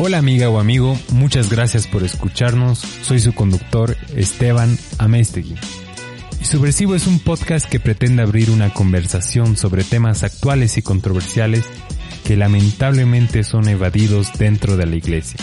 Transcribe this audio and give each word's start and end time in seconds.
Hola 0.00 0.18
amiga 0.18 0.48
o 0.48 0.60
amigo, 0.60 0.96
muchas 1.10 1.50
gracias 1.50 1.88
por 1.88 2.04
escucharnos. 2.04 2.78
Soy 2.78 3.18
su 3.18 3.34
conductor 3.34 3.96
Esteban 4.14 4.78
Amestegui. 4.96 5.56
Y 6.40 6.44
Subversivo 6.44 6.94
es 6.94 7.08
un 7.08 7.18
podcast 7.18 7.68
que 7.68 7.80
pretende 7.80 8.22
abrir 8.22 8.52
una 8.52 8.72
conversación 8.72 9.56
sobre 9.56 9.82
temas 9.82 10.22
actuales 10.22 10.78
y 10.78 10.82
controversiales 10.82 11.64
que 12.24 12.36
lamentablemente 12.36 13.42
son 13.42 13.66
evadidos 13.66 14.32
dentro 14.38 14.76
de 14.76 14.86
la 14.86 14.94
iglesia. 14.94 15.40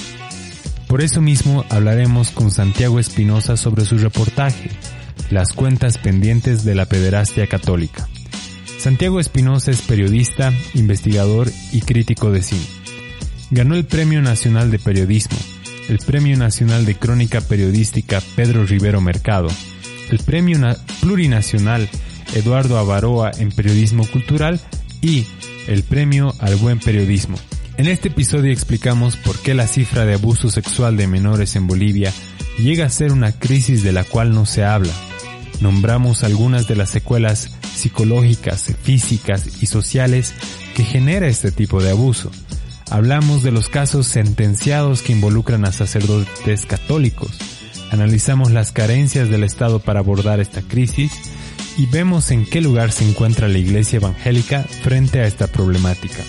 Por 0.87 1.01
eso 1.01 1.19
mismo 1.19 1.65
hablaremos 1.69 2.31
con 2.31 2.49
Santiago 2.49 2.97
Espinosa 2.97 3.57
sobre 3.57 3.83
su 3.83 3.97
reportaje, 3.97 4.69
Las 5.31 5.51
cuentas 5.51 5.97
pendientes 5.97 6.63
de 6.63 6.75
la 6.75 6.85
pederastia 6.85 7.45
católica. 7.47 8.07
Santiago 8.77 9.19
Espinosa 9.19 9.71
es 9.71 9.81
periodista, 9.81 10.53
investigador 10.75 11.51
y 11.73 11.81
crítico 11.81 12.31
de 12.31 12.41
cine. 12.41 12.84
Ganó 13.51 13.75
el 13.75 13.85
Premio 13.85 14.21
Nacional 14.21 14.71
de 14.71 14.79
Periodismo, 14.79 15.37
el 15.87 15.99
Premio 15.99 16.35
Nacional 16.35 16.85
de 16.85 16.95
Crónica 16.95 17.41
Periodística 17.41 18.21
Pedro 18.35 18.65
Rivero 18.65 19.01
Mercado, 19.01 19.49
el 20.09 20.19
Premio 20.19 20.59
Plurinacional 20.99 21.87
Eduardo 22.33 22.77
Avaroa 22.77 23.31
en 23.37 23.51
Periodismo 23.51 24.05
Cultural 24.07 24.59
y 25.01 25.25
el 25.67 25.83
Premio 25.83 26.33
al 26.39 26.55
Buen 26.55 26.79
Periodismo. 26.79 27.37
En 27.77 27.87
este 27.87 28.07
episodio 28.07 28.51
explicamos 28.51 29.15
por 29.15 29.39
qué 29.39 29.53
la 29.53 29.67
cifra 29.67 30.05
de 30.05 30.15
abuso 30.15 30.49
sexual 30.49 30.97
de 30.97 31.07
menores 31.07 31.55
en 31.55 31.67
Bolivia 31.67 32.11
llega 32.57 32.85
a 32.85 32.89
ser 32.89 33.11
una 33.11 33.31
crisis 33.31 33.83
de 33.83 33.91
la 33.91 34.03
cual 34.03 34.33
no 34.33 34.45
se 34.45 34.63
habla. 34.63 34.93
Nombramos 35.61 36.23
algunas 36.23 36.67
de 36.67 36.75
las 36.75 36.89
secuelas 36.89 37.51
psicológicas, 37.75 38.73
físicas 38.81 39.61
y 39.61 39.67
sociales 39.67 40.33
que 40.73 40.83
genera 40.83 41.27
este 41.27 41.51
tipo 41.51 41.81
de 41.81 41.91
abuso 41.91 42.31
Hablamos 42.89 43.43
de 43.43 43.51
los 43.51 43.67
casos 43.69 44.07
sentenciados 44.07 45.01
que 45.01 45.11
involucran 45.11 45.65
a 45.65 45.71
sacerdotes 45.71 46.65
católicos. 46.65 47.31
Analizamos 47.91 48.51
las 48.51 48.71
carencias 48.71 49.29
del 49.29 49.43
Estado 49.43 49.79
para 49.79 49.99
abordar 49.99 50.39
esta 50.39 50.61
crisis 50.61 51.11
y 51.77 51.87
vemos 51.87 52.31
en 52.31 52.45
qué 52.45 52.61
lugar 52.61 52.91
se 52.91 53.07
encuentra 53.07 53.47
la 53.47 53.57
Iglesia 53.57 53.97
Evangélica 53.97 54.63
frente 54.63 55.19
a 55.19 55.27
esta 55.27 55.47
problemática. 55.47 56.23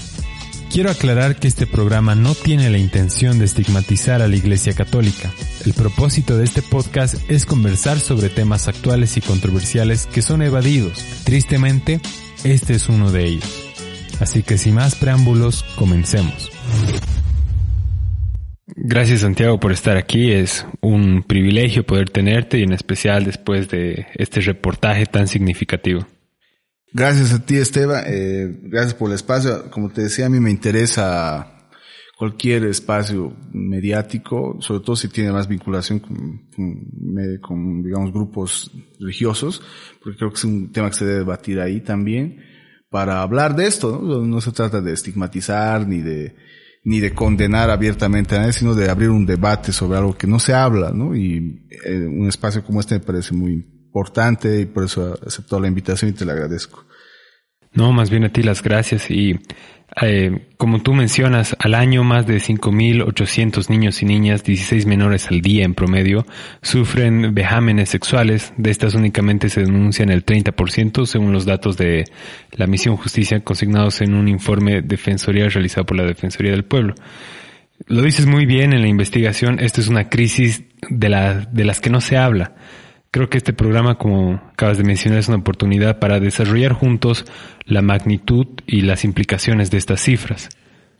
Quiero 0.70 0.90
aclarar 0.90 1.36
que 1.36 1.48
este 1.48 1.66
programa 1.66 2.14
no 2.14 2.34
tiene 2.34 2.68
la 2.70 2.78
intención 2.78 3.38
de 3.38 3.44
estigmatizar 3.44 4.20
a 4.20 4.28
la 4.28 4.36
Iglesia 4.36 4.74
Católica. 4.74 5.30
El 5.64 5.72
propósito 5.72 6.36
de 6.36 6.44
este 6.44 6.62
podcast 6.62 7.14
es 7.30 7.46
conversar 7.46 7.98
sobre 7.98 8.28
temas 8.28 8.68
actuales 8.68 9.16
y 9.16 9.20
controversiales 9.20 10.06
que 10.06 10.22
son 10.22 10.42
evadidos. 10.42 11.04
Tristemente, 11.24 12.00
este 12.44 12.74
es 12.74 12.88
uno 12.88 13.10
de 13.10 13.24
ellos. 13.24 13.65
Así 14.20 14.42
que 14.42 14.56
sin 14.56 14.74
más 14.74 14.94
preámbulos, 14.94 15.62
comencemos. 15.76 16.50
Gracias 18.78 19.20
Santiago 19.20 19.60
por 19.60 19.72
estar 19.72 19.96
aquí. 19.96 20.32
Es 20.32 20.66
un 20.80 21.22
privilegio 21.22 21.84
poder 21.84 22.10
tenerte 22.10 22.58
y 22.58 22.62
en 22.62 22.72
especial 22.72 23.24
después 23.24 23.68
de 23.68 24.06
este 24.14 24.40
reportaje 24.40 25.06
tan 25.06 25.28
significativo. 25.28 26.06
Gracias 26.92 27.32
a 27.32 27.44
ti 27.44 27.56
Esteban, 27.56 28.04
eh, 28.06 28.58
gracias 28.62 28.94
por 28.94 29.10
el 29.10 29.14
espacio. 29.14 29.70
Como 29.70 29.90
te 29.90 30.02
decía, 30.02 30.26
a 30.26 30.28
mí 30.28 30.40
me 30.40 30.50
interesa 30.50 31.68
cualquier 32.16 32.64
espacio 32.64 33.36
mediático, 33.52 34.56
sobre 34.60 34.80
todo 34.80 34.96
si 34.96 35.08
tiene 35.08 35.32
más 35.32 35.46
vinculación 35.46 35.98
con, 35.98 36.48
con, 37.42 37.82
digamos, 37.82 38.12
grupos 38.12 38.70
religiosos, 38.98 39.62
porque 40.02 40.16
creo 40.16 40.30
que 40.30 40.36
es 40.36 40.44
un 40.44 40.72
tema 40.72 40.88
que 40.88 40.96
se 40.96 41.04
debe 41.04 41.18
debatir 41.18 41.60
ahí 41.60 41.82
también 41.82 42.40
para 42.90 43.22
hablar 43.22 43.56
de 43.56 43.66
esto. 43.66 44.00
¿no? 44.02 44.22
no 44.22 44.40
se 44.40 44.52
trata 44.52 44.80
de 44.80 44.92
estigmatizar 44.92 45.86
ni 45.86 46.00
de 46.00 46.36
ni 46.86 47.00
de 47.00 47.12
condenar 47.12 47.68
abiertamente 47.68 48.36
a 48.36 48.38
nadie, 48.38 48.52
sino 48.52 48.76
de 48.76 48.88
abrir 48.88 49.10
un 49.10 49.26
debate 49.26 49.72
sobre 49.72 49.98
algo 49.98 50.16
que 50.16 50.28
no 50.28 50.38
se 50.38 50.54
habla, 50.54 50.92
¿no? 50.92 51.16
Y 51.16 51.66
eh, 51.84 52.06
un 52.06 52.28
espacio 52.28 52.62
como 52.62 52.78
este 52.78 52.94
me 52.94 53.04
parece 53.04 53.34
muy 53.34 53.54
importante 53.54 54.60
y 54.60 54.66
por 54.66 54.84
eso 54.84 55.18
acepto 55.26 55.58
la 55.58 55.66
invitación 55.66 56.12
y 56.12 56.14
te 56.14 56.24
la 56.24 56.34
agradezco. 56.34 56.84
No, 57.76 57.92
más 57.92 58.10
bien 58.10 58.24
a 58.24 58.30
ti 58.30 58.42
las 58.42 58.62
gracias 58.62 59.10
y 59.10 59.38
eh, 60.02 60.46
como 60.58 60.82
tú 60.82 60.92
mencionas, 60.92 61.56
al 61.58 61.74
año 61.74 62.04
más 62.04 62.26
de 62.26 62.36
5.800 62.36 63.70
niños 63.70 64.02
y 64.02 64.06
niñas, 64.06 64.44
16 64.44 64.84
menores 64.84 65.28
al 65.28 65.40
día 65.40 65.64
en 65.64 65.74
promedio, 65.74 66.26
sufren 66.60 67.34
vejámenes 67.34 67.88
sexuales. 67.88 68.52
De 68.58 68.70
estas 68.70 68.94
únicamente 68.94 69.48
se 69.48 69.62
denuncian 69.62 70.10
el 70.10 70.24
30% 70.24 71.06
según 71.06 71.32
los 71.32 71.46
datos 71.46 71.76
de 71.78 72.04
la 72.52 72.66
Misión 72.66 72.96
Justicia 72.96 73.40
consignados 73.40 74.02
en 74.02 74.14
un 74.14 74.28
informe 74.28 74.82
defensoría 74.82 75.48
realizado 75.48 75.86
por 75.86 75.96
la 75.96 76.04
Defensoría 76.04 76.52
del 76.52 76.64
Pueblo. 76.64 76.94
Lo 77.86 78.02
dices 78.02 78.26
muy 78.26 78.44
bien 78.44 78.72
en 78.72 78.82
la 78.82 78.88
investigación, 78.88 79.60
esta 79.60 79.80
es 79.80 79.88
una 79.88 80.08
crisis 80.08 80.64
de, 80.90 81.46
de 81.50 81.64
las 81.64 81.80
que 81.80 81.90
no 81.90 82.00
se 82.00 82.16
habla. 82.16 82.54
Creo 83.16 83.30
que 83.30 83.38
este 83.38 83.54
programa, 83.54 83.96
como 83.96 84.34
acabas 84.52 84.76
de 84.76 84.84
mencionar, 84.84 85.20
es 85.20 85.28
una 85.28 85.38
oportunidad 85.38 85.98
para 85.98 86.20
desarrollar 86.20 86.74
juntos 86.74 87.24
la 87.64 87.80
magnitud 87.80 88.46
y 88.66 88.82
las 88.82 89.06
implicaciones 89.06 89.70
de 89.70 89.78
estas 89.78 90.02
cifras. 90.02 90.50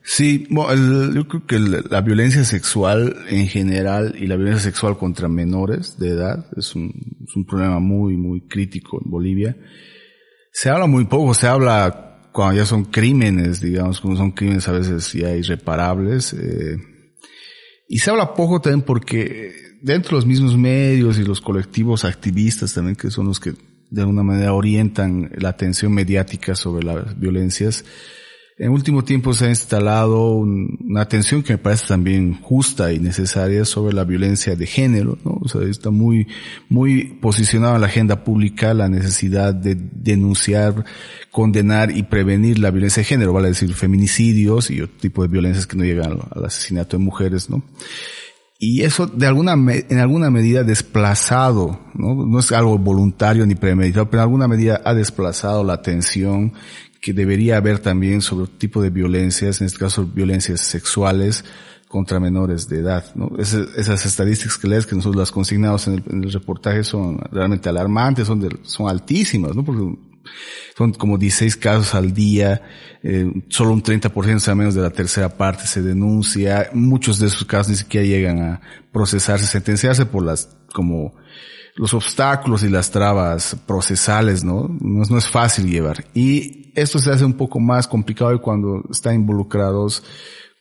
Sí, 0.02 0.46
bueno, 0.48 1.12
yo 1.12 1.28
creo 1.28 1.44
que 1.44 1.58
la 1.58 2.00
violencia 2.00 2.42
sexual 2.44 3.16
en 3.28 3.48
general 3.48 4.14
y 4.18 4.28
la 4.28 4.36
violencia 4.36 4.62
sexual 4.62 4.96
contra 4.96 5.28
menores 5.28 5.98
de 5.98 6.08
edad 6.08 6.46
es 6.56 6.74
un, 6.74 6.90
es 7.22 7.36
un 7.36 7.44
problema 7.44 7.80
muy, 7.80 8.16
muy 8.16 8.40
crítico 8.48 8.98
en 9.04 9.10
Bolivia. 9.10 9.54
Se 10.50 10.70
habla 10.70 10.86
muy 10.86 11.04
poco, 11.04 11.34
se 11.34 11.48
habla 11.48 12.30
cuando 12.32 12.56
ya 12.56 12.64
son 12.64 12.86
crímenes, 12.86 13.60
digamos, 13.60 14.00
cuando 14.00 14.20
son 14.20 14.30
crímenes 14.30 14.66
a 14.68 14.72
veces 14.72 15.12
ya 15.12 15.36
irreparables. 15.36 16.32
Eh, 16.32 16.78
y 17.88 17.98
se 17.98 18.10
habla 18.10 18.34
poco 18.34 18.60
también 18.60 18.82
porque 18.82 19.76
dentro 19.80 20.10
de 20.10 20.16
los 20.16 20.26
mismos 20.26 20.56
medios 20.56 21.18
y 21.18 21.24
los 21.24 21.40
colectivos 21.40 22.04
activistas 22.04 22.74
también, 22.74 22.96
que 22.96 23.10
son 23.10 23.26
los 23.26 23.40
que 23.40 23.54
de 23.90 24.00
alguna 24.00 24.22
manera 24.22 24.52
orientan 24.52 25.30
la 25.36 25.50
atención 25.50 25.92
mediática 25.92 26.54
sobre 26.56 26.84
las 26.84 27.18
violencias, 27.18 27.84
en 28.58 28.70
último 28.70 29.04
tiempo 29.04 29.34
se 29.34 29.46
ha 29.46 29.48
instalado 29.50 30.30
una 30.36 31.02
atención 31.02 31.42
que 31.42 31.54
me 31.54 31.58
parece 31.58 31.88
también 31.88 32.40
justa 32.40 32.90
y 32.90 32.98
necesaria 32.98 33.66
sobre 33.66 33.94
la 33.94 34.04
violencia 34.04 34.56
de 34.56 34.66
género, 34.66 35.18
¿no? 35.24 35.38
O 35.42 35.48
sea, 35.48 35.62
está 35.62 35.90
muy, 35.90 36.26
muy 36.70 37.18
posicionada 37.20 37.74
en 37.74 37.82
la 37.82 37.88
agenda 37.88 38.24
pública 38.24 38.72
la 38.72 38.88
necesidad 38.88 39.54
de 39.54 39.74
denunciar, 39.74 40.86
condenar 41.30 41.94
y 41.94 42.04
prevenir 42.04 42.58
la 42.58 42.70
violencia 42.70 43.02
de 43.02 43.08
género, 43.08 43.34
vale 43.34 43.48
decir 43.48 43.74
feminicidios 43.74 44.70
y 44.70 44.80
otro 44.80 44.96
tipo 45.00 45.20
de 45.20 45.28
violencias 45.28 45.66
que 45.66 45.76
no 45.76 45.84
llegan 45.84 46.18
al 46.34 46.44
asesinato 46.46 46.96
de 46.96 47.04
mujeres, 47.04 47.50
¿no? 47.50 47.62
Y 48.58 48.84
eso 48.84 49.06
de 49.06 49.26
alguna, 49.26 49.52
en 49.52 49.98
alguna 49.98 50.30
medida 50.30 50.64
desplazado, 50.64 51.78
¿no? 51.92 52.14
no 52.14 52.38
es 52.38 52.50
algo 52.52 52.78
voluntario 52.78 53.44
ni 53.44 53.54
premeditado, 53.54 54.08
pero 54.08 54.22
en 54.22 54.28
alguna 54.28 54.48
medida 54.48 54.80
ha 54.82 54.94
desplazado 54.94 55.62
la 55.62 55.74
atención 55.74 56.54
que 57.06 57.12
debería 57.12 57.58
haber 57.58 57.78
también 57.78 58.20
sobre 58.20 58.48
tipo 58.48 58.82
de 58.82 58.90
violencias, 58.90 59.60
en 59.60 59.68
este 59.68 59.78
caso 59.78 60.04
violencias 60.04 60.60
sexuales 60.60 61.44
contra 61.86 62.18
menores 62.18 62.68
de 62.68 62.80
edad. 62.80 63.04
¿no? 63.14 63.30
esas 63.38 64.04
estadísticas 64.04 64.58
que 64.58 64.66
lees, 64.66 64.86
que 64.86 64.96
nosotros 64.96 65.20
las 65.20 65.30
consignamos 65.30 65.86
en 65.86 66.02
el, 66.04 66.32
reportaje 66.32 66.82
son 66.82 67.18
realmente 67.30 67.68
alarmantes, 67.68 68.26
son, 68.26 68.44
son 68.62 68.88
altísimas, 68.88 69.54
¿no? 69.54 69.64
porque 69.64 69.96
son 70.76 70.94
como 70.94 71.16
16 71.16 71.56
casos 71.58 71.94
al 71.94 72.12
día, 72.12 72.62
eh, 73.04 73.30
solo 73.50 73.70
un 73.70 73.84
30%, 73.84 74.34
o 74.34 74.40
sea, 74.40 74.56
menos 74.56 74.74
de 74.74 74.82
la 74.82 74.90
tercera 74.90 75.28
parte 75.28 75.64
se 75.68 75.82
denuncia. 75.82 76.70
Muchos 76.72 77.20
de 77.20 77.28
esos 77.28 77.44
casos 77.44 77.68
ni 77.68 77.76
siquiera 77.76 78.04
llegan 78.04 78.40
a 78.40 78.60
procesarse, 78.90 79.46
sentenciarse 79.46 80.06
por 80.06 80.24
las, 80.24 80.56
como, 80.76 81.14
los 81.76 81.92
obstáculos 81.94 82.62
y 82.62 82.68
las 82.68 82.90
trabas 82.90 83.56
procesales, 83.66 84.44
¿no? 84.44 84.68
No, 84.80 85.02
es 85.18 85.28
fácil 85.28 85.70
llevar. 85.70 86.04
Y 86.14 86.72
esto 86.74 86.98
se 86.98 87.10
hace 87.10 87.24
un 87.24 87.34
poco 87.34 87.60
más 87.60 87.86
complicado 87.86 88.40
cuando 88.40 88.82
están 88.90 89.14
involucrados, 89.14 90.02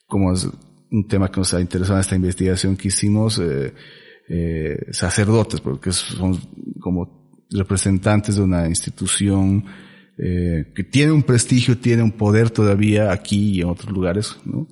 como 0.08 0.34
es 0.34 0.48
un 0.92 1.08
tema 1.08 1.30
que 1.30 1.40
nos 1.40 1.54
ha 1.54 1.62
interesado 1.62 1.98
en 1.98 2.02
esta 2.02 2.16
investigación 2.16 2.76
que 2.76 2.90
hicimos, 2.90 3.40
eh, 3.40 3.74
eh, 4.30 4.78
sacerdotes, 4.92 5.62
porque 5.62 5.92
son 5.92 6.38
como 6.80 7.32
representantes 7.50 8.36
de 8.36 8.42
una 8.42 8.68
institución 8.68 9.66
eh, 10.18 10.72
que 10.74 10.84
tiene 10.84 11.12
un 11.12 11.24
prestigio, 11.24 11.78
tiene 11.78 12.04
un 12.04 12.12
poder 12.12 12.50
todavía 12.50 13.12
aquí 13.12 13.58
y 13.58 13.62
en 13.62 13.68
otros 13.68 13.92
lugares, 13.92 14.38
¿no? 14.46 14.68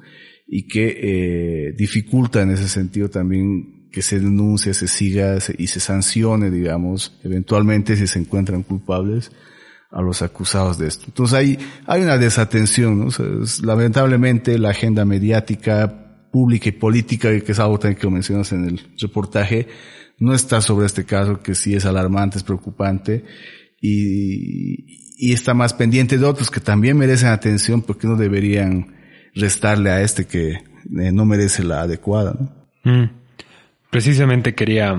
Y 0.48 0.68
que 0.68 1.68
eh, 1.68 1.74
dificulta 1.78 2.42
en 2.42 2.52
ese 2.52 2.68
sentido 2.68 3.10
también 3.10 3.73
que 3.94 4.02
se 4.02 4.20
denuncie, 4.20 4.74
se 4.74 4.88
siga 4.88 5.38
y 5.56 5.68
se 5.68 5.80
sancione, 5.80 6.50
digamos, 6.50 7.16
eventualmente 7.24 7.96
si 7.96 8.08
se 8.08 8.18
encuentran 8.18 8.64
culpables 8.64 9.32
a 9.92 10.02
los 10.02 10.24
acusados 10.24 10.80
de 10.80 10.88
esto. 10.88 11.06
Entonces 11.10 11.38
hay, 11.38 11.60
hay 11.86 12.02
una 12.02 12.18
desatención, 12.18 12.98
¿no? 12.98 13.10
lamentablemente 13.62 14.58
la 14.58 14.72
agenda 14.72 15.06
mediática, 15.06 16.26
pública 16.32 16.70
y 16.70 16.72
política, 16.72 17.40
que 17.40 17.52
es 17.52 17.60
algo 17.60 17.78
también 17.78 18.02
que 18.02 18.10
mencionas 18.10 18.52
en 18.52 18.66
el 18.66 18.82
reportaje, 19.00 19.68
no 20.18 20.34
está 20.34 20.60
sobre 20.60 20.88
este 20.88 21.06
caso 21.06 21.44
que 21.44 21.54
sí 21.54 21.76
es 21.76 21.86
alarmante, 21.86 22.40
es 22.40 22.44
preocupante 22.44 23.24
y, 23.80 25.04
y 25.18 25.34
está 25.34 25.54
más 25.54 25.76
pendiente 25.76 26.18
de 26.18 26.26
otros 26.26 26.50
que 26.50 26.60
también 26.60 26.98
merecen 26.98 27.30
atención 27.30 27.84
porque 27.84 28.08
no 28.08 28.16
deberían 28.16 28.96
restarle 29.36 29.92
a 29.92 30.02
este 30.02 30.26
que 30.26 30.54
eh, 30.54 31.12
no 31.12 31.28
merece 31.28 31.64
la 31.64 31.82
adecuada. 31.82 32.34
Mm. 32.84 33.23
Precisamente 33.94 34.56
quería 34.56 34.96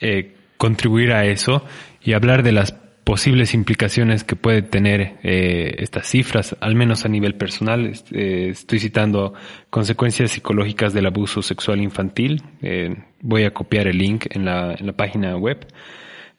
eh, 0.00 0.36
contribuir 0.56 1.10
a 1.12 1.24
eso 1.24 1.64
y 2.00 2.12
hablar 2.12 2.44
de 2.44 2.52
las 2.52 2.76
posibles 3.02 3.54
implicaciones 3.54 4.22
que 4.22 4.36
puede 4.36 4.62
tener 4.62 5.16
eh, 5.24 5.74
estas 5.78 6.06
cifras, 6.06 6.56
al 6.60 6.76
menos 6.76 7.04
a 7.04 7.08
nivel 7.08 7.34
personal. 7.34 7.92
Eh, 8.12 8.50
estoy 8.52 8.78
citando 8.78 9.34
consecuencias 9.68 10.30
psicológicas 10.30 10.94
del 10.94 11.06
abuso 11.06 11.42
sexual 11.42 11.80
infantil. 11.80 12.40
Eh, 12.62 12.94
voy 13.20 13.42
a 13.42 13.52
copiar 13.52 13.88
el 13.88 13.98
link 13.98 14.26
en 14.30 14.44
la, 14.44 14.76
en 14.78 14.86
la 14.86 14.92
página 14.92 15.36
web. 15.36 15.66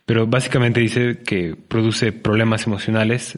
Pero 0.05 0.27
básicamente 0.27 0.79
dice 0.79 1.19
que 1.25 1.57
produce 1.57 2.13
problemas 2.13 2.65
emocionales 2.67 3.37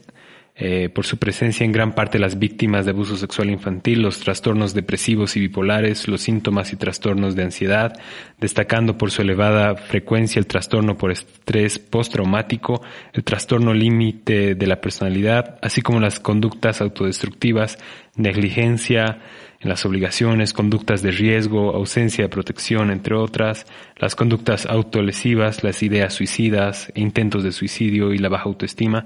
eh, 0.62 0.90
por 0.90 1.06
su 1.06 1.18
presencia 1.18 1.64
en 1.64 1.72
gran 1.72 1.96
parte 1.96 2.20
las 2.20 2.38
víctimas 2.38 2.84
de 2.84 2.92
abuso 2.92 3.16
sexual 3.16 3.50
infantil, 3.50 4.02
los 4.02 4.20
trastornos 4.20 4.74
depresivos 4.74 5.38
y 5.38 5.40
bipolares, 5.40 6.10
los 6.10 6.20
síntomas 6.20 6.74
y 6.74 6.76
trastornos 6.76 7.34
de 7.38 7.44
ansiedad, 7.44 7.98
destacando 8.42 8.98
por 8.98 9.10
su 9.10 9.22
elevada 9.22 9.78
frecuencia 9.78 10.38
el 10.38 10.48
trastorno 10.48 10.98
por 10.98 11.12
estrés 11.12 11.80
postraumático, 11.80 12.82
el 13.14 13.24
trastorno 13.24 13.74
límite 13.74 14.54
de 14.56 14.68
la 14.68 14.82
personalidad, 14.82 15.58
así 15.62 15.82
como 15.82 16.02
las 16.02 16.20
conductas 16.20 16.82
autodestructivas, 16.82 17.78
negligencia, 18.18 19.20
en 19.62 19.70
las 19.70 19.86
obligaciones, 19.86 20.54
conductas 20.54 21.02
de 21.02 21.12
riesgo, 21.12 21.74
ausencia 21.74 22.26
de 22.26 22.30
protección, 22.30 22.92
entre 22.92 23.16
otras, 23.16 23.66
las 23.98 24.16
conductas 24.16 24.66
autolesivas, 24.66 25.64
las 25.64 25.84
ideas 25.84 26.14
suicidas, 26.14 26.92
intentos 26.96 27.44
de 27.44 27.54
suicidio 27.54 28.14
y 28.14 28.18
la 28.18 28.30
baja 28.30 28.46
autoestima, 28.46 29.06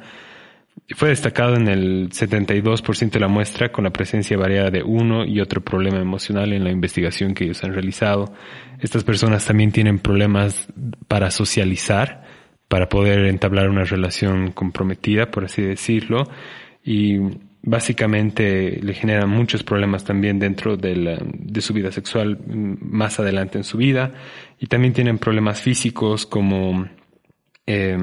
fue 0.95 1.09
destacado 1.09 1.55
en 1.55 1.67
el 1.67 2.09
72% 2.09 3.11
de 3.11 3.19
la 3.19 3.27
muestra 3.27 3.71
con 3.71 3.83
la 3.85 3.91
presencia 3.91 4.37
variada 4.37 4.69
de 4.69 4.83
uno 4.83 5.25
y 5.25 5.39
otro 5.39 5.61
problema 5.61 5.99
emocional 5.99 6.51
en 6.53 6.63
la 6.63 6.71
investigación 6.71 7.33
que 7.33 7.45
ellos 7.45 7.63
han 7.63 7.73
realizado. 7.73 8.33
Estas 8.79 9.03
personas 9.03 9.45
también 9.45 9.71
tienen 9.71 9.99
problemas 9.99 10.67
para 11.07 11.31
socializar, 11.31 12.23
para 12.67 12.89
poder 12.89 13.25
entablar 13.25 13.69
una 13.69 13.85
relación 13.85 14.51
comprometida, 14.51 15.31
por 15.31 15.45
así 15.45 15.61
decirlo, 15.61 16.29
y 16.83 17.17
básicamente 17.61 18.79
le 18.81 18.93
generan 18.93 19.29
muchos 19.29 19.63
problemas 19.63 20.03
también 20.03 20.37
dentro 20.37 20.75
de, 20.75 20.95
la, 20.97 21.17
de 21.23 21.61
su 21.61 21.73
vida 21.73 21.93
sexual 21.93 22.39
más 22.45 23.19
adelante 23.19 23.57
en 23.57 23.63
su 23.63 23.77
vida, 23.77 24.11
y 24.59 24.67
también 24.67 24.93
tienen 24.93 25.17
problemas 25.17 25.61
físicos 25.61 26.25
como 26.25 26.89
eh, 27.65 27.97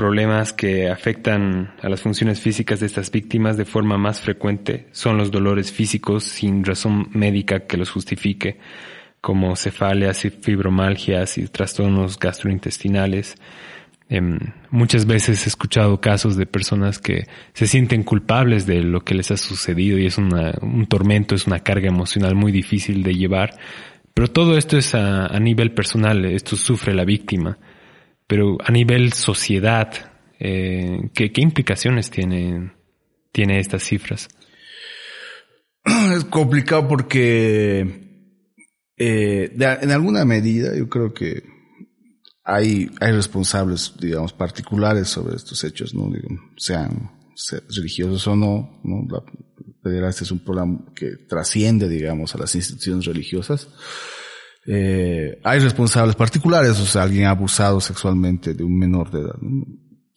problemas 0.00 0.54
que 0.54 0.88
afectan 0.88 1.74
a 1.82 1.90
las 1.90 2.00
funciones 2.00 2.40
físicas 2.40 2.80
de 2.80 2.86
estas 2.86 3.10
víctimas 3.10 3.58
de 3.58 3.66
forma 3.66 3.98
más 3.98 4.22
frecuente 4.22 4.86
son 4.92 5.18
los 5.18 5.30
dolores 5.30 5.72
físicos 5.72 6.24
sin 6.24 6.64
razón 6.64 7.10
médica 7.12 7.66
que 7.66 7.76
los 7.76 7.90
justifique, 7.90 8.56
como 9.20 9.54
cefaleas 9.56 10.24
y 10.24 10.30
fibromalgias 10.30 11.36
y 11.36 11.46
trastornos 11.48 12.18
gastrointestinales. 12.18 13.34
Eh, 14.08 14.22
muchas 14.70 15.04
veces 15.04 15.44
he 15.44 15.50
escuchado 15.50 16.00
casos 16.00 16.34
de 16.34 16.46
personas 16.46 16.98
que 16.98 17.26
se 17.52 17.66
sienten 17.66 18.02
culpables 18.02 18.64
de 18.64 18.80
lo 18.80 19.02
que 19.02 19.14
les 19.14 19.30
ha 19.30 19.36
sucedido 19.36 19.98
y 19.98 20.06
es 20.06 20.16
una, 20.16 20.54
un 20.62 20.86
tormento, 20.86 21.34
es 21.34 21.46
una 21.46 21.58
carga 21.58 21.88
emocional 21.88 22.34
muy 22.34 22.52
difícil 22.52 23.02
de 23.02 23.16
llevar. 23.16 23.58
Pero 24.14 24.28
todo 24.28 24.56
esto 24.56 24.78
es 24.78 24.94
a, 24.94 25.26
a 25.26 25.38
nivel 25.40 25.72
personal, 25.72 26.24
esto 26.24 26.56
sufre 26.56 26.94
la 26.94 27.04
víctima. 27.04 27.58
Pero 28.30 28.58
a 28.64 28.70
nivel 28.70 29.12
sociedad, 29.12 29.92
eh, 30.38 31.10
¿qué, 31.12 31.32
¿qué, 31.32 31.40
implicaciones 31.40 32.10
tienen 32.10 32.74
tiene 33.32 33.58
estas 33.58 33.82
cifras? 33.82 34.28
Es 36.16 36.24
complicado 36.26 36.86
porque 36.86 37.80
eh, 38.96 39.52
en 39.58 39.90
alguna 39.90 40.24
medida 40.24 40.76
yo 40.76 40.88
creo 40.88 41.12
que 41.12 41.42
hay, 42.44 42.88
hay 43.00 43.10
responsables, 43.10 43.94
digamos, 44.00 44.32
particulares 44.32 45.08
sobre 45.08 45.34
estos 45.34 45.64
hechos, 45.64 45.92
¿no? 45.92 46.08
Sean, 46.56 47.10
sean 47.34 47.62
religiosos 47.68 48.28
o 48.28 48.36
no, 48.36 48.80
¿no? 48.84 49.08
La 49.10 49.24
pederastia 49.82 50.22
es 50.22 50.30
un 50.30 50.44
problema 50.44 50.84
que 50.94 51.16
trasciende, 51.28 51.88
digamos, 51.88 52.32
a 52.36 52.38
las 52.38 52.54
instituciones 52.54 53.06
religiosas 53.06 53.66
eh, 54.66 55.40
hay 55.42 55.60
responsables 55.60 56.16
particulares, 56.16 56.78
o 56.80 56.86
sea, 56.86 57.02
alguien 57.02 57.26
abusado 57.26 57.80
sexualmente 57.80 58.54
de 58.54 58.64
un 58.64 58.78
menor 58.78 59.10
de 59.10 59.20
edad. 59.20 59.36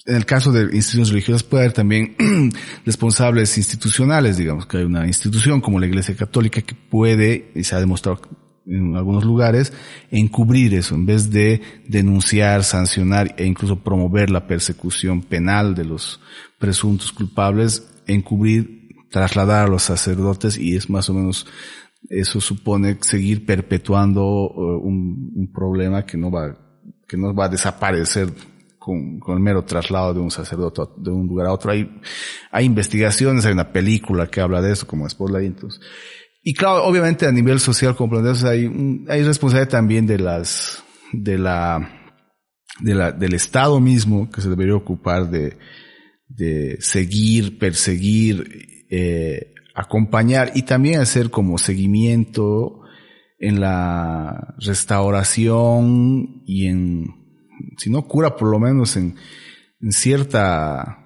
En 0.06 0.16
el 0.16 0.26
caso 0.26 0.52
de 0.52 0.64
instituciones 0.64 1.10
religiosas 1.10 1.44
puede 1.44 1.64
haber 1.64 1.74
también 1.74 2.16
responsables 2.86 3.58
institucionales, 3.58 4.38
digamos 4.38 4.66
que 4.66 4.78
hay 4.78 4.84
una 4.84 5.08
institución 5.08 5.62
como 5.62 5.80
la 5.80 5.86
Iglesia 5.86 6.16
Católica 6.16 6.62
que 6.62 6.76
puede, 6.76 7.52
y 7.56 7.64
se 7.64 7.76
ha 7.76 7.80
demostrado 7.80 8.22
en 8.66 8.96
algunos 8.96 9.24
lugares, 9.24 9.74
encubrir 10.12 10.74
eso, 10.74 10.96
en 10.96 11.06
vez 11.06 11.30
de 11.32 11.62
denunciar, 11.88 12.64
sancionar 12.64 13.36
e 13.38 13.46
incluso 13.46 13.84
promover 13.84 14.30
la 14.30 14.48
persecución 14.48 15.22
penal 15.22 15.76
de 15.76 15.86
los 15.86 16.20
presuntos 16.60 17.12
culpables, 17.12 17.88
encubrir, 18.08 18.84
trasladar 19.10 19.68
a 19.68 19.70
los 19.70 19.84
sacerdotes 19.84 20.58
y 20.58 20.76
es 20.76 20.90
más 20.90 21.10
o 21.10 21.14
menos 21.14 21.46
eso 22.10 22.42
supone 22.42 22.98
seguir 23.02 23.46
perpetuando 23.46 24.24
uh, 24.24 24.78
un, 24.78 25.52
problema 25.54 26.06
que 26.06 26.18
no 26.18 26.32
va, 26.32 26.58
que 27.08 27.18
no 27.18 27.34
va 27.34 27.46
a 27.46 27.50
desaparecer 27.50 28.30
con, 28.78 29.20
con, 29.20 29.38
el 29.38 29.44
mero 29.44 29.64
traslado 29.64 30.14
de 30.14 30.20
un 30.20 30.32
sacerdote 30.32 30.82
de 30.98 31.12
un 31.12 31.28
lugar 31.28 31.48
a 31.48 31.54
otro. 31.54 31.72
Hay, 31.72 31.90
hay 32.52 32.66
investigaciones, 32.66 33.46
hay 33.46 33.54
una 33.54 33.72
película 33.72 34.28
que 34.28 34.42
habla 34.42 34.62
de 34.62 34.74
eso, 34.74 34.88
como 34.88 35.10
Spotlight. 35.10 35.58
Y 36.44 36.54
claro, 36.54 36.84
obviamente 36.84 37.26
a 37.26 37.32
nivel 37.32 37.60
social, 37.60 37.96
como 37.96 38.18
hay, 38.18 39.06
hay 39.08 39.24
responsabilidad 39.24 39.70
también 39.70 40.06
de 40.06 40.20
las, 40.20 40.84
de 41.14 41.38
la, 41.38 41.90
de 42.80 42.96
la, 42.96 43.12
del 43.12 43.34
Estado 43.34 43.80
mismo 43.80 44.30
que 44.30 44.42
se 44.42 44.50
debería 44.50 44.76
ocupar 44.76 45.30
de, 45.30 45.58
de 46.28 46.78
seguir, 46.82 47.58
perseguir, 47.60 48.86
eh, 48.90 49.54
acompañar 49.74 50.52
y 50.56 50.64
también 50.64 51.00
hacer 51.00 51.30
como 51.30 51.58
seguimiento 51.58 52.82
en 53.40 53.60
la 53.60 54.56
restauración 54.60 56.44
y 56.46 56.68
en, 56.68 57.08
si 57.78 57.90
no 57.90 58.08
cura, 58.08 58.36
por 58.36 58.50
lo 58.50 58.60
menos 58.60 58.96
en, 58.96 59.16
en 59.82 59.92
cierta, 59.92 61.00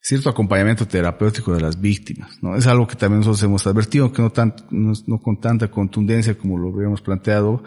cierto 0.00 0.30
acompañamiento 0.30 0.86
terapéutico 0.86 1.52
de 1.52 1.60
las 1.60 1.80
víctimas, 1.80 2.38
¿no? 2.40 2.56
Es 2.56 2.66
algo 2.66 2.86
que 2.86 2.96
también 2.96 3.20
nosotros 3.20 3.42
hemos 3.42 3.66
advertido, 3.66 4.12
que 4.12 4.22
no, 4.22 4.30
tan, 4.30 4.54
no, 4.70 5.20
con 5.20 5.40
tanta 5.40 5.70
contundencia 5.70 6.38
como 6.38 6.56
lo 6.56 6.72
habíamos 6.74 7.02
planteado, 7.02 7.62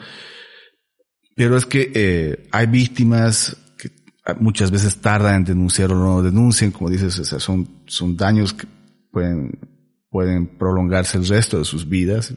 pero 1.36 1.58
es 1.58 1.66
que 1.66 1.92
eh, 1.94 2.48
hay 2.52 2.66
víctimas 2.66 3.56
que 3.78 3.92
muchas 4.40 4.72
veces 4.72 4.98
tardan 4.98 5.36
en 5.36 5.44
denunciar 5.44 5.92
o 5.92 5.96
no 5.96 6.24
denuncian, 6.24 6.72
como 6.72 6.90
dices, 6.90 7.14
son, 7.14 7.84
son 7.86 8.18
daños 8.18 8.54
que 8.54 8.66
pueden 9.12 9.69
pueden 10.10 10.58
prolongarse 10.58 11.18
el 11.18 11.28
resto 11.28 11.60
de 11.60 11.66
sus 11.66 11.88
vidas 11.88 12.34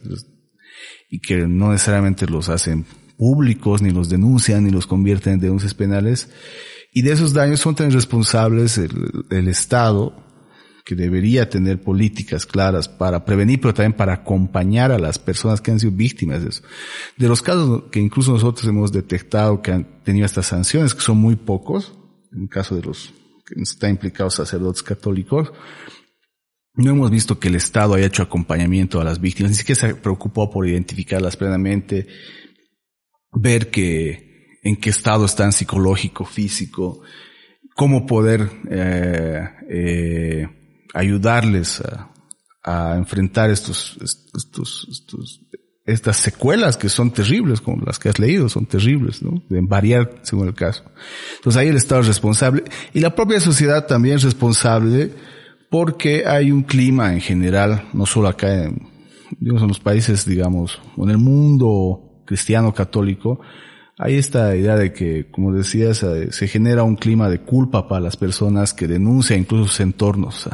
y 1.11 1.21
que 1.21 1.47
no 1.47 1.73
necesariamente 1.73 2.27
los 2.27 2.49
hacen 2.49 2.85
públicos, 3.17 3.83
ni 3.83 3.91
los 3.91 4.09
denuncian, 4.09 4.65
ni 4.65 4.71
los 4.71 4.87
convierten 4.87 5.35
en 5.35 5.41
denuncias 5.41 5.75
penales. 5.75 6.31
Y 6.93 7.03
de 7.03 7.13
esos 7.13 7.33
daños 7.33 7.61
son 7.61 7.75
tan 7.75 7.91
responsables 7.91 8.79
el, 8.79 8.91
el 9.31 9.49
Estado, 9.49 10.15
que 10.85 10.95
debería 10.97 11.49
tener 11.49 11.81
políticas 11.81 12.45
claras 12.45 12.89
para 12.89 13.25
prevenir, 13.25 13.61
pero 13.61 13.75
también 13.75 13.97
para 13.97 14.15
acompañar 14.15 14.91
a 14.91 14.99
las 14.99 15.19
personas 15.19 15.61
que 15.61 15.71
han 15.71 15.79
sido 15.79 15.93
víctimas 15.93 16.43
de 16.43 16.51
eso. 16.51 16.63
De 17.17 17.29
los 17.29 17.41
casos 17.41 17.85
que 17.91 18.01
incluso 18.01 18.33
nosotros 18.33 18.67
hemos 18.67 18.91
detectado 18.91 19.63
que 19.63 19.73
han 19.73 20.03
tenido 20.03 20.27
estas 20.27 20.47
sanciones, 20.47 20.95
que 20.95 21.01
son 21.01 21.19
muy 21.19 21.37
pocos, 21.37 21.93
en 22.33 22.43
el 22.43 22.49
caso 22.49 22.75
de 22.75 22.83
los 22.83 23.13
que 23.47 23.61
están 23.61 23.91
implicados 23.91 24.35
sacerdotes 24.35 24.83
católicos, 24.83 25.53
no 26.75 26.91
hemos 26.91 27.11
visto 27.11 27.39
que 27.39 27.49
el 27.49 27.55
Estado 27.55 27.95
haya 27.95 28.07
hecho 28.07 28.23
acompañamiento 28.23 29.01
a 29.01 29.05
las 29.05 29.21
víctimas, 29.21 29.51
ni 29.51 29.57
siquiera 29.57 29.81
se 29.81 29.95
preocupó 29.95 30.51
por 30.51 30.67
identificarlas 30.67 31.37
plenamente, 31.37 32.07
ver 33.33 33.71
que 33.71 34.59
en 34.63 34.77
qué 34.77 34.91
estado 34.91 35.25
están 35.25 35.53
psicológico, 35.53 36.25
físico, 36.25 37.03
cómo 37.75 38.07
poder 38.07 38.49
eh, 38.71 39.49
eh, 39.69 40.49
ayudarles 40.95 41.81
a, 41.81 42.13
a, 42.63 42.97
enfrentar 42.97 43.51
estos, 43.51 43.99
estos, 44.03 44.87
estos, 44.91 45.41
estas 45.85 46.17
secuelas 46.17 46.77
que 46.77 46.89
son 46.89 47.11
terribles, 47.11 47.61
como 47.61 47.85
las 47.85 47.99
que 47.99 48.09
has 48.09 48.19
leído, 48.19 48.49
son 48.49 48.67
terribles, 48.67 49.23
¿no? 49.23 49.43
De 49.49 49.61
variar 49.63 50.21
según 50.23 50.49
el 50.49 50.55
caso. 50.55 50.85
Entonces 51.37 51.61
ahí 51.61 51.69
el 51.69 51.77
Estado 51.77 52.03
es 52.03 52.07
responsable 52.07 52.65
y 52.95 53.01
la 53.01 53.15
propia 53.15 53.41
sociedad 53.41 53.87
también 53.87 54.17
es 54.17 54.23
responsable 54.23 55.11
porque 55.73 56.27
hay 56.27 56.53
un 56.53 56.65
clima 56.65 57.15
en 57.15 57.23
general, 57.23 57.89
no 57.95 58.05
solo 58.05 58.29
acá 58.29 58.65
en, 58.65 58.91
digamos, 59.41 59.63
en 59.63 59.69
los 59.69 59.81
países, 59.81 60.27
digamos, 60.27 60.83
en 60.99 61.09
el 61.09 61.17
mundo 61.17 62.21
cristiano 62.27 62.75
católico, 62.75 63.41
hay 63.97 64.17
esta 64.17 64.55
idea 64.55 64.77
de 64.77 64.93
que, 64.93 65.31
como 65.31 65.51
decías, 65.51 66.03
eh, 66.03 66.31
se 66.31 66.47
genera 66.47 66.83
un 66.83 66.97
clima 66.97 67.31
de 67.31 67.41
culpa 67.41 67.89
para 67.89 68.03
las 68.03 68.19
personas 68.19 68.75
que 68.75 68.87
denuncian 68.87 69.41
incluso 69.41 69.69
sus 69.69 69.81
entornos. 69.81 70.47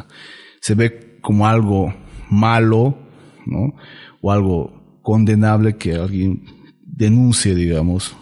se 0.60 0.74
ve 0.76 1.18
como 1.20 1.48
algo 1.48 1.92
malo, 2.30 2.96
¿no? 3.44 3.74
o 4.20 4.30
algo 4.30 5.00
condenable 5.02 5.76
que 5.76 5.96
alguien 5.96 6.44
denuncie, 6.80 7.56
digamos, 7.56 8.16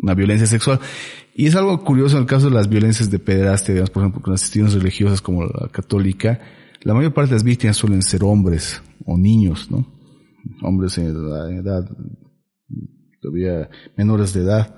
una 0.00 0.14
violencia 0.14 0.46
sexual. 0.46 0.80
Y 1.38 1.46
es 1.46 1.54
algo 1.54 1.84
curioso 1.84 2.16
en 2.16 2.22
el 2.22 2.28
caso 2.28 2.48
de 2.48 2.56
las 2.56 2.68
violencias 2.68 3.12
de 3.12 3.20
pederastia, 3.20 3.72
digamos, 3.72 3.90
por 3.90 4.02
ejemplo, 4.02 4.20
con 4.20 4.32
las 4.32 4.42
instituciones 4.42 4.74
religiosas 4.74 5.22
como 5.22 5.44
la 5.44 5.68
católica, 5.70 6.40
la 6.82 6.94
mayor 6.94 7.14
parte 7.14 7.30
de 7.30 7.36
las 7.36 7.44
víctimas 7.44 7.76
suelen 7.76 8.02
ser 8.02 8.24
hombres 8.24 8.82
o 9.06 9.16
niños, 9.16 9.70
¿no? 9.70 9.86
Hombres 10.62 10.98
en 10.98 11.06
edad, 11.06 11.88
todavía 13.22 13.70
menores 13.96 14.32
de 14.32 14.40
edad. 14.40 14.74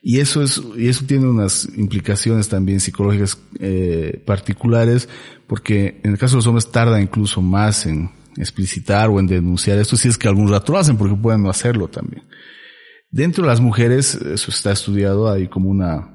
Y 0.00 0.20
eso 0.20 0.42
es, 0.42 0.62
y 0.78 0.88
eso 0.88 1.04
tiene 1.04 1.26
unas 1.26 1.68
implicaciones 1.76 2.48
también 2.48 2.80
psicológicas 2.80 3.38
eh, 3.60 4.22
particulares, 4.24 5.10
porque 5.46 6.00
en 6.02 6.12
el 6.12 6.18
caso 6.18 6.36
de 6.36 6.38
los 6.38 6.46
hombres 6.46 6.70
tarda 6.70 7.02
incluso 7.02 7.42
más 7.42 7.84
en 7.84 8.08
explicitar 8.38 9.10
o 9.10 9.20
en 9.20 9.26
denunciar 9.26 9.78
esto, 9.78 9.98
si 9.98 10.08
es 10.08 10.16
que 10.16 10.26
algún 10.26 10.48
rato 10.48 10.72
lo 10.72 10.78
hacen, 10.78 10.96
porque 10.96 11.16
pueden 11.16 11.42
no 11.42 11.50
hacerlo 11.50 11.88
también. 11.88 12.22
Dentro 13.10 13.44
de 13.44 13.50
las 13.50 13.60
mujeres, 13.60 14.14
eso 14.14 14.50
está 14.50 14.72
estudiado, 14.72 15.30
hay 15.30 15.48
como 15.48 15.70
una, 15.70 16.08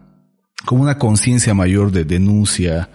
como 0.66 0.84
una 0.84 0.98
conciencia 0.98 1.54
mayor 1.54 1.92
de 1.92 2.06
denuncia 2.06 2.90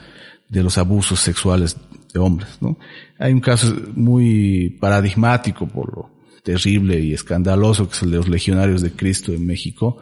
de 0.49 0.63
los 0.63 0.79
abusos 0.79 1.21
sexuales 1.21 1.77
de 2.13 2.21
hombres, 2.21 2.59
¿no? 2.61 2.79
Hay 3.19 3.33
un 3.33 3.41
caso 3.41 3.75
muy 3.95 4.77
paradigmático 4.81 5.67
por 5.67 5.95
lo 5.95 6.11
terrible 6.43 7.01
y 7.01 7.13
escandaloso 7.13 7.89
que 7.89 7.95
es 7.95 8.03
el 8.03 8.13
de 8.13 8.17
los 8.19 8.29
legionarios 8.29 8.81
de 8.81 8.93
Cristo 8.93 9.33
en 9.33 9.45
México, 9.47 9.99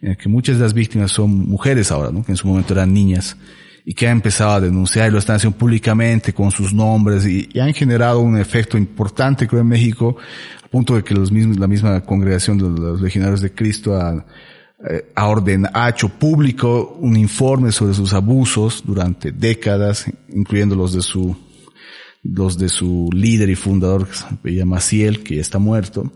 en 0.00 0.10
el 0.10 0.16
que 0.16 0.28
muchas 0.28 0.58
de 0.58 0.62
las 0.62 0.74
víctimas 0.74 1.10
son 1.10 1.48
mujeres 1.48 1.90
ahora, 1.90 2.10
¿no? 2.12 2.22
Que 2.22 2.32
en 2.32 2.36
su 2.36 2.46
momento 2.46 2.74
eran 2.74 2.92
niñas 2.92 3.36
y 3.88 3.94
que 3.94 4.06
han 4.06 4.18
empezado 4.18 4.50
a 4.50 4.60
denunciar 4.60 5.08
y 5.08 5.12
lo 5.12 5.18
están 5.18 5.36
haciendo 5.36 5.56
públicamente 5.56 6.34
con 6.34 6.50
sus 6.50 6.74
nombres 6.74 7.26
y, 7.26 7.48
han 7.58 7.72
generado 7.72 8.20
un 8.20 8.38
efecto 8.38 8.76
importante 8.76 9.48
creo 9.48 9.62
en 9.62 9.68
México 9.68 10.18
a 10.62 10.68
punto 10.68 10.94
de 10.94 11.02
que 11.02 11.14
los 11.14 11.32
mismos, 11.32 11.58
la 11.58 11.66
misma 11.66 12.02
congregación 12.02 12.58
de 12.58 12.68
los 12.68 13.00
legionarios 13.00 13.40
de 13.40 13.54
Cristo 13.54 13.96
ha, 13.96 14.26
eh, 14.90 15.10
ha, 15.16 15.34
ha 15.72 15.88
hecho 15.88 16.10
público 16.10 16.98
un 17.00 17.16
informe 17.16 17.72
sobre 17.72 17.94
sus 17.94 18.12
abusos 18.12 18.82
durante 18.84 19.32
décadas, 19.32 20.04
incluyendo 20.34 20.76
los 20.76 20.92
de 20.92 21.00
su, 21.00 21.34
los 22.22 22.58
de 22.58 22.68
su 22.68 23.08
líder 23.14 23.48
y 23.48 23.54
fundador, 23.54 24.06
que 24.06 24.50
se 24.50 24.54
llama 24.54 24.82
Ciel, 24.82 25.22
que 25.22 25.36
ya 25.36 25.40
está 25.40 25.58
muerto 25.58 26.12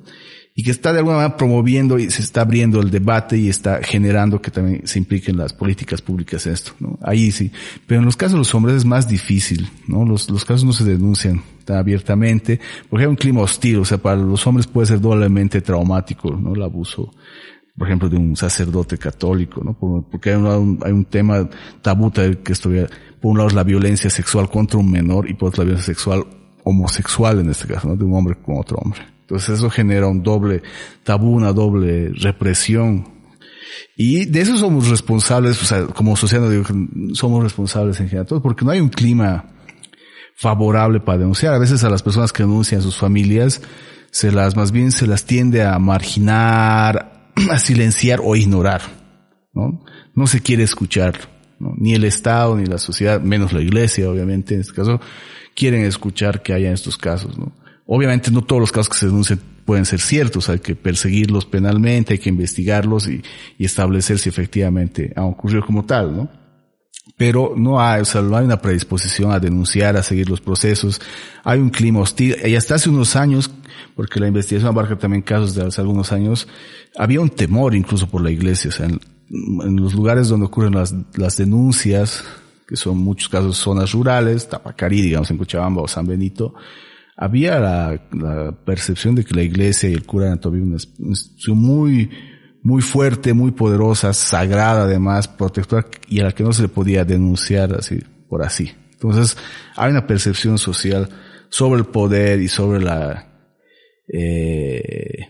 y 0.54 0.62
que 0.62 0.70
está 0.70 0.92
de 0.92 0.98
alguna 0.98 1.16
manera 1.16 1.36
promoviendo 1.36 1.98
y 1.98 2.10
se 2.10 2.20
está 2.20 2.42
abriendo 2.42 2.80
el 2.80 2.90
debate 2.90 3.38
y 3.38 3.48
está 3.48 3.80
generando 3.82 4.42
que 4.42 4.50
también 4.50 4.86
se 4.86 4.98
impliquen 4.98 5.36
las 5.38 5.54
políticas 5.54 6.02
públicas 6.02 6.46
esto, 6.46 6.72
¿no? 6.78 6.98
Ahí 7.02 7.30
sí. 7.30 7.50
Pero 7.86 8.00
en 8.00 8.04
los 8.04 8.16
casos 8.16 8.32
de 8.32 8.38
los 8.38 8.54
hombres 8.54 8.76
es 8.76 8.84
más 8.84 9.08
difícil, 9.08 9.68
¿no? 9.86 10.04
Los, 10.04 10.28
los 10.28 10.44
casos 10.44 10.64
no 10.64 10.72
se 10.72 10.84
denuncian 10.84 11.42
tan 11.64 11.78
abiertamente 11.78 12.60
porque 12.90 13.04
hay 13.04 13.10
un 13.10 13.16
clima 13.16 13.40
hostil, 13.40 13.78
o 13.78 13.84
sea, 13.84 13.98
para 13.98 14.16
los 14.16 14.46
hombres 14.46 14.66
puede 14.66 14.88
ser 14.88 15.00
doblemente 15.00 15.62
traumático, 15.62 16.30
¿no? 16.30 16.54
El 16.54 16.62
abuso, 16.62 17.14
por 17.76 17.88
ejemplo, 17.88 18.10
de 18.10 18.18
un 18.18 18.36
sacerdote 18.36 18.98
católico, 18.98 19.62
¿no? 19.64 19.74
Porque 20.10 20.30
hay 20.30 20.36
un, 20.36 20.78
hay 20.84 20.92
un 20.92 21.06
tema 21.06 21.48
tabú 21.80 22.12
que 22.12 22.52
esto, 22.52 22.68
por 23.22 23.30
un 23.30 23.38
lado 23.38 23.48
es 23.48 23.54
la 23.54 23.64
violencia 23.64 24.10
sexual 24.10 24.50
contra 24.50 24.78
un 24.78 24.90
menor 24.90 25.30
y 25.30 25.34
por 25.34 25.48
otro 25.48 25.62
la 25.62 25.68
violencia 25.68 25.94
sexual 25.94 26.26
homosexual 26.64 27.40
en 27.40 27.48
este 27.48 27.66
caso, 27.66 27.88
¿no? 27.88 27.96
De 27.96 28.04
un 28.04 28.14
hombre 28.14 28.36
con 28.44 28.58
otro 28.58 28.76
hombre. 28.76 29.11
Entonces 29.22 29.58
eso 29.58 29.70
genera 29.70 30.08
un 30.08 30.22
doble 30.22 30.62
tabú, 31.04 31.34
una 31.34 31.52
doble 31.52 32.10
represión. 32.10 33.08
Y 33.96 34.26
de 34.26 34.40
eso 34.42 34.56
somos 34.58 34.88
responsables, 34.88 35.60
o 35.62 35.64
sea, 35.64 35.86
como 35.86 36.16
sociedad 36.16 36.50
digo, 36.50 36.64
somos 37.14 37.42
responsables 37.42 37.98
en 38.00 38.08
general, 38.08 38.42
porque 38.42 38.64
no 38.64 38.70
hay 38.70 38.80
un 38.80 38.88
clima 38.88 39.46
favorable 40.34 41.00
para 41.00 41.18
denunciar. 41.18 41.54
A 41.54 41.58
veces 41.58 41.84
a 41.84 41.90
las 41.90 42.02
personas 42.02 42.32
que 42.32 42.42
denuncian 42.42 42.80
a 42.80 42.84
sus 42.84 42.96
familias, 42.96 43.62
se 44.10 44.30
las, 44.30 44.56
más 44.56 44.72
bien 44.72 44.92
se 44.92 45.06
las 45.06 45.24
tiende 45.24 45.62
a 45.62 45.78
marginar, 45.78 47.30
a 47.50 47.58
silenciar 47.58 48.20
o 48.22 48.36
ignorar, 48.36 48.82
¿no? 49.54 49.84
No 50.14 50.26
se 50.26 50.40
quiere 50.40 50.62
escuchar, 50.62 51.14
Ni 51.58 51.94
el 51.94 52.04
Estado, 52.04 52.56
ni 52.56 52.66
la 52.66 52.78
sociedad, 52.78 53.20
menos 53.20 53.52
la 53.52 53.62
iglesia, 53.62 54.10
obviamente, 54.10 54.54
en 54.54 54.60
este 54.60 54.74
caso, 54.74 55.00
quieren 55.54 55.84
escuchar 55.84 56.42
que 56.42 56.52
haya 56.52 56.72
estos 56.72 56.98
casos, 56.98 57.38
¿no? 57.38 57.52
Obviamente 57.94 58.30
no 58.30 58.40
todos 58.40 58.58
los 58.58 58.72
casos 58.72 58.88
que 58.88 58.96
se 58.96 59.04
denuncian 59.04 59.38
pueden 59.66 59.84
ser 59.84 60.00
ciertos, 60.00 60.48
hay 60.48 60.60
que 60.60 60.74
perseguirlos 60.74 61.44
penalmente, 61.44 62.14
hay 62.14 62.18
que 62.18 62.30
investigarlos 62.30 63.06
y, 63.06 63.22
establecer 63.58 64.18
si 64.18 64.30
efectivamente 64.30 65.12
han 65.14 65.24
ocurrido 65.24 65.62
como 65.66 65.84
tal, 65.84 66.16
¿no? 66.16 66.30
Pero 67.18 67.52
no 67.54 67.82
hay, 67.82 68.00
o 68.00 68.04
sea, 68.06 68.22
no 68.22 68.34
hay 68.34 68.46
una 68.46 68.62
predisposición 68.62 69.30
a 69.30 69.38
denunciar, 69.38 69.98
a 69.98 70.02
seguir 70.02 70.30
los 70.30 70.40
procesos. 70.40 71.02
Hay 71.44 71.60
un 71.60 71.68
clima 71.68 72.00
hostil. 72.00 72.34
Y 72.42 72.56
hasta 72.56 72.76
hace 72.76 72.88
unos 72.88 73.14
años, 73.14 73.50
porque 73.94 74.20
la 74.20 74.28
investigación 74.28 74.70
abarca 74.70 74.96
también 74.96 75.20
casos 75.20 75.54
de 75.54 75.66
hace 75.66 75.82
algunos 75.82 76.12
años, 76.12 76.48
había 76.96 77.20
un 77.20 77.28
temor 77.28 77.74
incluso 77.74 78.08
por 78.08 78.22
la 78.22 78.30
iglesia. 78.30 78.70
O 78.70 78.72
sea, 78.72 78.86
en, 78.86 79.76
los 79.76 79.92
lugares 79.92 80.28
donde 80.28 80.46
ocurren 80.46 80.72
las, 80.72 81.36
denuncias, 81.36 82.24
que 82.66 82.76
son 82.76 82.96
muchos 82.96 83.28
casos 83.28 83.58
zonas 83.58 83.92
rurales, 83.92 84.48
Tapacarí, 84.48 85.02
digamos, 85.02 85.30
en 85.30 85.36
Cochabamba 85.36 85.82
o 85.82 85.88
San 85.88 86.06
Benito, 86.06 86.54
había 87.16 87.58
la, 87.58 88.58
percepción 88.64 89.14
de 89.14 89.24
que 89.24 89.34
la 89.34 89.42
iglesia 89.42 89.88
y 89.88 89.94
el 89.94 90.04
cura 90.04 90.26
eran 90.26 90.40
todavía 90.40 90.64
una 90.64 90.78
institución 90.98 91.58
muy, 91.58 92.10
muy 92.62 92.82
fuerte, 92.82 93.32
muy 93.32 93.50
poderosa, 93.50 94.12
sagrada 94.12 94.84
además, 94.84 95.28
protectora 95.28 95.86
y 96.08 96.20
a 96.20 96.24
la 96.24 96.32
que 96.32 96.44
no 96.44 96.52
se 96.52 96.62
le 96.62 96.68
podía 96.68 97.04
denunciar 97.04 97.74
así, 97.74 98.00
por 98.28 98.42
así. 98.42 98.70
Entonces, 98.92 99.36
hay 99.76 99.90
una 99.90 100.06
percepción 100.06 100.58
social 100.58 101.08
sobre 101.48 101.80
el 101.80 101.86
poder 101.86 102.40
y 102.40 102.48
sobre 102.48 102.80
la, 102.80 103.28
eh, 104.08 105.28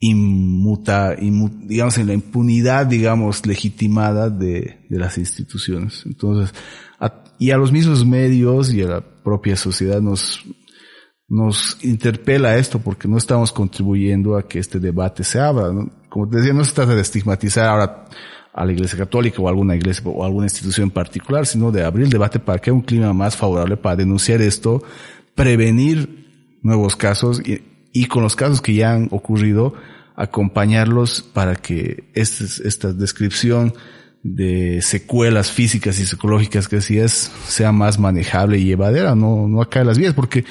inmuta, 0.00 1.14
digamos, 1.14 1.98
en 1.98 2.08
la 2.08 2.14
impunidad, 2.14 2.86
digamos, 2.86 3.46
legitimada 3.46 4.28
de, 4.28 4.84
de 4.88 4.98
las 4.98 5.16
instituciones. 5.16 6.02
Entonces, 6.06 6.54
y 7.38 7.50
a 7.50 7.56
los 7.56 7.72
mismos 7.72 8.06
medios 8.06 8.72
y 8.72 8.82
a 8.82 8.86
la 8.86 9.00
propia 9.00 9.56
sociedad 9.56 10.00
nos, 10.00 10.44
nos 11.28 11.78
interpela 11.82 12.56
esto 12.56 12.78
porque 12.78 13.08
no 13.08 13.16
estamos 13.16 13.52
contribuyendo 13.52 14.36
a 14.36 14.46
que 14.46 14.58
este 14.58 14.78
debate 14.78 15.24
se 15.24 15.40
abra. 15.40 15.70
Como 16.08 16.28
te 16.28 16.36
decía, 16.38 16.52
no 16.52 16.64
se 16.64 16.74
trata 16.74 16.94
de 16.94 17.00
estigmatizar 17.00 17.68
ahora 17.68 18.04
a 18.52 18.64
la 18.64 18.72
Iglesia 18.72 18.98
Católica 18.98 19.42
o 19.42 19.48
alguna 19.48 19.74
iglesia 19.74 20.02
o 20.06 20.24
alguna 20.24 20.46
institución 20.46 20.84
en 20.84 20.90
particular, 20.92 21.44
sino 21.44 21.72
de 21.72 21.84
abrir 21.84 22.04
el 22.04 22.10
debate 22.10 22.38
para 22.38 22.58
que 22.58 22.70
haya 22.70 22.76
un 22.76 22.82
clima 22.82 23.12
más 23.12 23.36
favorable 23.36 23.76
para 23.76 23.96
denunciar 23.96 24.40
esto, 24.40 24.82
prevenir 25.34 26.58
nuevos 26.62 26.94
casos 26.94 27.42
y, 27.44 28.06
con 28.06 28.22
los 28.22 28.36
casos 28.36 28.60
que 28.60 28.74
ya 28.74 28.92
han 28.92 29.08
ocurrido, 29.10 29.74
acompañarlos 30.14 31.22
para 31.22 31.56
que 31.56 32.10
este, 32.14 32.44
esta 32.66 32.92
descripción 32.92 33.74
de 34.24 34.80
secuelas 34.80 35.52
físicas 35.52 36.00
y 36.00 36.06
psicológicas 36.06 36.66
que 36.66 36.76
decías 36.76 37.30
sea 37.46 37.72
más 37.72 37.98
manejable 37.98 38.58
y 38.58 38.64
llevadera, 38.64 39.14
no, 39.14 39.46
no 39.46 39.60
acá 39.60 39.84
las 39.84 39.98
vías, 39.98 40.14
porque 40.14 40.46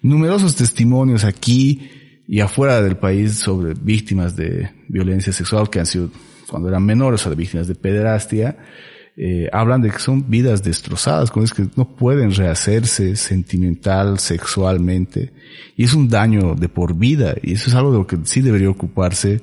numerosos 0.00 0.56
testimonios 0.56 1.24
aquí 1.24 1.90
y 2.26 2.40
afuera 2.40 2.80
del 2.80 2.96
país 2.96 3.34
sobre 3.34 3.74
víctimas 3.74 4.34
de 4.34 4.70
violencia 4.88 5.32
sexual 5.32 5.68
que 5.68 5.78
han 5.78 5.86
sido 5.86 6.10
cuando 6.48 6.70
eran 6.70 6.84
menores 6.84 7.26
o 7.26 7.30
de 7.30 7.36
víctimas 7.36 7.68
de 7.68 7.74
pederastia, 7.74 8.56
eh, 9.14 9.50
hablan 9.52 9.82
de 9.82 9.90
que 9.90 9.98
son 9.98 10.30
vidas 10.30 10.62
destrozadas, 10.62 11.30
con 11.30 11.44
es 11.44 11.52
que 11.52 11.66
no 11.76 11.96
pueden 11.96 12.34
rehacerse 12.34 13.14
sentimental, 13.16 14.18
sexualmente, 14.20 15.32
y 15.76 15.84
es 15.84 15.92
un 15.92 16.08
daño 16.08 16.54
de 16.54 16.70
por 16.70 16.96
vida, 16.96 17.34
y 17.42 17.52
eso 17.54 17.68
es 17.68 17.74
algo 17.74 17.92
de 17.92 17.98
lo 17.98 18.06
que 18.06 18.16
sí 18.24 18.40
debería 18.40 18.70
ocuparse 18.70 19.42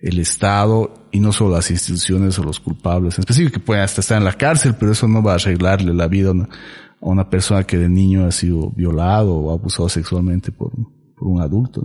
el 0.00 0.18
Estado 0.18 1.01
y 1.12 1.20
no 1.20 1.30
solo 1.30 1.56
las 1.56 1.70
instituciones 1.70 2.38
o 2.38 2.42
los 2.42 2.58
culpables, 2.58 3.16
en 3.16 3.20
específico 3.20 3.52
que 3.52 3.60
pueden 3.60 3.84
hasta 3.84 4.00
estar 4.00 4.16
en 4.16 4.24
la 4.24 4.32
cárcel, 4.32 4.74
pero 4.78 4.92
eso 4.92 5.06
no 5.06 5.22
va 5.22 5.32
a 5.32 5.34
arreglarle 5.36 5.92
la 5.92 6.08
vida 6.08 6.30
a 6.30 6.46
una, 7.00 7.28
persona 7.28 7.64
que 7.64 7.76
de 7.76 7.88
niño 7.88 8.24
ha 8.24 8.32
sido 8.32 8.70
violado 8.70 9.34
o 9.34 9.52
abusado 9.52 9.90
sexualmente 9.90 10.50
por, 10.50 10.72
un 11.20 11.40
adulto. 11.40 11.82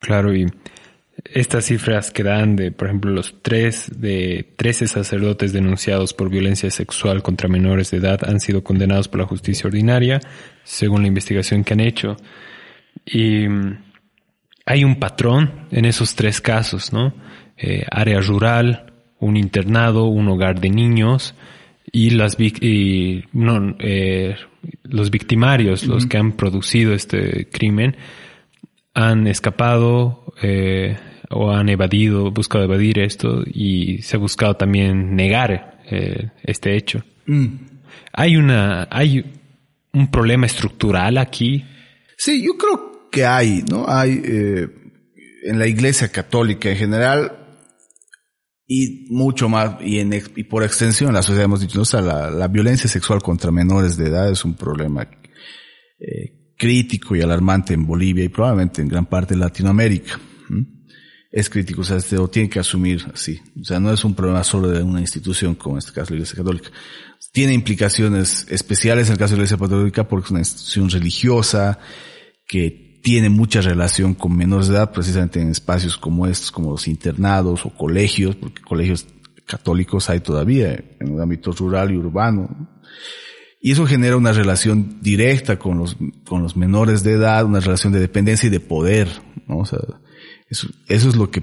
Claro, 0.00 0.34
y 0.34 0.46
estas 1.24 1.66
cifras 1.66 2.10
que 2.10 2.24
dan 2.24 2.56
de, 2.56 2.72
por 2.72 2.88
ejemplo, 2.88 3.12
los 3.12 3.40
tres 3.40 3.90
de 3.96 4.52
13 4.56 4.88
sacerdotes 4.88 5.52
denunciados 5.52 6.12
por 6.12 6.28
violencia 6.28 6.70
sexual 6.70 7.22
contra 7.22 7.48
menores 7.48 7.92
de 7.92 7.98
edad 7.98 8.20
han 8.28 8.40
sido 8.40 8.62
condenados 8.64 9.08
por 9.08 9.20
la 9.20 9.26
justicia 9.26 9.68
ordinaria, 9.68 10.20
según 10.64 11.02
la 11.02 11.08
investigación 11.08 11.62
que 11.62 11.72
han 11.72 11.80
hecho. 11.80 12.16
Y 13.06 13.46
hay 14.66 14.84
un 14.84 14.96
patrón 14.96 15.68
en 15.70 15.84
esos 15.84 16.14
tres 16.14 16.40
casos, 16.40 16.92
¿no? 16.92 17.14
Eh, 17.56 17.84
área 17.90 18.20
rural, 18.20 18.92
un 19.20 19.36
internado, 19.36 20.06
un 20.06 20.28
hogar 20.28 20.60
de 20.60 20.70
niños 20.70 21.34
y, 21.90 22.10
las, 22.10 22.36
y 22.38 23.24
no, 23.32 23.76
eh, 23.78 24.36
los 24.82 25.10
victimarios, 25.10 25.86
los 25.86 26.06
que 26.06 26.18
han 26.18 26.32
producido 26.32 26.92
este 26.92 27.48
crimen, 27.48 27.96
han 28.94 29.26
escapado 29.26 30.34
eh, 30.42 30.96
o 31.30 31.50
han 31.52 31.68
evadido, 31.68 32.30
buscado 32.30 32.64
evadir 32.64 32.98
esto 32.98 33.42
y 33.46 34.02
se 34.02 34.16
ha 34.16 34.18
buscado 34.18 34.56
también 34.56 35.14
negar 35.14 35.80
eh, 35.90 36.30
este 36.42 36.76
hecho. 36.76 37.04
Mm. 37.26 37.46
Hay 38.12 38.36
una, 38.36 38.88
hay 38.90 39.24
un 39.92 40.10
problema 40.10 40.46
estructural 40.46 41.18
aquí. 41.18 41.64
Sí, 42.16 42.44
yo 42.44 42.56
creo 42.56 43.08
que 43.10 43.24
hay, 43.24 43.62
¿no? 43.70 43.86
Hay 43.88 44.20
en 45.44 45.58
la 45.58 45.66
Iglesia 45.66 46.10
Católica 46.10 46.70
en 46.70 46.76
general 46.76 47.43
y 48.66 49.06
mucho 49.10 49.48
más, 49.48 49.76
y, 49.82 49.98
en, 49.98 50.10
por 50.48 50.64
extensión 50.64 51.12
la 51.12 51.22
sociedad 51.22 51.44
hemos 51.44 51.60
dicho, 51.60 51.82
o 51.82 51.84
sea, 51.84 52.00
la, 52.00 52.48
violencia 52.48 52.88
sexual 52.88 53.20
contra 53.22 53.50
menores 53.50 53.96
de 53.96 54.06
edad 54.06 54.30
es 54.30 54.44
un 54.44 54.54
problema 54.54 55.06
eh, 55.98 56.54
crítico 56.56 57.14
y 57.14 57.20
alarmante 57.20 57.74
en 57.74 57.86
Bolivia 57.86 58.24
y 58.24 58.28
probablemente 58.28 58.80
en 58.80 58.88
gran 58.88 59.06
parte 59.06 59.34
de 59.34 59.40
Latinoamérica. 59.40 60.18
Es 61.30 61.50
crítico, 61.50 61.80
o 61.80 61.84
sea, 61.84 61.98
se 61.98 62.14
lo 62.14 62.28
tiene 62.28 62.48
que 62.48 62.60
asumir 62.60 63.04
así. 63.12 63.40
O 63.60 63.64
sea, 63.64 63.80
no 63.80 63.92
es 63.92 64.04
un 64.04 64.14
problema 64.14 64.44
solo 64.44 64.68
de 64.68 64.80
una 64.82 65.00
institución 65.00 65.56
como 65.56 65.74
en 65.74 65.78
este 65.80 65.92
caso 65.92 66.10
la 66.10 66.18
Iglesia 66.18 66.36
Católica. 66.36 66.70
Tiene 67.32 67.52
implicaciones 67.52 68.46
especiales 68.48 69.08
en 69.08 69.14
el 69.14 69.18
caso 69.18 69.32
de 69.32 69.38
la 69.38 69.42
Iglesia 69.42 69.58
Católica 69.58 70.06
porque 70.06 70.26
es 70.26 70.30
una 70.30 70.40
institución 70.40 70.88
religiosa 70.88 71.80
que 72.46 72.83
tiene 73.04 73.28
mucha 73.28 73.60
relación 73.60 74.14
con 74.14 74.34
menores 74.34 74.68
de 74.68 74.76
edad, 74.76 74.90
precisamente 74.90 75.38
en 75.38 75.50
espacios 75.50 75.98
como 75.98 76.26
estos, 76.26 76.50
como 76.50 76.70
los 76.70 76.88
internados 76.88 77.66
o 77.66 77.68
colegios, 77.68 78.34
porque 78.34 78.62
colegios 78.62 79.06
católicos 79.44 80.08
hay 80.08 80.20
todavía 80.20 80.82
en 80.98 81.12
el 81.12 81.20
ámbito 81.20 81.52
rural 81.52 81.92
y 81.92 81.98
urbano. 81.98 82.48
Y 83.60 83.72
eso 83.72 83.84
genera 83.84 84.16
una 84.16 84.32
relación 84.32 85.00
directa 85.02 85.58
con 85.58 85.76
los, 85.76 85.98
con 86.24 86.42
los 86.42 86.56
menores 86.56 87.04
de 87.04 87.12
edad, 87.12 87.44
una 87.44 87.60
relación 87.60 87.92
de 87.92 88.00
dependencia 88.00 88.46
y 88.46 88.50
de 88.50 88.60
poder, 88.60 89.08
¿no? 89.46 89.58
O 89.58 89.66
sea, 89.66 89.80
eso, 90.48 90.68
es 90.88 91.14
lo 91.14 91.30
que 91.30 91.42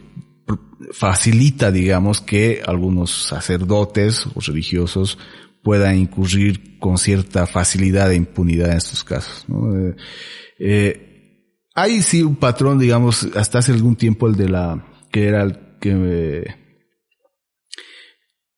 facilita, 0.93 1.71
digamos, 1.71 2.21
que 2.21 2.63
algunos 2.65 3.11
sacerdotes 3.11 4.25
o 4.33 4.39
religiosos 4.39 5.19
puedan 5.61 5.95
incurrir 5.95 6.79
con 6.79 6.97
cierta 6.97 7.45
facilidad 7.45 8.11
e 8.11 8.15
impunidad 8.15 8.71
en 8.71 8.77
estos 8.77 9.03
casos. 9.03 9.45
¿no? 9.47 9.77
Eh, 9.77 9.95
eh, 10.57 11.10
hay 11.73 12.01
sí 12.01 12.21
un 12.21 12.35
patrón, 12.35 12.79
digamos, 12.79 13.27
hasta 13.35 13.59
hace 13.59 13.71
algún 13.71 13.95
tiempo 13.95 14.27
el 14.27 14.35
de 14.35 14.49
la, 14.49 14.85
que 15.11 15.27
era 15.27 15.43
el 15.43 15.57
que 15.79 15.93
me 15.93 16.61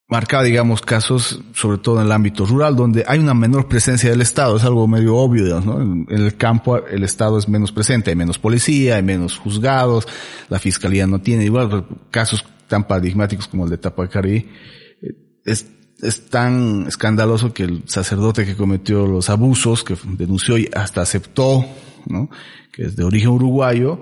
marcaba, 0.06 0.44
digamos, 0.44 0.82
casos, 0.82 1.40
sobre 1.54 1.78
todo 1.78 1.98
en 1.98 2.06
el 2.06 2.12
ámbito 2.12 2.44
rural, 2.44 2.76
donde 2.76 3.04
hay 3.06 3.18
una 3.18 3.34
menor 3.34 3.68
presencia 3.68 4.10
del 4.10 4.20
Estado, 4.20 4.56
es 4.56 4.64
algo 4.64 4.86
medio 4.86 5.16
obvio, 5.16 5.60
¿no? 5.60 5.80
En, 5.80 6.06
el 6.08 6.36
campo 6.36 6.76
el 6.86 7.02
Estado 7.02 7.38
es 7.38 7.48
menos 7.48 7.72
presente, 7.72 8.10
hay 8.10 8.16
menos 8.16 8.38
policía, 8.38 8.96
hay 8.96 9.02
menos 9.02 9.38
juzgados, 9.38 10.06
la 10.48 10.58
fiscalía 10.58 11.06
no 11.06 11.20
tiene, 11.20 11.44
igual 11.44 11.86
casos 12.10 12.44
tan 12.68 12.86
paradigmáticos 12.86 13.48
como 13.48 13.64
el 13.64 13.70
de 13.70 13.78
Tapacari, 13.78 14.50
eh, 15.02 15.14
es, 15.44 15.66
es 16.00 16.26
tan 16.26 16.86
escandaloso 16.86 17.52
que 17.52 17.64
el 17.64 17.82
sacerdote 17.86 18.44
que 18.44 18.56
cometió 18.56 19.06
los 19.06 19.30
abusos, 19.30 19.82
que 19.82 19.96
denunció 20.04 20.58
y 20.58 20.68
hasta 20.74 21.00
aceptó, 21.00 21.66
¿no? 22.06 22.28
que 22.72 22.84
es 22.84 22.96
de 22.96 23.04
origen 23.04 23.30
uruguayo, 23.30 24.00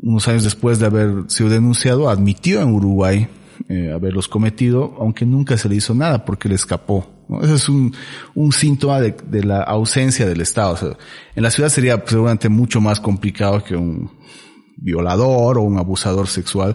unos 0.00 0.28
años 0.28 0.44
después 0.44 0.78
de 0.78 0.86
haber 0.86 1.24
sido 1.28 1.50
denunciado, 1.50 2.08
admitió 2.08 2.60
en 2.60 2.72
Uruguay 2.72 3.28
eh, 3.68 3.90
haberlos 3.92 4.28
cometido, 4.28 4.94
aunque 5.00 5.26
nunca 5.26 5.56
se 5.56 5.68
le 5.68 5.74
hizo 5.74 5.94
nada 5.94 6.24
porque 6.24 6.48
le 6.48 6.54
escapó. 6.54 7.06
Ese 7.42 7.54
es 7.54 7.68
un, 7.68 7.92
síntoma 8.52 9.00
de, 9.00 9.44
la 9.44 9.62
ausencia 9.62 10.26
del 10.26 10.40
Estado. 10.40 10.96
En 11.34 11.42
la 11.42 11.50
ciudad 11.50 11.68
sería 11.68 12.02
seguramente 12.06 12.48
mucho 12.48 12.80
más 12.80 13.00
complicado 13.00 13.62
que 13.62 13.76
un 13.76 14.10
violador 14.76 15.58
o 15.58 15.62
un 15.62 15.76
abusador 15.76 16.28
sexual 16.28 16.74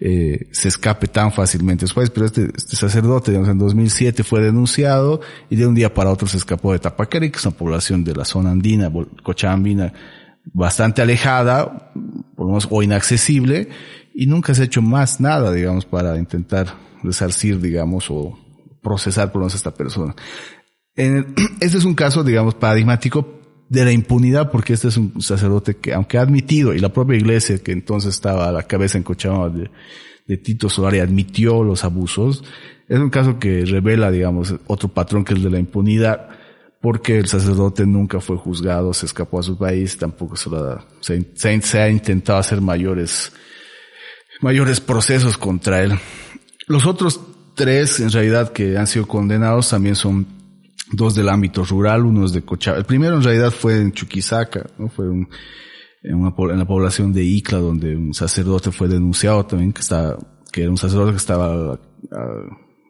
eh, 0.00 0.48
se 0.52 0.68
escape 0.68 1.08
tan 1.08 1.32
fácilmente 1.32 1.84
después, 1.84 2.10
pero 2.10 2.26
este, 2.26 2.50
este 2.56 2.76
sacerdote, 2.76 3.32
digamos, 3.32 3.50
en 3.50 3.58
2007 3.58 4.22
fue 4.22 4.40
denunciado 4.40 5.20
y 5.50 5.56
de 5.56 5.66
un 5.66 5.74
día 5.74 5.92
para 5.92 6.10
otro 6.10 6.28
se 6.28 6.36
escapó 6.36 6.72
de 6.72 6.78
Tapaqueri, 6.78 7.30
que 7.30 7.38
es 7.38 7.46
una 7.46 7.56
población 7.56 8.04
de 8.04 8.14
la 8.14 8.24
zona 8.24 8.50
andina, 8.50 8.92
cochabambina, 9.22 9.92
bastante 10.52 11.02
alejada, 11.02 11.92
por 12.36 12.46
lo 12.46 12.52
menos, 12.52 12.68
o 12.70 12.82
inaccesible, 12.82 13.68
y 14.14 14.26
nunca 14.26 14.54
se 14.54 14.62
ha 14.62 14.64
hecho 14.66 14.82
más 14.82 15.20
nada, 15.20 15.52
digamos, 15.52 15.84
para 15.84 16.16
intentar 16.16 16.74
resarcir, 17.02 17.60
digamos, 17.60 18.06
o 18.10 18.38
procesar 18.82 19.32
por 19.32 19.40
lo 19.40 19.46
menos 19.46 19.54
a 19.54 19.56
esta 19.56 19.74
persona. 19.74 20.14
Este 20.94 21.78
es 21.78 21.84
un 21.84 21.94
caso, 21.94 22.24
digamos, 22.24 22.54
paradigmático 22.54 23.37
de 23.68 23.84
la 23.84 23.92
impunidad, 23.92 24.50
porque 24.50 24.72
este 24.72 24.88
es 24.88 24.96
un 24.96 25.20
sacerdote 25.20 25.76
que, 25.76 25.92
aunque 25.92 26.18
ha 26.18 26.22
admitido, 26.22 26.74
y 26.74 26.78
la 26.78 26.92
propia 26.92 27.16
iglesia 27.16 27.58
que 27.58 27.72
entonces 27.72 28.14
estaba 28.14 28.48
a 28.48 28.52
la 28.52 28.62
cabeza 28.62 28.98
en 28.98 29.04
Cochabamba 29.04 29.50
de, 30.26 30.36
Tito 30.36 30.68
Solari 30.68 31.00
admitió 31.00 31.64
los 31.64 31.84
abusos, 31.84 32.44
es 32.86 32.98
un 32.98 33.10
caso 33.10 33.38
que 33.38 33.64
revela, 33.64 34.10
digamos, 34.10 34.54
otro 34.66 34.88
patrón 34.90 35.24
que 35.24 35.32
es 35.32 35.38
el 35.38 35.44
de 35.44 35.50
la 35.50 35.58
impunidad 35.58 36.28
porque 36.80 37.18
el 37.18 37.26
sacerdote 37.26 37.86
nunca 37.86 38.20
fue 38.20 38.36
juzgado, 38.36 38.94
se 38.94 39.06
escapó 39.06 39.40
a 39.40 39.42
su 39.42 39.58
país, 39.58 39.98
tampoco 39.98 40.36
se, 40.36 41.26
se, 41.34 41.78
ha 41.80 41.90
intentado 41.90 42.38
hacer 42.38 42.60
mayores, 42.60 43.32
mayores 44.40 44.80
procesos 44.80 45.36
contra 45.36 45.82
él. 45.82 45.98
Los 46.66 46.86
otros 46.86 47.20
tres, 47.54 47.98
en 47.98 48.12
realidad, 48.12 48.52
que 48.52 48.78
han 48.78 48.86
sido 48.86 49.06
condenados 49.06 49.70
también 49.70 49.96
son 49.96 50.37
dos 50.92 51.14
del 51.14 51.28
ámbito 51.28 51.64
rural, 51.64 52.04
uno 52.04 52.24
es 52.24 52.32
de 52.32 52.42
Cochabamba. 52.42 52.80
El 52.80 52.86
primero 52.86 53.16
en 53.16 53.22
realidad 53.22 53.50
fue 53.50 53.80
en 53.80 53.92
Chuquisaca, 53.92 54.66
¿no? 54.78 54.88
Fue 54.88 55.08
un, 55.08 55.28
en, 56.02 56.14
una, 56.14 56.34
en 56.52 56.58
la 56.58 56.66
población 56.66 57.12
de 57.12 57.24
Icla, 57.24 57.58
donde 57.58 57.96
un 57.96 58.14
sacerdote 58.14 58.70
fue 58.72 58.88
denunciado 58.88 59.44
también, 59.46 59.72
que 59.72 59.80
está, 59.80 60.16
que 60.52 60.62
era 60.62 60.70
un 60.70 60.78
sacerdote 60.78 61.12
que 61.12 61.18
estaba, 61.18 61.72
uh, 61.74 61.78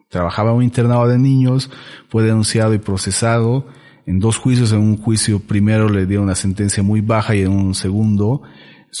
trabajaba 0.09 0.51
en 0.51 0.57
un 0.57 0.63
internado 0.63 1.07
de 1.07 1.17
niños, 1.17 1.69
fue 2.09 2.23
denunciado 2.23 2.73
y 2.73 2.79
procesado 2.79 3.67
en 4.05 4.19
dos 4.19 4.37
juicios, 4.37 4.71
en 4.71 4.79
un 4.79 4.97
juicio 4.97 5.39
primero 5.39 5.87
le 5.87 6.07
dio 6.07 6.21
una 6.21 6.35
sentencia 6.35 6.81
muy 6.81 7.01
baja 7.01 7.35
y 7.35 7.41
en 7.41 7.51
un 7.51 7.75
segundo, 7.75 8.41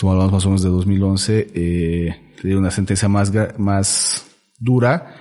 hablamos 0.03 0.31
más 0.31 0.45
o 0.45 0.49
menos 0.49 0.61
de 0.61 0.69
2011, 0.69 1.47
eh, 1.53 2.33
le 2.43 2.49
dio 2.49 2.59
una 2.59 2.69
sentencia 2.69 3.07
más, 3.07 3.31
más 3.57 4.27
dura 4.59 5.15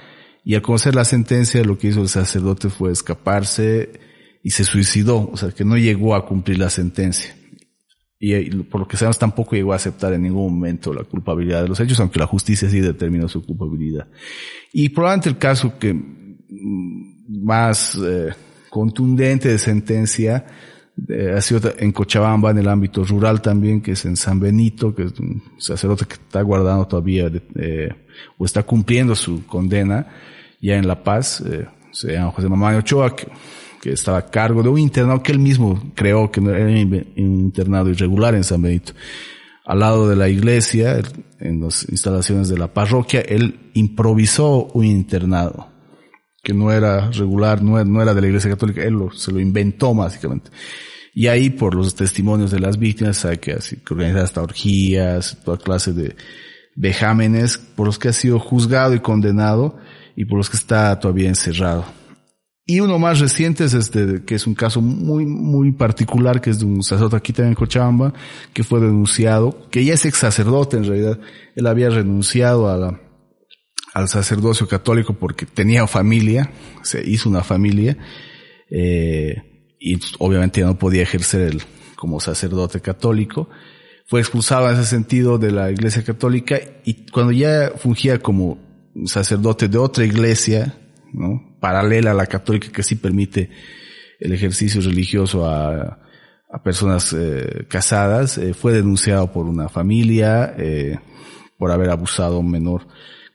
y 0.49 0.55
al 0.55 0.63
conocer 0.63 0.95
la 0.95 1.05
sentencia 1.05 1.63
lo 1.63 1.77
que 1.77 1.89
hizo 1.89 2.01
el 2.01 2.09
sacerdote 2.09 2.71
fue 2.71 2.91
escaparse 2.91 3.91
y 4.43 4.49
se 4.49 4.65
suicidó, 4.65 5.29
o 5.31 5.37
sea 5.37 5.51
que 5.51 5.63
no 5.63 5.77
llegó 5.77 6.15
a 6.15 6.25
cumplir 6.25 6.59
la 6.59 6.71
sentencia. 6.71 7.37
Y 8.19 8.49
por 8.63 8.81
lo 8.81 8.89
que 8.89 8.97
sabemos 8.97 9.19
tampoco 9.19 9.57
llegó 9.57 9.75
a 9.75 9.77
aceptar 9.77 10.15
en 10.15 10.23
ningún 10.23 10.55
momento 10.55 10.95
la 10.95 11.05
culpabilidad 11.05 11.61
de 11.61 11.69
los 11.69 11.79
hechos, 11.81 12.01
aunque 12.01 12.19
la 12.19 12.27
justicia 12.27 12.71
sí 12.71 12.81
determinó 12.81 13.29
su 13.29 13.45
culpabilidad. 13.45 14.09
Y 14.73 14.89
probablemente 14.89 15.29
el 15.29 15.37
caso 15.37 15.79
que 15.79 15.93
mm, 15.93 17.45
más 17.45 17.99
eh, 18.03 18.31
contundente 18.71 19.51
de 19.51 19.59
sentencia 19.59 20.47
eh, 21.11 21.35
ha 21.37 21.43
sido 21.43 21.75
en 21.77 21.93
Cochabamba, 21.93 22.53
en 22.53 22.59
el 22.59 22.69
ámbito 22.69 23.05
rural 23.05 23.43
también, 23.43 23.83
que 23.83 23.93
es 23.93 24.05
en 24.07 24.17
San 24.17 24.41
Benito, 24.41 24.95
que 24.95 25.03
es 25.03 25.21
un 25.21 25.43
sacerdote 25.59 26.07
que 26.07 26.15
está 26.15 26.41
guardando 26.41 26.87
todavía 26.87 27.31
eh, 27.57 27.91
o 28.39 28.47
está 28.47 28.63
cumpliendo 28.63 29.15
su 29.15 29.45
condena, 29.45 30.07
ya 30.61 30.77
en 30.77 30.87
La 30.87 31.03
Paz, 31.03 31.40
eh, 31.40 31.66
se 31.92 32.12
llama 32.12 32.33
José 32.33 32.49
Mamá 32.49 32.77
Ochoa, 32.77 33.14
que, 33.14 33.29
estaba 33.85 34.18
a 34.18 34.27
cargo 34.27 34.62
de 34.62 34.68
un 34.68 34.79
internado 34.79 35.23
que 35.23 35.33
él 35.33 35.38
mismo 35.38 35.92
creó, 35.94 36.31
que 36.31 36.40
era 36.40 36.66
un 36.66 37.07
internado 37.16 37.88
irregular 37.88 38.35
en 38.35 38.44
San 38.44 38.61
Benito. 38.61 38.92
Al 39.64 39.79
lado 39.79 40.09
de 40.09 40.14
la 40.14 40.29
iglesia, 40.29 41.01
en 41.40 41.61
las 41.62 41.88
instalaciones 41.88 42.49
de 42.49 42.59
la 42.59 42.73
parroquia, 42.75 43.21
él 43.21 43.71
improvisó 43.73 44.66
un 44.75 44.85
internado 44.85 45.68
que 46.42 46.55
no 46.55 46.73
era 46.73 47.11
regular, 47.11 47.62
no 47.62 47.79
era, 48.01 48.14
de 48.14 48.21
la 48.21 48.27
Iglesia 48.27 48.51
Católica, 48.51 48.83
él 48.83 48.97
se 49.14 49.33
lo 49.33 49.40
inventó 49.40 49.94
básicamente. 49.94 50.51
Y 51.12 51.27
ahí, 51.27 51.51
por 51.51 51.75
los 51.75 51.94
testimonios 51.94 52.51
de 52.51 52.61
las 52.61 52.79
víctimas, 52.79 53.18
sabe 53.18 53.38
que, 53.38 53.55
que 53.55 53.94
organiza 53.94 54.23
hasta 54.23 54.42
orgías, 54.42 55.37
toda 55.44 55.59
clase 55.59 55.92
de 55.92 56.16
vejámenes, 56.75 57.59
por 57.59 57.87
los 57.87 57.99
que 57.99 58.09
ha 58.09 58.12
sido 58.12 58.38
juzgado 58.38 58.94
y 58.94 59.01
condenado, 59.01 59.79
y 60.18 60.24
por 60.24 60.38
los 60.38 60.50
que 60.50 60.57
está 60.57 60.98
todavía 60.98 61.28
encerrado. 61.28 61.85
Y 62.66 62.81
uno 62.81 62.98
más 62.98 63.20
reciente 63.20 63.64
es 63.64 63.72
este, 63.72 64.24
que 64.26 64.35
es 64.35 64.48
un 64.48 64.54
caso 64.57 64.81
muy, 64.81 65.24
muy 65.24 65.70
particular, 65.70 66.40
que 66.40 66.50
es 66.50 66.59
de 66.59 66.64
un 66.64 66.83
sacerdote 66.83 67.16
aquí 67.16 67.33
también 67.33 67.52
en 67.52 67.54
Cochabamba, 67.54 68.12
que 68.52 68.64
fue 68.64 68.81
denunciado, 68.81 69.68
que 69.70 69.85
ya 69.85 69.94
es 69.94 70.04
ex 70.04 70.18
sacerdote 70.18 70.76
en 70.76 70.87
realidad. 70.87 71.20
Él 71.54 71.68
había 71.68 71.88
renunciado 71.88 72.68
a 72.68 72.76
la, 72.76 73.00
al 73.94 74.09
sacerdocio 74.09 74.66
católico 74.66 75.14
porque 75.14 75.46
tenía 75.46 75.87
familia, 75.87 76.50
se 76.83 77.09
hizo 77.09 77.28
una 77.28 77.44
familia, 77.44 77.96
eh, 78.72 79.76
y 79.78 80.00
obviamente 80.18 80.62
ya 80.62 80.66
no 80.66 80.76
podía 80.76 81.02
ejercer 81.02 81.42
el, 81.42 81.62
como 81.94 82.18
sacerdote 82.18 82.81
católico. 82.81 83.48
Fue 84.04 84.18
expulsado 84.18 84.68
en 84.68 84.74
ese 84.74 84.85
sentido 84.85 85.38
de 85.38 85.52
la 85.52 85.70
iglesia 85.70 86.02
católica 86.02 86.59
y 86.85 87.07
cuando 87.07 87.31
ya 87.31 87.70
fungía 87.76 88.18
como 88.18 88.67
sacerdote 89.07 89.69
de 89.69 89.79
otra 89.79 90.05
iglesia, 90.05 90.75
¿no? 91.13 91.57
paralela 91.61 92.13
a 92.13 92.15
la 92.15 92.27
católica 92.27 92.71
que 92.71 92.83
sí 92.83 92.97
permite 92.97 93.51
el 94.21 94.33
ejercicio 94.33 94.81
religioso 94.81 95.47
a, 95.47 95.99
a 96.51 96.63
personas 96.63 97.13
eh, 97.13 97.67
casadas, 97.69 98.39
eh, 98.39 98.55
fue 98.55 98.73
denunciado 98.73 99.31
por 99.33 99.47
una 99.47 99.69
familia 99.69 100.55
eh, 100.57 100.99
por 101.59 101.71
haber 101.71 101.91
abusado 101.91 102.37
a 102.37 102.39
un 102.39 102.51
menor 102.51 102.87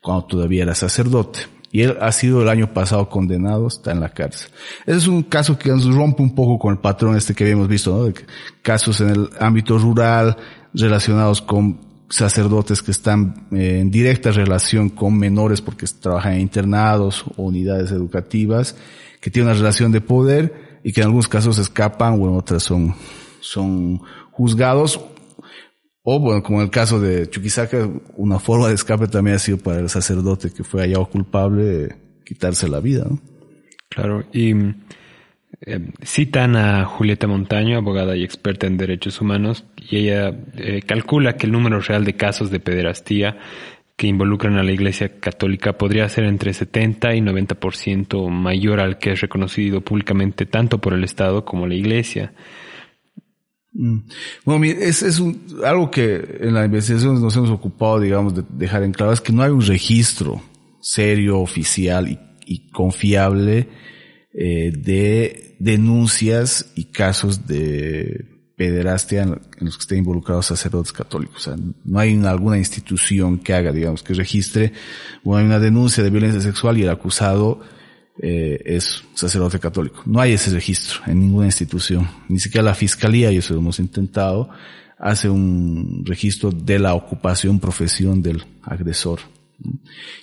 cuando 0.02 0.26
todavía 0.26 0.64
era 0.64 0.76
sacerdote. 0.76 1.42
Y 1.72 1.82
él 1.82 1.98
ha 2.02 2.12
sido 2.12 2.42
el 2.42 2.50
año 2.50 2.72
pasado 2.72 3.10
condenado, 3.10 3.68
está 3.68 3.92
en 3.92 4.00
la 4.00 4.10
cárcel. 4.10 4.52
Ese 4.86 4.98
es 4.98 5.08
un 5.08 5.24
caso 5.24 5.58
que 5.58 5.70
nos 5.70 5.86
rompe 5.86 6.22
un 6.22 6.36
poco 6.36 6.60
con 6.60 6.74
el 6.74 6.80
patrón 6.80 7.18
este 7.18 7.34
que 7.34 7.46
habíamos 7.46 7.68
visto, 7.68 7.92
¿no? 7.98 8.04
De 8.06 8.14
casos 8.62 9.02
en 9.02 9.10
el 9.10 9.30
ámbito 9.40 9.80
rural 9.80 10.38
relacionados 10.74 11.42
con 11.42 11.80
sacerdotes 12.10 12.82
que 12.82 12.92
están 12.92 13.48
eh, 13.52 13.80
en 13.80 13.92
directa 13.92 14.32
relación 14.32 14.90
con 14.90 15.18
menores 15.18 15.62
porque 15.62 15.86
trabajan 16.00 16.34
en 16.34 16.42
internados 16.42 17.26
o 17.38 17.44
unidades 17.44 17.92
educativas, 17.92 18.76
que 19.22 19.32
tienen 19.32 19.50
una 19.50 19.58
relación 19.58 19.92
de 19.92 20.02
poder 20.02 20.80
y 20.84 20.92
que 20.92 21.02
en 21.02 21.06
algunos 21.08 21.28
casos 21.28 21.58
escapan 21.58 22.14
o 22.22 22.28
en 22.28 22.36
otras 22.36 22.64
son, 22.64 22.96
son 23.40 24.02
juzgados 24.32 25.00
o 26.06 26.20
bueno, 26.20 26.44
como 26.44 26.60
en 26.60 26.66
el 26.66 26.70
caso 26.70 27.00
de 27.00 27.30
Chuquisaca, 27.30 27.90
una 28.18 28.38
forma 28.38 28.68
de 28.68 28.74
escape 28.74 29.08
también 29.08 29.38
ha 29.38 29.40
sido 29.40 29.58
para 29.58 29.80
el 29.80 29.90
sacerdote 29.90 30.52
que 30.52 30.66
fue 30.66 30.82
hallado 30.82 31.10
culpable 31.10 31.96
quitarse 32.26 32.68
la 32.68 32.82
vida. 32.82 33.08
Claro, 33.90 34.26
y 34.34 34.54
eh, 35.62 35.92
citan 36.04 36.56
a 36.56 36.86
Julieta 36.86 37.28
Montaño, 37.28 37.78
abogada 37.78 38.16
y 38.16 38.24
experta 38.24 38.68
en 38.68 38.78
derechos 38.78 39.22
humanos, 39.22 39.66
y 39.78 39.98
ella 39.98 40.36
eh, 40.56 40.82
calcula 40.86 41.38
que 41.38 41.46
el 41.46 41.52
número 41.52 41.80
real 41.80 42.06
de 42.06 42.16
casos 42.16 42.52
de 42.52 42.60
pederastía 42.60 43.38
que 43.96 44.08
involucran 44.08 44.58
a 44.58 44.64
la 44.64 44.72
Iglesia 44.72 45.20
Católica 45.20 45.78
podría 45.78 46.10
ser 46.10 46.24
entre 46.26 46.54
70 46.54 47.16
y 47.16 47.22
90% 47.22 48.30
mayor 48.30 48.80
al 48.80 48.98
que 48.98 49.12
es 49.12 49.22
reconocido 49.22 49.82
públicamente 49.82 50.46
tanto 50.46 50.80
por 50.80 50.94
el 50.94 51.04
Estado 51.04 51.46
como 51.46 51.68
la 51.68 51.76
Iglesia. 51.76 52.34
Mm. 53.74 54.00
Bueno, 54.46 54.66
es, 54.66 55.04
es 55.04 55.22
algo 55.64 55.92
que 55.92 56.40
en 56.42 56.54
la 56.54 56.66
investigación 56.66 57.22
nos 57.22 57.36
hemos 57.36 57.50
ocupado, 57.50 58.00
digamos, 58.00 58.36
de 58.36 58.44
dejar 58.50 58.84
en 58.84 58.94
claro, 58.94 59.12
es 59.12 59.22
que 59.22 59.34
no 59.34 59.44
hay 59.44 59.52
un 59.52 59.62
registro 59.62 60.42
serio, 60.84 61.40
oficial 61.40 62.10
y, 62.46 62.70
confiable 62.72 63.70
eh, 64.34 64.72
de 64.76 65.56
denuncias 65.60 66.72
y 66.76 66.86
casos 66.86 67.46
de 67.48 68.26
pederastia 68.56 69.24
en, 69.24 69.40
los 69.60 69.78
que 69.78 69.82
estén 69.82 70.00
involucrados 70.00 70.48
sacerdotes 70.48 70.92
católicos. 70.92 71.36
O 71.38 71.40
sea, 71.40 71.56
no 71.84 72.00
hay 72.00 72.20
alguna 72.26 72.58
institución 72.58 73.40
que 73.40 73.54
haga, 73.54 73.72
digamos, 73.72 74.04
que 74.04 74.14
registre, 74.14 74.74
una 75.24 75.60
denuncia 75.60 76.04
de 76.04 76.10
violencia 76.10 76.42
sexual 76.42 76.78
y 76.78 76.84
el 76.84 76.90
acusado 76.90 77.62
eh, 78.20 78.62
es 78.66 79.04
sacerdote 79.16 79.60
católico. 79.60 80.04
No 80.06 80.20
hay 80.20 80.34
ese 80.34 80.52
registro 80.52 81.02
en 81.08 81.20
ninguna 81.20 81.48
institución, 81.48 82.08
ni 82.30 82.40
siquiera 82.40 82.66
la 82.66 82.76
fiscalía, 82.76 83.32
y 83.32 83.38
eso 83.38 83.56
hemos 83.56 83.80
intentado, 83.80 84.50
hace 85.00 85.30
un 85.30 86.04
registro 86.06 86.52
de 86.52 86.80
la 86.80 86.94
ocupación, 86.94 87.60
profesión 87.60 88.22
del 88.22 88.44
agresor. 88.62 89.20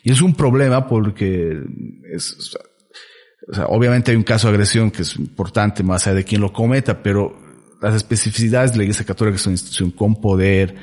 Y 0.02 0.12
es 0.12 0.20
un 0.20 0.34
problema 0.34 0.86
porque 0.86 1.62
es, 2.12 2.56
obviamente 3.68 4.10
hay 4.10 4.16
un 4.16 4.22
caso 4.22 4.48
de 4.48 4.54
agresión 4.54 4.90
que 4.90 5.02
es 5.02 5.16
importante 5.16 5.82
más 5.82 6.06
allá 6.06 6.16
de 6.16 6.24
quién 6.24 6.40
lo 6.40 6.52
cometa, 6.52 7.02
pero 7.02 7.36
las 7.80 7.94
especificidades 7.94 8.72
de 8.72 8.78
la 8.78 8.84
Iglesia 8.84 9.06
Católica 9.06 9.36
es 9.36 9.46
una 9.46 9.54
institución 9.54 9.90
con 9.90 10.20
poder, 10.20 10.74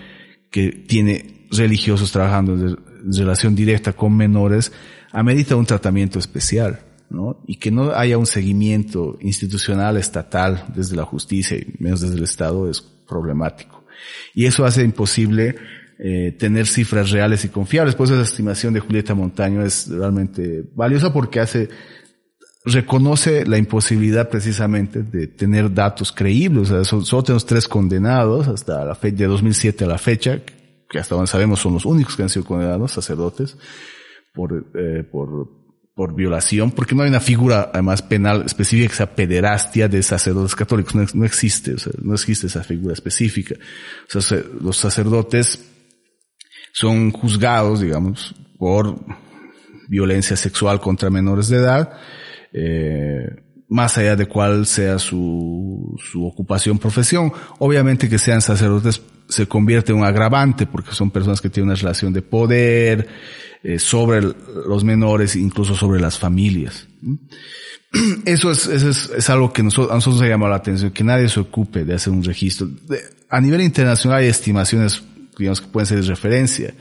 que 0.49 0.71
tiene 0.71 1.47
religiosos 1.51 2.11
trabajando 2.11 2.53
en 2.53 3.13
relación 3.13 3.55
directa 3.55 3.93
con 3.93 4.15
menores, 4.15 4.71
amerita 5.11 5.55
un 5.55 5.65
tratamiento 5.65 6.19
especial. 6.19 6.79
¿no? 7.09 7.41
Y 7.47 7.55
que 7.55 7.71
no 7.71 7.91
haya 7.91 8.17
un 8.17 8.25
seguimiento 8.25 9.17
institucional, 9.21 9.97
estatal, 9.97 10.65
desde 10.75 10.95
la 10.95 11.05
justicia 11.05 11.57
y 11.57 11.75
menos 11.79 12.01
desde 12.01 12.17
el 12.17 12.23
Estado 12.23 12.69
es 12.69 12.81
problemático. 12.81 13.85
Y 14.33 14.45
eso 14.45 14.65
hace 14.65 14.83
imposible 14.83 15.55
eh, 15.99 16.35
tener 16.37 16.67
cifras 16.67 17.11
reales 17.11 17.45
y 17.45 17.49
confiables. 17.49 17.95
Por 17.95 18.05
eso 18.05 18.15
esa 18.15 18.29
estimación 18.29 18.73
de 18.73 18.81
Julieta 18.81 19.15
Montaño 19.15 19.63
es 19.63 19.87
realmente 19.87 20.63
valiosa 20.75 21.13
porque 21.13 21.39
hace, 21.39 21.69
reconoce 22.67 23.45
la 23.45 23.57
imposibilidad 23.57 24.29
precisamente 24.29 25.03
de 25.03 25.27
tener 25.27 25.73
datos 25.73 26.11
creíbles. 26.11 26.71
O 26.71 26.83
sea, 26.83 27.01
solo 27.03 27.23
tenemos 27.23 27.45
tres 27.45 27.67
condenados 27.67 28.47
hasta 28.47 28.83
la 28.85 28.95
fecha, 28.95 29.17
de 29.17 29.27
2007 29.27 29.85
a 29.85 29.87
la 29.87 29.97
fecha, 29.97 30.41
que 30.89 30.99
hasta 30.99 31.15
donde 31.15 31.27
sabemos 31.27 31.59
son 31.59 31.73
los 31.73 31.85
únicos 31.85 32.15
que 32.15 32.23
han 32.23 32.29
sido 32.29 32.45
condenados, 32.45 32.91
sacerdotes, 32.91 33.57
por, 34.33 34.65
eh, 34.75 35.03
por 35.03 35.47
por 35.97 36.13
violación, 36.13 36.69
porque 36.69 36.93
no 36.93 37.01
hay 37.01 37.09
una 37.09 37.19
figura 37.19 37.71
además 37.73 38.03
penal 38.03 38.43
específica 38.45 38.87
que 38.87 38.95
sea 38.95 39.15
pederastia 39.15 39.87
de 39.87 40.03
sacerdotes 40.03 40.53
católicos, 40.53 41.15
no, 41.15 41.25
existe, 41.25 41.73
o 41.73 41.79
sea, 41.79 41.91
no 42.03 42.13
existe 42.13 42.45
esa 42.45 42.63
figura 42.63 42.93
específica. 42.93 43.55
O 44.13 44.21
sea, 44.21 44.43
los 44.61 44.77
sacerdotes 44.77 45.59
son 46.71 47.09
juzgados, 47.09 47.81
digamos, 47.81 48.35
por 48.59 48.95
violencia 49.89 50.37
sexual 50.37 50.79
contra 50.79 51.09
menores 51.09 51.47
de 51.47 51.57
edad, 51.57 51.97
eh, 52.59 53.43
más 53.69 53.97
allá 53.97 54.15
de 54.15 54.27
cuál 54.27 54.65
sea 54.65 54.97
su, 54.97 55.95
su 56.11 56.25
ocupación, 56.25 56.79
profesión. 56.79 57.31
Obviamente 57.59 58.09
que 58.09 58.17
sean 58.17 58.41
sacerdotes 58.41 59.01
se 59.29 59.45
convierte 59.45 59.91
en 59.91 59.99
un 59.99 60.05
agravante 60.05 60.65
porque 60.65 60.93
son 60.93 61.11
personas 61.11 61.41
que 61.41 61.49
tienen 61.49 61.69
una 61.69 61.75
relación 61.75 62.13
de 62.13 62.21
poder, 62.21 63.07
eh, 63.63 63.79
sobre 63.79 64.21
los 64.21 64.83
menores, 64.83 65.35
incluso 65.35 65.75
sobre 65.75 65.99
las 65.99 66.17
familias. 66.17 66.87
Eso 68.25 68.51
es, 68.51 68.67
eso 68.67 68.89
es, 68.89 69.29
algo 69.29 69.53
que 69.53 69.63
nosotros, 69.63 69.91
a 69.91 69.95
nosotros 69.95 70.17
nos 70.17 70.25
ha 70.25 70.29
llamado 70.29 70.51
la 70.51 70.57
atención, 70.57 70.91
que 70.91 71.05
nadie 71.05 71.29
se 71.29 71.39
ocupe 71.39 71.85
de 71.85 71.95
hacer 71.95 72.11
un 72.11 72.21
registro. 72.21 72.67
a 73.29 73.41
nivel 73.41 73.61
internacional 73.61 74.19
hay 74.19 74.27
estimaciones, 74.27 75.01
digamos, 75.37 75.61
que 75.61 75.67
pueden 75.67 75.85
ser 75.85 76.01
de 76.01 76.07
referencia. 76.07 76.73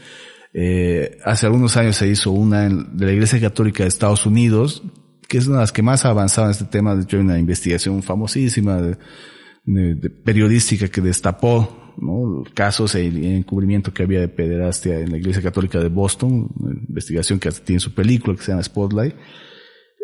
Eh, 0.53 1.19
hace 1.25 1.47
algunos 1.47 1.77
años 1.77 1.97
se 1.97 2.09
hizo 2.09 2.33
una 2.33 2.69
de 2.69 3.07
la 3.07 3.12
Iglesia 3.12 3.41
Católica 3.41 3.85
de 3.85 3.89
Estados 3.89 4.27
Unidos, 4.27 4.83
que 5.29 5.39
es 5.39 5.47
una 5.47 5.57
de 5.57 5.62
las 5.62 5.73
que 5.73 5.83
más 5.83 6.05
ha 6.05 6.11
avanzado 6.11 6.49
en 6.49 6.53
este 6.53 6.65
tema. 6.65 6.95
De 6.95 7.03
hecho, 7.03 7.17
hay 7.17 7.23
una 7.23 7.39
investigación 7.39 8.03
famosísima 8.03 8.81
de 8.81 10.11
periodística 10.25 10.89
que 10.89 11.01
destapó 11.01 11.87
¿no? 11.99 12.45
casos 12.55 12.95
e 12.95 13.07
encubrimiento 13.37 13.93
que 13.93 14.03
había 14.03 14.21
de 14.21 14.29
pederastia 14.29 14.99
en 14.99 15.11
la 15.11 15.19
Iglesia 15.19 15.43
Católica 15.43 15.81
de 15.81 15.89
Boston, 15.89 16.49
una 16.59 16.75
investigación 16.89 17.39
que 17.39 17.51
tiene 17.51 17.81
su 17.81 17.95
película 17.95 18.37
que 18.37 18.43
se 18.43 18.53
llama 18.53 18.62
Spotlight. 18.62 19.15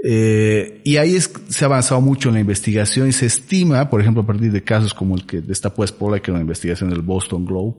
Eh, 0.04 0.80
y 0.84 0.96
ahí 0.96 1.16
se 1.20 1.64
ha 1.64 1.66
avanzado 1.66 2.00
mucho 2.00 2.28
en 2.28 2.34
la 2.34 2.40
investigación 2.40 3.08
y 3.08 3.12
se 3.12 3.26
estima, 3.26 3.88
por 3.88 4.00
ejemplo, 4.00 4.22
a 4.22 4.26
partir 4.26 4.50
de 4.50 4.64
casos 4.64 4.94
como 4.94 5.14
el 5.14 5.26
que 5.26 5.40
destapó 5.40 5.86
Spotlight, 5.86 6.24
que 6.24 6.30
era 6.30 6.38
una 6.38 6.42
investigación 6.42 6.90
del 6.90 7.02
Boston 7.02 7.44
Globe, 7.44 7.76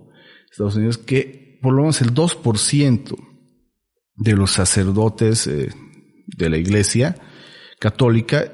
Estados 0.50 0.76
Unidos, 0.76 0.98
que 0.98 1.60
por 1.62 1.74
lo 1.74 1.82
menos 1.82 2.02
el 2.02 2.14
2% 2.14 3.16
de 4.16 4.34
los 4.34 4.52
sacerdotes 4.52 5.48
eh, 5.48 5.70
de 6.28 6.50
la 6.50 6.58
Iglesia 6.58 7.16
católica 7.84 8.46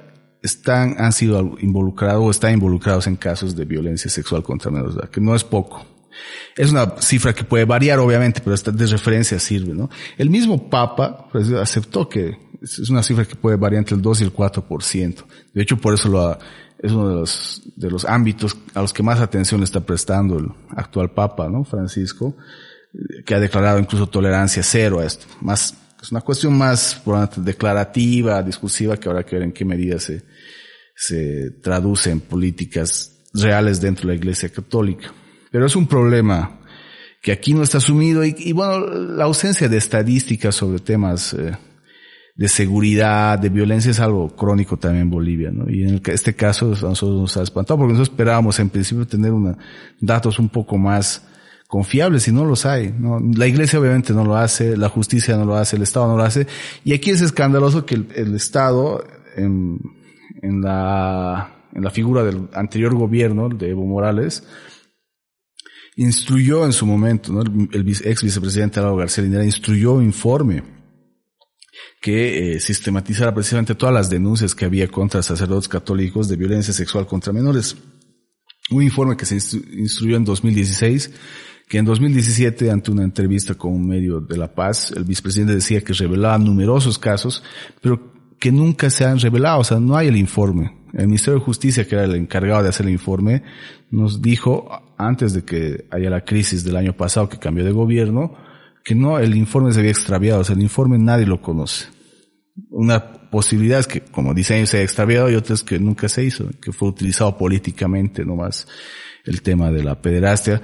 están, 0.42 0.96
han 0.98 1.12
sido 1.12 1.56
involucrados 1.62 2.24
o 2.24 2.32
están 2.32 2.54
involucrados 2.54 3.06
en 3.06 3.16
casos 3.16 3.56
de 3.56 3.64
violencia 3.64 4.10
sexual 4.10 4.42
contra 4.42 4.72
menores 4.72 4.96
que 5.12 5.22
no 5.22 5.36
es 5.36 5.44
poco. 5.44 5.86
Es 6.58 6.72
una 6.72 7.00
cifra 7.00 7.32
que 7.36 7.44
puede 7.44 7.64
variar, 7.64 8.00
obviamente, 8.00 8.42
pero 8.44 8.56
esta 8.56 8.72
de 8.72 8.88
referencia 8.88 9.40
sirve, 9.40 9.76
¿no? 9.76 9.88
El 10.18 10.32
mismo 10.32 10.68
Papa 10.68 11.28
pues, 11.32 11.52
aceptó 11.52 12.10
que 12.10 12.40
es 12.60 12.90
una 12.90 13.04
cifra 13.04 13.24
que 13.24 13.36
puede 13.36 13.56
variar 13.56 13.82
entre 13.82 13.96
el 13.96 14.02
2 14.02 14.22
y 14.22 14.24
el 14.24 14.34
4%. 14.34 15.24
De 15.54 15.62
hecho, 15.62 15.78
por 15.78 15.94
eso 15.94 16.10
lo 16.10 16.40
es 16.80 16.92
uno 16.92 17.10
de 17.10 17.16
los, 17.16 17.62
de 17.76 17.92
los 17.92 18.06
ámbitos 18.06 18.58
a 18.74 18.82
los 18.82 18.94
que 18.94 19.04
más 19.04 19.20
atención 19.20 19.62
está 19.62 19.82
prestando 19.82 20.40
el 20.40 20.48
actual 20.70 21.12
Papa, 21.12 21.50
¿no? 21.50 21.64
Francisco, 21.66 22.36
que 23.28 23.36
ha 23.36 23.40
declarado 23.40 23.78
incluso 23.78 24.08
tolerancia 24.08 24.64
cero 24.64 25.00
a 25.00 25.06
esto. 25.06 25.28
Más 25.40 25.76
es 26.02 26.12
una 26.12 26.22
cuestión 26.22 26.58
más 26.58 27.02
declarativa, 27.38 28.42
discursiva, 28.42 28.98
que 28.98 29.10
habrá 29.10 29.24
que 29.24 29.36
ver 29.36 29.44
en 29.44 29.52
qué 29.52 29.66
medida 29.66 30.00
se, 30.00 30.24
se 30.96 31.52
traduce 31.62 32.12
en 32.12 32.22
políticas 32.22 33.24
reales 33.34 33.82
dentro 33.82 34.08
de 34.08 34.14
la 34.14 34.20
Iglesia 34.20 34.50
Católica. 34.50 35.14
Pero 35.52 35.66
es 35.66 35.76
un 35.76 35.88
problema 35.88 36.60
que 37.22 37.32
aquí 37.32 37.54
no 37.54 37.64
está 37.64 37.80
asumido 37.80 38.24
y, 38.24 38.52
bueno, 38.54 38.80
la 38.80 39.26
ausencia 39.26 39.68
de 39.68 39.78
estadísticas 39.78 40.56
sobre 40.56 40.80
temas 40.80 41.34
eh, 41.34 41.58
de 42.36 42.48
seguridad, 42.48 43.38
de 43.38 43.50
violencia 43.50 43.92
es 43.92 44.00
algo 44.00 44.34
crónico 44.36 44.78
también 44.78 45.04
en 45.04 45.10
Bolivia, 45.10 45.52
¿no? 45.52 45.70
Y 45.70 45.84
en 45.84 46.02
este 46.06 46.34
caso 46.34 46.68
a 46.68 46.70
nosotros 46.70 47.20
nos 47.20 47.36
ha 47.36 47.44
espantado 47.44 47.80
porque 47.80 47.94
nosotros 47.94 48.14
esperábamos 48.14 48.58
en 48.60 48.70
principio 48.70 49.06
tener 49.06 49.34
una, 49.34 49.58
datos 50.00 50.40
un 50.40 50.48
poco 50.48 50.78
más 50.78 51.29
confiables 51.70 52.28
y 52.28 52.32
no 52.32 52.46
los 52.46 52.66
hay. 52.66 52.92
¿no? 52.98 53.20
La 53.20 53.46
iglesia 53.46 53.80
obviamente 53.80 54.12
no 54.12 54.26
lo 54.26 54.36
hace, 54.36 54.76
la 54.76 54.90
justicia 54.90 55.38
no 55.38 55.46
lo 55.46 55.56
hace, 55.56 55.76
el 55.76 55.84
Estado 55.84 56.08
no 56.08 56.18
lo 56.18 56.24
hace. 56.24 56.48
Y 56.84 56.94
aquí 56.94 57.12
es 57.12 57.22
escandaloso 57.22 57.86
que 57.86 57.94
el, 57.94 58.36
Estado, 58.36 59.06
en, 59.36 59.80
en, 60.42 60.62
la, 60.62 61.68
en 61.72 61.84
la 61.84 61.92
figura 61.92 62.24
del 62.24 62.50
anterior 62.54 62.96
gobierno 62.96 63.50
de 63.50 63.70
Evo 63.70 63.86
Morales, 63.86 64.44
instruyó 65.96 66.66
en 66.66 66.74
su 66.74 66.88
momento, 66.88 67.32
¿no? 67.32 67.42
el, 67.42 67.88
ex 67.88 68.24
vicepresidente 68.24 68.80
Álvaro 68.80 68.98
García 68.98 69.24
Linera 69.24 69.46
instruyó 69.46 69.94
un 69.94 70.06
informe 70.06 70.64
que 72.02 72.56
eh, 72.56 72.60
sistematizara 72.60 73.32
precisamente 73.32 73.76
todas 73.76 73.94
las 73.94 74.10
denuncias 74.10 74.56
que 74.56 74.66
había 74.66 74.88
contra 74.88 75.22
sacerdotes 75.22 75.68
católicos 75.68 76.28
de 76.28 76.36
violencia 76.36 76.74
sexual 76.74 77.06
contra 77.06 77.32
menores. 77.32 77.78
un 78.72 78.82
informe 78.82 79.16
que 79.16 79.28
se 79.28 79.36
instruyó 79.36 80.18
en 80.18 80.26
2016, 80.26 81.12
que 81.70 81.78
en 81.78 81.86
2017, 81.86 82.72
ante 82.72 82.90
una 82.90 83.04
entrevista 83.04 83.54
con 83.54 83.72
un 83.72 83.88
medio 83.88 84.20
de 84.20 84.36
La 84.38 84.52
Paz, 84.52 84.92
el 84.98 85.04
vicepresidente 85.04 85.54
decía 85.54 85.82
que 85.82 85.94
revelaba 85.94 86.40
numerosos 86.40 86.98
casos, 86.98 87.44
pero 87.80 88.12
que 88.40 88.52
nunca 88.52 88.90
se 88.90 89.06
han 89.06 89.20
revelado, 89.20 89.60
o 89.60 89.64
sea, 89.64 89.80
no 89.80 89.96
hay 89.96 90.08
el 90.08 90.18
informe. 90.18 90.76
El 90.94 91.06
Ministerio 91.06 91.38
de 91.40 91.46
Justicia, 91.46 91.88
que 91.88 91.94
era 91.94 92.06
el 92.06 92.16
encargado 92.16 92.64
de 92.64 92.70
hacer 92.70 92.88
el 92.88 92.94
informe, 92.94 93.44
nos 93.92 94.20
dijo, 94.20 94.68
antes 94.98 95.34
de 95.34 95.44
que 95.44 95.86
haya 95.92 96.10
la 96.10 96.26
crisis 96.26 96.64
del 96.64 96.76
año 96.76 96.98
pasado 96.98 97.30
que 97.30 97.38
cambió 97.38 97.64
de 97.64 97.72
gobierno, 97.72 98.34
que 98.84 98.96
no, 98.96 99.20
el 99.20 99.36
informe 99.36 99.72
se 99.72 99.82
había 99.82 99.92
extraviado, 99.92 100.42
o 100.42 100.44
sea, 100.44 100.56
el 100.56 100.64
informe 100.64 100.98
nadie 100.98 101.28
lo 101.28 101.40
conoce. 101.40 101.86
Una 102.72 103.30
posibilidad 103.30 103.78
es 103.78 103.86
que, 103.86 104.02
como 104.02 104.34
dicen, 104.34 104.66
se 104.66 104.78
haya 104.78 104.86
extraviado 104.86 105.30
y 105.30 105.36
otra 105.36 105.54
es 105.54 105.62
que 105.62 105.78
nunca 105.78 106.10
se 106.10 106.24
hizo, 106.24 106.50
que 106.60 106.72
fue 106.72 106.90
utilizado 106.90 107.38
políticamente 107.38 108.26
nomás 108.26 108.68
el 109.24 109.44
tema 109.44 109.70
de 109.70 109.84
la 109.84 110.02
pederastia 110.02 110.64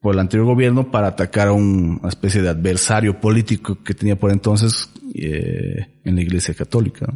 por 0.00 0.14
el 0.14 0.20
anterior 0.20 0.46
gobierno 0.46 0.90
para 0.90 1.08
atacar 1.08 1.48
a 1.48 1.52
una 1.52 2.08
especie 2.08 2.42
de 2.42 2.48
adversario 2.48 3.20
político 3.20 3.82
que 3.82 3.94
tenía 3.94 4.16
por 4.16 4.30
entonces 4.30 4.90
eh, 5.14 5.86
en 6.04 6.14
la 6.14 6.22
Iglesia 6.22 6.54
Católica. 6.54 7.06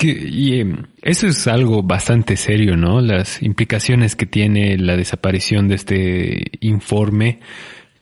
y 0.00 0.58
em, 0.58 0.86
eso 1.02 1.28
es 1.28 1.46
algo 1.46 1.82
bastante 1.82 2.36
serio, 2.36 2.76
¿no? 2.76 3.00
Las 3.00 3.42
implicaciones 3.42 4.16
que 4.16 4.26
tiene 4.26 4.76
la 4.78 4.96
desaparición 4.96 5.68
de 5.68 5.74
este 5.76 6.42
informe 6.60 7.40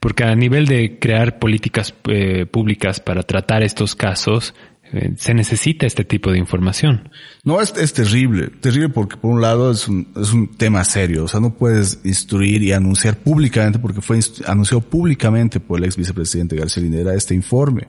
porque 0.01 0.25
a 0.25 0.35
nivel 0.35 0.67
de 0.67 0.99
crear 0.99 1.39
políticas 1.39 1.95
eh, 2.09 2.47
públicas 2.47 3.01
para 3.01 3.23
tratar 3.23 3.63
estos 3.63 3.95
casos, 3.95 4.55
eh, 4.93 5.13
se 5.17 5.35
necesita 5.35 5.87
este 5.87 6.05
tipo 6.05 6.33
de 6.33 6.39
información. 6.39 7.11
No, 7.45 7.61
es, 7.61 7.75
es 7.77 7.93
terrible, 7.93 8.49
terrible 8.49 8.89
porque 8.89 9.17
por 9.17 9.31
un 9.31 9.41
lado 9.41 9.71
es 9.71 9.87
un, 9.87 10.09
es 10.17 10.33
un 10.33 10.49
tema 10.57 10.83
serio, 10.85 11.25
o 11.25 11.29
sea, 11.29 11.39
no 11.39 11.55
puedes 11.55 12.01
instruir 12.03 12.63
y 12.63 12.73
anunciar 12.73 13.19
públicamente, 13.19 13.79
porque 13.79 14.01
fue 14.01 14.19
anunciado 14.47 14.81
públicamente 14.81 15.61
por 15.61 15.79
el 15.79 15.85
ex 15.85 15.97
vicepresidente 15.97 16.57
García 16.57 16.83
Linera 16.83 17.15
este 17.15 17.35
informe. 17.35 17.87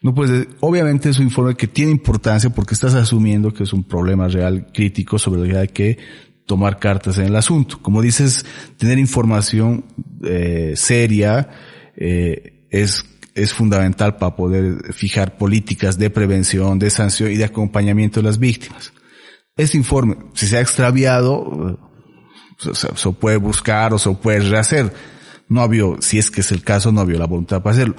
No 0.00 0.14
puedes, 0.14 0.46
obviamente 0.60 1.10
es 1.10 1.18
un 1.18 1.24
informe 1.24 1.56
que 1.56 1.66
tiene 1.66 1.90
importancia 1.90 2.50
porque 2.50 2.74
estás 2.74 2.94
asumiendo 2.94 3.52
que 3.52 3.64
es 3.64 3.72
un 3.72 3.84
problema 3.84 4.28
real 4.28 4.68
crítico 4.72 5.18
sobre 5.18 5.56
hay 5.58 5.68
que 5.68 5.98
tomar 6.48 6.80
cartas 6.80 7.18
en 7.18 7.26
el 7.26 7.36
asunto. 7.36 7.78
Como 7.80 8.02
dices, 8.02 8.44
tener 8.76 8.98
información 8.98 9.84
eh, 10.24 10.72
seria 10.74 11.50
eh, 11.94 12.66
es 12.70 13.04
es 13.34 13.52
fundamental 13.52 14.16
para 14.16 14.34
poder 14.34 14.92
fijar 14.92 15.38
políticas 15.38 15.96
de 15.96 16.10
prevención, 16.10 16.78
de 16.80 16.90
sanción 16.90 17.30
y 17.30 17.36
de 17.36 17.44
acompañamiento 17.44 18.18
de 18.18 18.26
las 18.26 18.38
víctimas. 18.38 18.92
Este 19.56 19.76
informe, 19.76 20.16
si 20.34 20.48
se 20.48 20.56
ha 20.56 20.60
extraviado, 20.60 21.78
se, 22.58 23.12
puede 23.12 23.36
buscar 23.36 23.94
o 23.94 23.98
se 23.98 24.10
puede 24.10 24.40
rehacer. 24.40 24.92
No 25.48 25.60
había, 25.60 25.84
si 26.00 26.18
es 26.18 26.32
que 26.32 26.40
es 26.40 26.50
el 26.50 26.64
caso, 26.64 26.90
no 26.90 27.00
había 27.00 27.18
la 27.18 27.26
voluntad 27.26 27.62
para 27.62 27.74
hacerlo. 27.74 27.94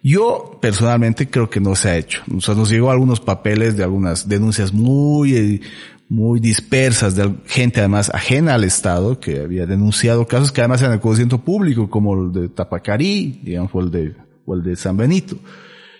Yo 0.00 0.58
personalmente 0.60 1.28
creo 1.28 1.50
que 1.50 1.60
no 1.60 1.74
se 1.74 1.88
ha 1.88 1.96
hecho. 1.96 2.22
O 2.36 2.40
sea, 2.40 2.54
nos 2.54 2.70
llegó 2.70 2.90
algunos 2.90 3.20
papeles 3.20 3.76
de 3.76 3.82
algunas 3.82 4.28
denuncias 4.28 4.72
muy, 4.72 5.62
muy 6.08 6.40
dispersas 6.40 7.16
de 7.16 7.34
gente 7.46 7.80
además 7.80 8.10
ajena 8.12 8.54
al 8.54 8.64
Estado 8.64 9.18
que 9.18 9.40
había 9.40 9.66
denunciado 9.66 10.26
casos 10.26 10.52
que 10.52 10.60
además 10.60 10.82
eran 10.82 10.96
de 10.96 11.00
conocimiento 11.00 11.42
público 11.42 11.88
como 11.88 12.14
el 12.14 12.32
de 12.32 12.48
Tapacarí, 12.48 13.40
digamos, 13.42 13.70
o 13.74 13.80
el 13.80 13.90
de, 13.90 14.14
el 14.46 14.62
de 14.62 14.76
San 14.76 14.96
Benito. 14.96 15.38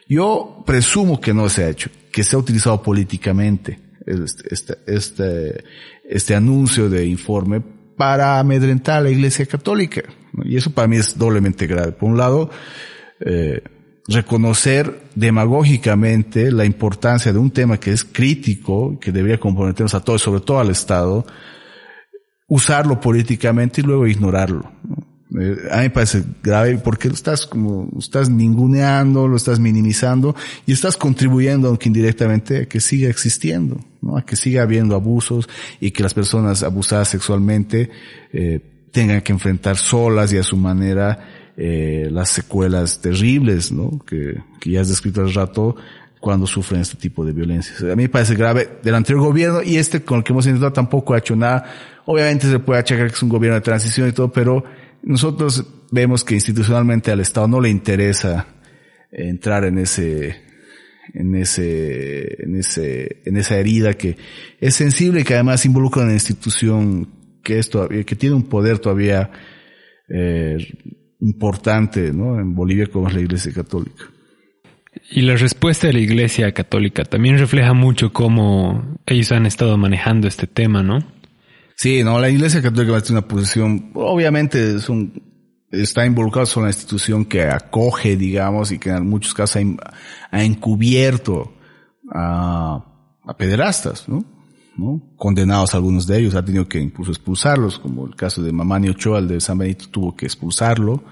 Yo 0.09 0.63
presumo 0.67 1.21
que 1.21 1.33
no 1.33 1.49
se 1.49 1.65
ha 1.65 1.71
hecho, 1.71 1.91
que 2.13 2.25
se 2.25 2.37
ha 2.37 2.39
utilizado 2.39 2.83
políticamente 2.83 3.81
este, 4.07 4.55
este, 4.55 4.75
este, 4.87 5.65
este 6.09 6.35
anuncio 6.35 6.91
de 6.91 7.07
informe 7.07 7.63
para 7.97 8.39
amedrentar 8.39 8.99
a 8.99 9.03
la 9.03 9.11
Iglesia 9.11 9.47
Católica. 9.47 10.03
Y 10.45 10.57
eso 10.57 10.71
para 10.71 10.89
mí 10.89 10.97
es 10.97 11.17
doblemente 11.17 11.67
grave. 11.67 11.93
Por 11.93 12.11
un 12.11 12.19
lado, 12.19 12.51
eh, 13.21 13.63
reconocer 14.07 15.03
demagógicamente 15.15 16.53
la 16.53 16.65
importancia 16.65 17.33
de 17.33 17.39
un 17.39 17.51
tema 17.51 17.79
que 17.79 17.93
es 17.93 18.05
crítico, 18.05 18.99
que 19.01 19.13
debería 19.13 19.41
comprometernos 19.41 19.95
a 19.95 20.01
todos, 20.01 20.23
sobre 20.23 20.41
todo 20.41 20.61
al 20.61 20.71
Estado, 20.71 21.27
usarlo 22.49 23.01
políticamente 23.01 23.81
y 23.81 23.85
luego 23.85 24.07
ignorarlo. 24.07 24.71
Eh, 25.41 25.57
a 25.71 25.77
mí 25.79 25.83
me 25.85 25.91
parece 25.91 26.23
grave 26.43 26.79
porque 26.79 27.09
lo 27.09 27.15
estás 27.15 27.47
como, 27.47 27.89
estás 27.99 28.29
ninguneando, 28.29 29.27
lo 29.27 29.37
estás 29.37 29.59
minimizando 29.59 30.37
y 30.67 30.73
estás 30.73 30.97
contribuyendo, 30.97 31.69
aunque 31.69 31.89
indirectamente, 31.89 32.63
a 32.63 32.67
que 32.67 32.81
siga 32.81 33.09
existiendo, 33.09 33.81
a 34.17 34.23
que 34.23 34.37
siga 34.37 34.63
habiendo 34.63 34.95
abusos 34.95 35.49
y 35.81 35.91
que 35.91 36.03
las 36.03 36.15
personas 36.15 36.63
abusadas 36.63 37.09
sexualmente 37.09 37.91
eh, 38.33 38.61
tengan 38.93 39.23
que 39.23 39.33
enfrentar 39.33 39.77
solas 39.77 40.33
y 40.33 40.39
a 40.39 40.43
su 40.43 40.57
manera 40.57 41.34
eh, 41.57 42.09
las 42.11 42.31
secuelas 42.31 43.01
terribles, 43.01 43.71
¿no? 43.73 44.01
Que, 44.07 44.43
que 44.61 44.71
ya 44.71 44.81
has 44.81 44.89
descrito 44.89 45.21
al 45.21 45.33
rato 45.33 45.77
cuando 46.25 46.47
sufren 46.47 46.81
este 46.81 46.97
tipo 46.97 47.25
de 47.25 47.33
violencias. 47.33 47.83
A 47.83 47.95
mí 47.95 48.05
me 48.05 48.09
parece 48.09 48.35
grave 48.35 48.79
del 48.83 48.95
anterior 48.95 49.23
gobierno 49.23 49.63
y 49.63 49.77
este 49.77 50.03
con 50.03 50.19
el 50.19 50.25
que 50.25 50.33
hemos 50.33 50.47
intentado 50.47 50.73
tampoco 50.73 51.13
ha 51.13 51.19
hecho 51.19 51.37
nada. 51.37 51.65
Obviamente 52.07 52.49
se 52.49 52.59
puede 52.59 52.81
achacar 52.81 53.09
que 53.09 53.15
es 53.15 53.23
un 53.23 53.29
gobierno 53.29 53.57
de 53.57 53.61
transición 53.61 54.09
y 54.09 54.13
todo, 54.13 54.33
pero 54.33 54.65
nosotros 55.03 55.65
vemos 55.91 56.25
que 56.25 56.35
institucionalmente 56.35 57.13
al 57.13 57.21
Estado 57.21 57.47
no 57.47 57.61
le 57.61 57.69
interesa 57.69 58.47
entrar 59.13 59.65
en 59.65 59.79
ese, 59.79 60.41
en 61.13 61.35
ese, 61.35 62.43
en 62.43 62.57
ese, 62.57 63.21
en 63.27 63.37
esa 63.37 63.59
herida 63.59 63.95
que 63.95 64.17
es 64.61 64.75
sensible 64.75 65.21
y 65.21 65.25
que 65.25 65.35
además 65.35 65.67
involucra 65.67 66.05
una 66.05 66.15
institución 66.15 67.09
que 67.43 67.59
es 67.59 67.69
todavía, 67.69 68.03
que 68.05 68.17
tiene 68.17 68.35
un 68.35 68.45
poder 68.45 68.79
todavía 68.79 69.31
eh, 70.09 70.57
importante 71.25 72.13
¿no? 72.13 72.39
en 72.39 72.55
Bolivia 72.55 72.87
como 72.87 73.09
es 73.09 73.15
la 73.15 73.21
Iglesia 73.21 73.53
Católica. 73.53 74.05
Y 75.11 75.23
la 75.23 75.37
respuesta 75.37 75.89
de 75.89 75.95
la 75.95 75.99
Iglesia 75.99 76.53
Católica 76.53 77.05
también 77.05 77.39
refleja 77.39 77.73
mucho 77.73 78.13
cómo 78.13 78.97
ellos 79.07 79.33
han 79.33 79.47
estado 79.47 79.77
manejando 79.77 80.29
este 80.29 80.47
tema, 80.47 80.83
¿no? 80.83 81.01
Sí, 81.75 82.05
no, 82.05 82.21
la 82.21 82.31
Iglesia 82.31 82.63
Católica 82.63 83.01
tiene 83.01 83.19
una 83.19 83.29
posición, 83.29 83.91
obviamente 83.95 84.77
es 84.77 84.89
un, 84.89 85.21
está 85.73 86.07
involucrado 86.07 86.47
con 86.53 86.63
una 86.63 86.71
institución 86.71 87.25
que 87.25 87.43
acoge, 87.43 88.17
digamos, 88.17 88.71
y 88.71 88.79
que 88.79 88.91
en 88.91 89.09
muchos 89.09 89.35
casos 89.35 89.63
ha, 90.31 90.45
encubierto 90.45 91.53
a, 92.13 92.85
a 93.25 93.37
pederastas, 93.37 94.09
¿no? 94.09 94.34
¿No? 94.77 95.03
Condenados 95.17 95.75
algunos 95.75 96.07
de 96.07 96.19
ellos, 96.19 96.35
ha 96.35 96.45
tenido 96.45 96.69
que 96.69 96.81
incluso 96.81 97.11
expulsarlos, 97.11 97.79
como 97.79 98.07
el 98.07 98.17
caso 98.17 98.43
de 98.43 98.53
Mamani 98.53 98.89
Ochoa, 98.89 99.19
el 99.19 99.29
de 99.29 99.41
San 99.41 99.59
Benito 99.59 99.87
tuvo 99.91 100.15
que 100.15 100.27
expulsarlo, 100.27 101.03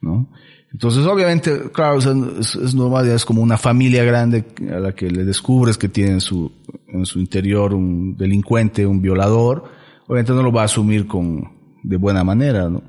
¿no? 0.00 0.28
Entonces, 0.72 1.06
obviamente, 1.06 1.70
claro, 1.72 1.98
es, 1.98 2.74
normal, 2.74 3.08
es 3.08 3.24
como 3.24 3.40
una 3.40 3.56
familia 3.56 4.04
grande 4.04 4.44
a 4.70 4.78
la 4.78 4.94
que 4.94 5.10
le 5.10 5.24
descubres 5.24 5.78
que 5.78 5.88
tiene 5.88 6.12
en 6.12 6.20
su, 6.20 6.52
en 6.88 7.06
su 7.06 7.20
interior 7.20 7.72
un 7.72 8.16
delincuente, 8.16 8.86
un 8.86 9.00
violador, 9.00 9.64
obviamente 10.06 10.32
no 10.32 10.42
lo 10.42 10.52
va 10.52 10.62
a 10.62 10.66
asumir 10.66 11.06
con, 11.06 11.50
de 11.82 11.96
buena 11.96 12.22
manera, 12.22 12.68
¿no? 12.68 12.82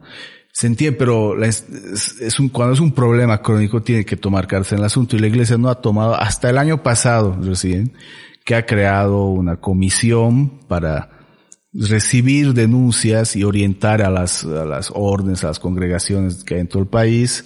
Se 0.52 0.68
entiende, 0.68 0.98
pero 0.98 1.42
es, 1.42 1.66
es, 2.20 2.38
un, 2.38 2.50
cuando 2.50 2.74
es 2.74 2.82
un 2.82 2.92
problema 2.92 3.42
crónico 3.42 3.82
tiene 3.82 4.04
que 4.04 4.18
tomar 4.18 4.46
cárcel 4.46 4.78
en 4.78 4.80
el 4.80 4.88
asunto 4.88 5.16
y 5.16 5.20
la 5.20 5.28
iglesia 5.28 5.58
no 5.58 5.70
ha 5.70 5.76
tomado, 5.76 6.16
hasta 6.16 6.50
el 6.50 6.58
año 6.58 6.84
pasado 6.84 7.38
recién, 7.42 7.94
que 8.50 8.56
ha 8.56 8.66
creado 8.66 9.26
una 9.26 9.58
comisión 9.58 10.62
para 10.68 11.12
recibir 11.72 12.56
denuncias 12.56 13.36
y 13.36 13.44
orientar 13.44 14.02
a 14.02 14.10
las, 14.10 14.44
a 14.44 14.66
las 14.66 14.92
órdenes, 14.92 15.44
a 15.44 15.50
las 15.50 15.60
congregaciones 15.60 16.44
que 16.44 16.56
hay 16.56 16.62
en 16.62 16.68
todo 16.68 16.82
el 16.82 16.90
país, 16.90 17.46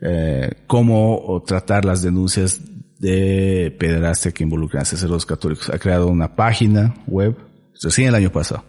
eh, 0.00 0.50
cómo 0.66 1.44
tratar 1.46 1.84
las 1.84 2.02
denuncias 2.02 2.60
de 2.98 3.72
pederastia 3.78 4.32
que 4.32 4.42
involucran 4.42 4.82
a 4.82 4.84
sacerdotes 4.84 5.26
católicos. 5.26 5.70
Ha 5.70 5.78
creado 5.78 6.08
una 6.08 6.34
página 6.34 6.92
web, 7.06 7.36
recién 7.80 8.08
el 8.08 8.16
año 8.16 8.32
pasado, 8.32 8.64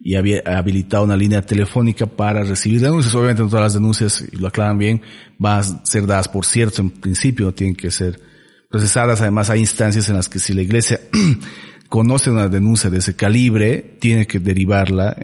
y 0.00 0.16
había 0.16 0.42
habilitado 0.44 1.04
una 1.04 1.16
línea 1.16 1.42
telefónica 1.42 2.04
para 2.04 2.42
recibir 2.42 2.80
denuncias. 2.80 3.14
Obviamente 3.14 3.44
todas 3.44 3.62
las 3.62 3.74
denuncias, 3.74 4.24
lo 4.32 4.48
aclaran 4.48 4.76
bien, 4.76 5.02
van 5.38 5.60
a 5.60 5.86
ser 5.86 6.04
dadas 6.04 6.26
por 6.26 6.44
cierto 6.44 6.82
en 6.82 6.90
principio, 6.90 7.54
tienen 7.54 7.76
que 7.76 7.92
ser 7.92 8.31
procesadas. 8.72 9.20
Además, 9.20 9.50
hay 9.50 9.60
instancias 9.60 10.08
en 10.08 10.16
las 10.16 10.28
que 10.28 10.40
si 10.40 10.52
la 10.54 10.62
iglesia 10.62 11.00
conoce 11.88 12.30
una 12.30 12.48
denuncia 12.48 12.90
de 12.90 12.98
ese 12.98 13.14
calibre, 13.14 13.96
tiene 14.00 14.26
que 14.26 14.40
derivarla 14.40 15.16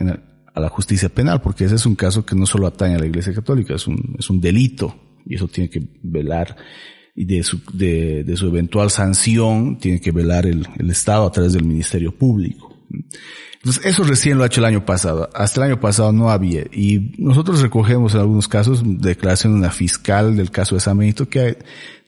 a 0.54 0.60
la 0.60 0.68
justicia 0.68 1.08
penal, 1.08 1.40
porque 1.40 1.64
ese 1.64 1.74
es 1.74 1.86
un 1.86 1.96
caso 1.96 2.24
que 2.24 2.36
no 2.36 2.46
solo 2.46 2.68
atañe 2.68 2.94
a 2.94 2.98
la 3.00 3.06
iglesia 3.06 3.34
católica, 3.34 3.74
es 3.74 3.88
un, 3.88 4.14
es 4.18 4.30
un 4.30 4.40
delito 4.40 4.94
y 5.26 5.34
eso 5.34 5.48
tiene 5.48 5.68
que 5.68 5.82
velar 6.02 6.56
y 7.14 7.24
de 7.24 7.42
su, 7.42 7.60
de, 7.72 8.22
de 8.22 8.36
su 8.36 8.46
eventual 8.46 8.90
sanción 8.90 9.78
tiene 9.78 10.00
que 10.00 10.12
velar 10.12 10.46
el, 10.46 10.66
el 10.78 10.90
Estado 10.90 11.26
a 11.26 11.32
través 11.32 11.52
del 11.52 11.64
Ministerio 11.64 12.16
Público. 12.16 12.76
Entonces, 13.56 13.84
eso 13.86 14.04
recién 14.04 14.38
lo 14.38 14.44
ha 14.44 14.46
hecho 14.46 14.60
el 14.60 14.66
año 14.66 14.84
pasado. 14.84 15.28
Hasta 15.34 15.60
el 15.60 15.72
año 15.72 15.80
pasado 15.80 16.12
no 16.12 16.30
había. 16.30 16.62
Y 16.72 17.12
nosotros 17.18 17.60
recogemos 17.60 18.14
en 18.14 18.20
algunos 18.20 18.46
casos 18.46 18.82
declaración 18.84 19.54
de 19.54 19.58
una 19.58 19.70
fiscal 19.70 20.36
del 20.36 20.52
caso 20.52 20.76
de 20.76 20.80
San 20.80 20.96
Benito 20.96 21.28
que 21.28 21.58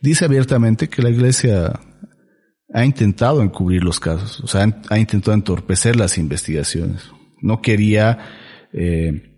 dice 0.00 0.24
abiertamente 0.24 0.88
que 0.88 1.02
la 1.02 1.10
iglesia 1.10 1.80
ha 2.72 2.84
intentado 2.84 3.42
encubrir 3.42 3.82
los 3.82 4.00
casos. 4.00 4.40
O 4.40 4.46
sea, 4.46 4.82
ha 4.88 4.98
intentado 4.98 5.34
entorpecer 5.34 5.96
las 5.96 6.18
investigaciones. 6.18 7.10
no 7.42 7.62
quería 7.62 8.18
eh, 8.72 9.32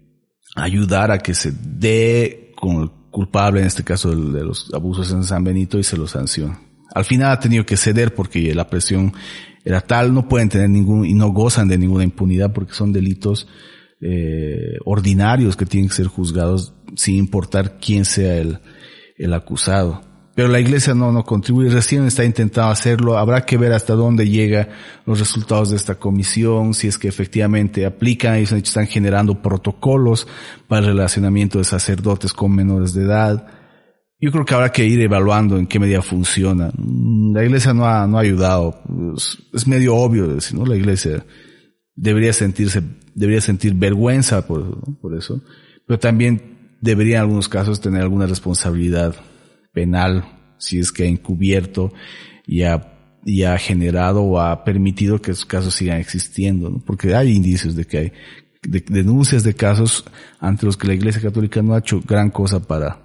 ayudar 0.56 1.12
a 1.12 1.18
que 1.18 1.34
se 1.34 1.52
dé 1.52 2.52
con 2.56 2.82
el 2.82 2.90
culpable, 3.10 3.60
en 3.60 3.66
este 3.66 3.84
caso 3.84 4.10
de 4.10 4.42
los 4.42 4.72
abusos 4.74 5.12
en 5.12 5.22
San 5.22 5.44
Benito, 5.44 5.78
y 5.78 5.84
se 5.84 5.96
lo 5.96 6.08
sanciona. 6.08 6.60
Al 6.94 7.04
final 7.04 7.30
ha 7.30 7.38
tenido 7.38 7.64
que 7.64 7.76
ceder 7.76 8.14
porque 8.14 8.54
la 8.54 8.68
presión 8.68 9.12
era 9.64 9.80
tal, 9.80 10.12
no 10.12 10.28
pueden 10.28 10.48
tener 10.48 10.68
ningún, 10.68 11.06
y 11.06 11.14
no 11.14 11.28
gozan 11.28 11.68
de 11.68 11.78
ninguna 11.78 12.04
impunidad 12.04 12.52
porque 12.52 12.74
son 12.74 12.92
delitos 12.92 13.46
eh, 14.00 14.78
ordinarios 14.84 15.56
que 15.56 15.64
tienen 15.64 15.88
que 15.88 15.96
ser 15.96 16.08
juzgados 16.08 16.74
sin 16.96 17.14
importar 17.16 17.78
quién 17.78 18.04
sea 18.04 18.36
el, 18.36 18.58
el 19.16 19.32
acusado. 19.32 20.11
Pero 20.34 20.48
la 20.48 20.60
iglesia 20.60 20.94
no, 20.94 21.12
no 21.12 21.24
contribuye, 21.24 21.68
recién 21.68 22.06
está 22.06 22.24
intentando 22.24 22.70
hacerlo, 22.70 23.18
habrá 23.18 23.44
que 23.44 23.58
ver 23.58 23.72
hasta 23.72 23.94
dónde 23.94 24.28
llega 24.28 24.70
los 25.04 25.18
resultados 25.18 25.70
de 25.70 25.76
esta 25.76 25.96
comisión, 25.96 26.72
si 26.72 26.88
es 26.88 26.96
que 26.96 27.08
efectivamente 27.08 27.84
aplican, 27.84 28.36
ellos 28.36 28.52
están 28.52 28.86
generando 28.86 29.42
protocolos 29.42 30.26
para 30.68 30.80
el 30.80 30.86
relacionamiento 30.94 31.58
de 31.58 31.64
sacerdotes 31.64 32.32
con 32.32 32.54
menores 32.54 32.94
de 32.94 33.04
edad. 33.04 33.46
Yo 34.18 34.32
creo 34.32 34.46
que 34.46 34.54
habrá 34.54 34.72
que 34.72 34.86
ir 34.86 35.00
evaluando 35.02 35.58
en 35.58 35.66
qué 35.66 35.78
medida 35.78 36.00
funciona. 36.00 36.70
La 36.78 37.44
iglesia 37.44 37.74
no 37.74 37.86
ha, 37.86 38.06
no 38.06 38.16
ha 38.16 38.22
ayudado, 38.22 38.80
es, 39.14 39.66
medio 39.66 39.96
obvio 39.96 40.28
¿no? 40.54 40.64
La 40.64 40.76
iglesia 40.76 41.26
debería 41.94 42.32
sentirse, 42.32 42.82
debería 43.14 43.42
sentir 43.42 43.74
vergüenza 43.74 44.46
por, 44.46 44.98
por 44.98 45.14
eso, 45.14 45.42
pero 45.86 45.98
también 45.98 46.76
debería 46.80 47.16
en 47.16 47.22
algunos 47.22 47.50
casos 47.50 47.82
tener 47.82 48.00
alguna 48.00 48.26
responsabilidad 48.26 49.14
penal 49.72 50.24
si 50.58 50.78
es 50.78 50.92
que 50.92 51.04
ha 51.04 51.06
encubierto 51.06 51.92
y 52.46 52.62
ha, 52.62 52.92
y 53.24 53.42
ha 53.42 53.58
generado 53.58 54.22
o 54.22 54.40
ha 54.40 54.64
permitido 54.64 55.20
que 55.20 55.32
esos 55.32 55.44
casos 55.44 55.74
sigan 55.74 55.98
existiendo, 55.98 56.80
porque 56.86 57.14
hay 57.14 57.32
indicios 57.32 57.74
de 57.74 57.84
que 57.84 57.98
hay 57.98 58.12
denuncias 58.62 59.42
de 59.42 59.54
casos 59.54 60.04
ante 60.38 60.66
los 60.66 60.76
que 60.76 60.86
la 60.86 60.94
Iglesia 60.94 61.20
Católica 61.20 61.62
no 61.62 61.74
ha 61.74 61.80
hecho 61.80 62.00
gran 62.00 62.30
cosa 62.30 62.60
para, 62.60 63.00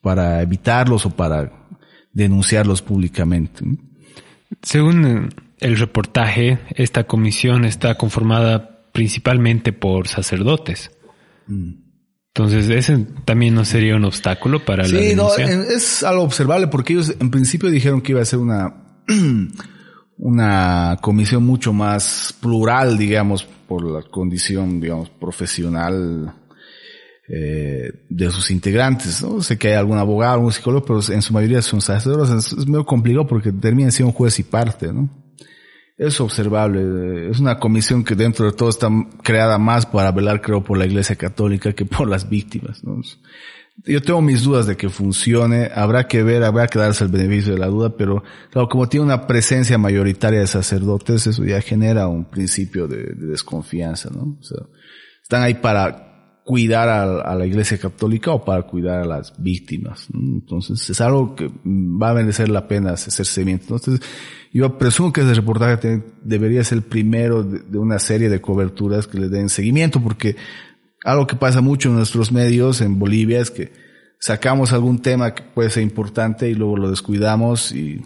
para 0.00 0.40
evitarlos 0.40 1.04
o 1.04 1.10
para 1.10 1.68
denunciarlos 2.12 2.80
públicamente. 2.80 3.62
Según 4.62 5.28
el 5.58 5.76
reportaje, 5.76 6.60
esta 6.76 7.04
comisión 7.04 7.64
está 7.64 7.96
conformada 7.96 8.88
principalmente 8.92 9.72
por 9.72 10.08
sacerdotes. 10.08 10.90
Mm. 11.46 11.83
Entonces, 12.36 12.68
ese 12.68 13.06
también 13.24 13.54
no 13.54 13.64
sería 13.64 13.94
un 13.94 14.04
obstáculo 14.04 14.64
para 14.64 14.88
la 14.88 14.98
denuncia. 14.98 15.46
Sí, 15.46 15.52
no, 15.54 15.62
es 15.62 16.02
algo 16.02 16.24
observable 16.24 16.66
porque 16.66 16.92
ellos 16.94 17.14
en 17.20 17.30
principio 17.30 17.70
dijeron 17.70 18.00
que 18.00 18.10
iba 18.10 18.20
a 18.20 18.24
ser 18.24 18.40
una, 18.40 18.74
una 20.18 20.98
comisión 21.00 21.46
mucho 21.46 21.72
más 21.72 22.34
plural, 22.40 22.98
digamos, 22.98 23.44
por 23.68 23.84
la 23.84 24.02
condición, 24.02 24.80
digamos, 24.80 25.10
profesional 25.10 26.34
eh, 27.28 27.92
de 28.08 28.30
sus 28.32 28.50
integrantes. 28.50 29.22
¿no? 29.22 29.40
Sé 29.40 29.56
que 29.56 29.68
hay 29.68 29.74
algún 29.74 29.98
abogado, 29.98 30.34
algún 30.34 30.50
psicólogo, 30.50 30.84
pero 30.84 31.14
en 31.14 31.22
su 31.22 31.32
mayoría 31.32 31.62
son 31.62 31.80
sacerdotes. 31.80 32.52
Es, 32.52 32.66
medio 32.66 32.84
complicado 32.84 33.28
porque 33.28 33.52
termina 33.52 33.92
siendo 33.92 34.08
un 34.08 34.16
juez 34.16 34.40
y 34.40 34.42
parte, 34.42 34.92
¿no? 34.92 35.08
Es 35.96 36.20
observable. 36.20 37.30
Es 37.30 37.38
una 37.38 37.58
comisión 37.58 38.02
que 38.02 38.14
dentro 38.14 38.46
de 38.46 38.52
todo 38.52 38.68
está 38.68 38.88
creada 39.22 39.58
más 39.58 39.86
para 39.86 40.10
velar, 40.10 40.40
creo, 40.40 40.64
por 40.64 40.78
la 40.78 40.86
Iglesia 40.86 41.16
Católica 41.16 41.72
que 41.72 41.84
por 41.84 42.08
las 42.08 42.28
víctimas. 42.28 42.82
¿no? 42.82 43.00
Yo 43.84 44.00
tengo 44.02 44.22
mis 44.22 44.42
dudas 44.42 44.66
de 44.66 44.76
que 44.76 44.88
funcione. 44.88 45.70
Habrá 45.74 46.06
que 46.06 46.22
ver, 46.22 46.44
habrá 46.44 46.66
que 46.68 46.78
darse 46.78 47.04
el 47.04 47.10
beneficio 47.10 47.52
de 47.52 47.58
la 47.58 47.66
duda, 47.66 47.96
pero 47.96 48.22
claro, 48.50 48.68
como 48.68 48.88
tiene 48.88 49.06
una 49.06 49.26
presencia 49.26 49.78
mayoritaria 49.78 50.40
de 50.40 50.46
sacerdotes, 50.46 51.26
eso 51.26 51.44
ya 51.44 51.60
genera 51.60 52.08
un 52.08 52.24
principio 52.24 52.86
de, 52.86 53.14
desconfianza, 53.14 54.10
¿no? 54.10 54.36
O 54.40 54.42
sea, 54.42 54.58
están 55.22 55.42
ahí 55.42 55.54
para 55.54 56.40
cuidar 56.44 56.88
a, 56.88 57.34
la 57.34 57.46
Iglesia 57.46 57.78
Católica 57.78 58.30
o 58.32 58.44
para 58.44 58.62
cuidar 58.62 59.00
a 59.00 59.06
las 59.06 59.32
víctimas. 59.42 60.06
Entonces, 60.12 60.88
es 60.90 61.00
algo 61.00 61.34
que 61.34 61.50
va 61.64 62.10
a 62.10 62.14
merecer 62.14 62.50
la 62.50 62.68
pena 62.68 62.92
hacer 62.92 63.24
seguimiento. 63.26 63.74
Entonces, 63.74 64.00
yo 64.54 64.78
presumo 64.78 65.12
que 65.12 65.22
ese 65.22 65.34
reportaje 65.34 66.04
debería 66.22 66.62
ser 66.62 66.78
el 66.78 66.84
primero 66.84 67.42
de, 67.42 67.76
una 67.76 67.98
serie 67.98 68.28
de 68.28 68.40
coberturas 68.40 69.08
que 69.08 69.18
le 69.18 69.28
den 69.28 69.48
seguimiento, 69.48 70.00
porque 70.00 70.36
algo 71.02 71.26
que 71.26 71.34
pasa 71.34 71.60
mucho 71.60 71.88
en 71.88 71.96
nuestros 71.96 72.30
medios 72.30 72.80
en 72.80 73.00
Bolivia 73.00 73.40
es 73.40 73.50
que 73.50 73.72
sacamos 74.20 74.72
algún 74.72 75.00
tema 75.00 75.34
que 75.34 75.42
puede 75.42 75.70
ser 75.70 75.82
importante 75.82 76.48
y 76.48 76.54
luego 76.54 76.76
lo 76.76 76.88
descuidamos 76.88 77.72
y, 77.72 78.00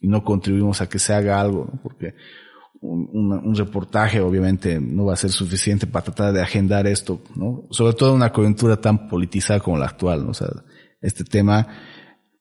no 0.00 0.22
contribuimos 0.22 0.80
a 0.80 0.88
que 0.88 1.00
se 1.00 1.12
haga 1.12 1.40
algo, 1.40 1.72
porque 1.82 2.14
un, 2.80 3.54
reportaje 3.56 4.20
obviamente 4.20 4.78
no 4.80 5.06
va 5.06 5.14
a 5.14 5.16
ser 5.16 5.30
suficiente 5.30 5.88
para 5.88 6.04
tratar 6.04 6.32
de 6.32 6.40
agendar 6.40 6.86
esto, 6.86 7.20
¿no? 7.34 7.66
Sobre 7.70 7.94
todo 7.94 8.10
en 8.10 8.16
una 8.16 8.32
coyuntura 8.32 8.80
tan 8.80 9.08
politizada 9.08 9.58
como 9.58 9.76
la 9.76 9.86
actual, 9.86 10.22
¿no? 10.22 10.30
O 10.30 10.34
sea, 10.34 10.48
este 11.00 11.24
tema 11.24 11.66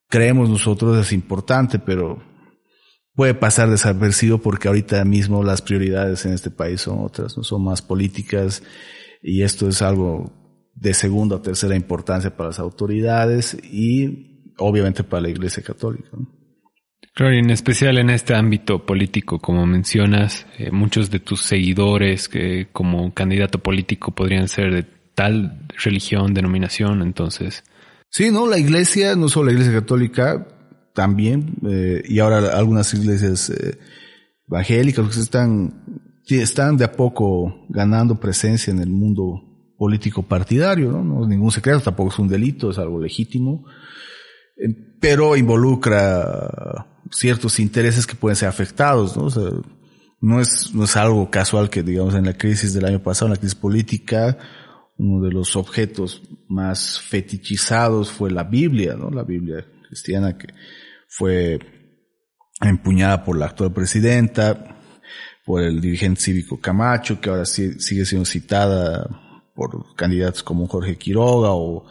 creemos 0.07 0.49
nosotros 0.49 0.97
es 0.97 1.13
importante, 1.13 1.79
pero 1.79 2.21
puede 3.17 3.33
pasar 3.33 3.71
desapercibido 3.71 4.37
porque 4.37 4.67
ahorita 4.67 5.03
mismo 5.03 5.43
las 5.43 5.63
prioridades 5.63 6.23
en 6.27 6.33
este 6.33 6.51
país 6.51 6.81
son 6.81 6.99
otras, 6.99 7.35
no 7.35 7.43
son 7.43 7.63
más 7.63 7.81
políticas 7.81 8.61
y 9.23 9.41
esto 9.41 9.67
es 9.67 9.81
algo 9.81 10.31
de 10.75 10.93
segunda 10.93 11.37
o 11.37 11.41
tercera 11.41 11.75
importancia 11.75 12.37
para 12.37 12.49
las 12.49 12.59
autoridades 12.59 13.57
y 13.63 14.53
obviamente 14.59 15.03
para 15.03 15.23
la 15.23 15.29
Iglesia 15.29 15.63
Católica. 15.63 16.11
Claro, 17.15 17.33
y 17.33 17.39
en 17.39 17.49
especial 17.49 17.97
en 17.97 18.11
este 18.11 18.35
ámbito 18.35 18.85
político, 18.85 19.39
como 19.39 19.65
mencionas, 19.65 20.45
eh, 20.59 20.69
muchos 20.69 21.09
de 21.09 21.19
tus 21.19 21.41
seguidores 21.41 22.29
que 22.29 22.67
como 22.71 23.15
candidato 23.15 23.57
político 23.57 24.13
podrían 24.13 24.47
ser 24.47 24.71
de 24.71 24.83
tal 25.15 25.65
religión, 25.83 26.35
denominación, 26.35 27.01
entonces. 27.01 27.63
Sí, 28.11 28.29
no, 28.29 28.45
la 28.45 28.59
Iglesia, 28.59 29.15
no 29.15 29.27
solo 29.27 29.47
la 29.47 29.53
Iglesia 29.53 29.73
Católica, 29.73 30.47
también, 30.97 31.53
eh, 31.69 32.01
y 32.07 32.17
ahora 32.17 32.57
algunas 32.57 32.91
iglesias 32.91 33.51
eh, 33.51 33.77
evangélicas 34.47 35.13
que 35.13 35.19
están, 35.19 36.01
están 36.27 36.75
de 36.75 36.85
a 36.85 36.91
poco 36.91 37.67
ganando 37.69 38.19
presencia 38.19 38.71
en 38.71 38.79
el 38.79 38.89
mundo 38.89 39.43
político 39.77 40.23
partidario, 40.23 40.91
¿no? 40.91 41.03
No 41.03 41.21
es 41.21 41.27
ningún 41.27 41.51
secreto, 41.51 41.81
tampoco 41.81 42.09
es 42.09 42.17
un 42.17 42.27
delito, 42.27 42.71
es 42.71 42.79
algo 42.79 42.99
legítimo, 42.99 43.63
pero 44.99 45.37
involucra 45.37 46.87
ciertos 47.11 47.59
intereses 47.59 48.07
que 48.07 48.15
pueden 48.15 48.35
ser 48.35 48.49
afectados, 48.49 49.15
¿no? 49.15 49.27
No 50.19 50.41
es, 50.41 50.73
no 50.73 50.85
es 50.85 50.97
algo 50.97 51.29
casual 51.29 51.69
que, 51.69 51.83
digamos, 51.83 52.15
en 52.15 52.25
la 52.25 52.33
crisis 52.33 52.73
del 52.73 52.85
año 52.85 53.03
pasado, 53.03 53.27
en 53.27 53.33
la 53.33 53.39
crisis 53.39 53.53
política, 53.53 54.35
uno 54.97 55.23
de 55.23 55.31
los 55.31 55.55
objetos 55.55 56.23
más 56.47 56.99
fetichizados 56.99 58.09
fue 58.09 58.31
la 58.31 58.45
Biblia, 58.45 58.95
¿no? 58.95 59.11
La 59.11 59.21
Biblia 59.21 59.63
cristiana 59.87 60.39
que 60.39 60.47
fue 61.07 61.59
empuñada 62.61 63.23
por 63.23 63.37
la 63.37 63.47
actual 63.47 63.71
presidenta, 63.71 64.77
por 65.45 65.63
el 65.63 65.79
dirigente 65.79 66.21
cívico 66.21 66.59
Camacho, 66.59 67.21
que 67.21 67.29
ahora 67.29 67.45
sigue 67.45 68.05
siendo 68.05 68.25
citada 68.25 69.07
por 69.55 69.95
candidatos 69.95 70.43
como 70.43 70.67
Jorge 70.67 70.97
Quiroga 70.97 71.51
o, 71.53 71.85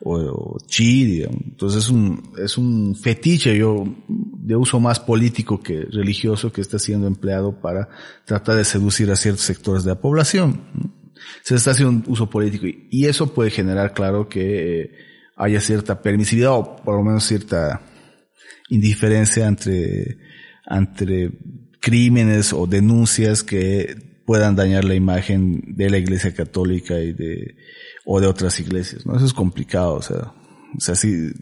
o, 0.00 0.58
Entonces 0.78 1.84
es 1.84 1.90
un, 1.90 2.32
es 2.38 2.58
un 2.58 2.94
fetiche 2.94 3.56
yo, 3.56 3.84
de 4.06 4.56
uso 4.56 4.78
más 4.78 5.00
político 5.00 5.60
que 5.60 5.86
religioso 5.90 6.52
que 6.52 6.60
está 6.60 6.78
siendo 6.78 7.06
empleado 7.06 7.60
para 7.60 7.88
tratar 8.24 8.56
de 8.56 8.64
seducir 8.64 9.10
a 9.10 9.16
ciertos 9.16 9.44
sectores 9.44 9.84
de 9.84 9.90
la 9.90 10.00
población. 10.00 10.92
Se 11.42 11.56
está 11.56 11.72
haciendo 11.72 11.90
un 11.90 12.12
uso 12.12 12.30
político 12.30 12.66
y, 12.66 13.06
eso 13.06 13.34
puede 13.34 13.50
generar, 13.50 13.92
claro, 13.92 14.28
que 14.28 14.82
eh, 14.82 14.90
haya 15.36 15.60
cierta 15.60 16.00
permisividad 16.00 16.52
o 16.52 16.76
por 16.76 16.96
lo 16.96 17.02
menos 17.02 17.24
cierta 17.24 17.82
indiferencia 18.68 19.46
entre, 19.46 20.18
entre 20.68 21.32
crímenes 21.80 22.52
o 22.52 22.66
denuncias 22.66 23.42
que 23.42 24.22
puedan 24.26 24.56
dañar 24.56 24.84
la 24.84 24.94
imagen 24.94 25.62
de 25.74 25.88
la 25.88 25.98
iglesia 25.98 26.34
católica 26.34 27.00
y 27.00 27.12
de, 27.12 27.56
o 28.04 28.20
de 28.20 28.26
otras 28.26 28.60
iglesias, 28.60 29.06
¿no? 29.06 29.16
Eso 29.16 29.24
es 29.24 29.32
complicado, 29.32 29.94
o 29.94 30.02
sea, 30.02 30.34
o 30.76 30.80
sea, 30.80 30.94
sí, 30.94 31.32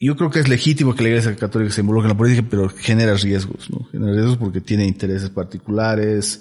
yo 0.00 0.16
creo 0.16 0.30
que 0.30 0.40
es 0.40 0.48
legítimo 0.48 0.94
que 0.94 1.02
la 1.02 1.10
iglesia 1.10 1.36
católica 1.36 1.72
se 1.72 1.82
involucre 1.82 2.06
en 2.06 2.14
la 2.14 2.18
política, 2.18 2.46
pero 2.48 2.68
genera 2.68 3.14
riesgos, 3.14 3.70
¿no? 3.70 3.84
Genera 3.90 4.12
riesgos 4.12 4.38
porque 4.38 4.60
tiene 4.60 4.86
intereses 4.86 5.30
particulares, 5.30 6.40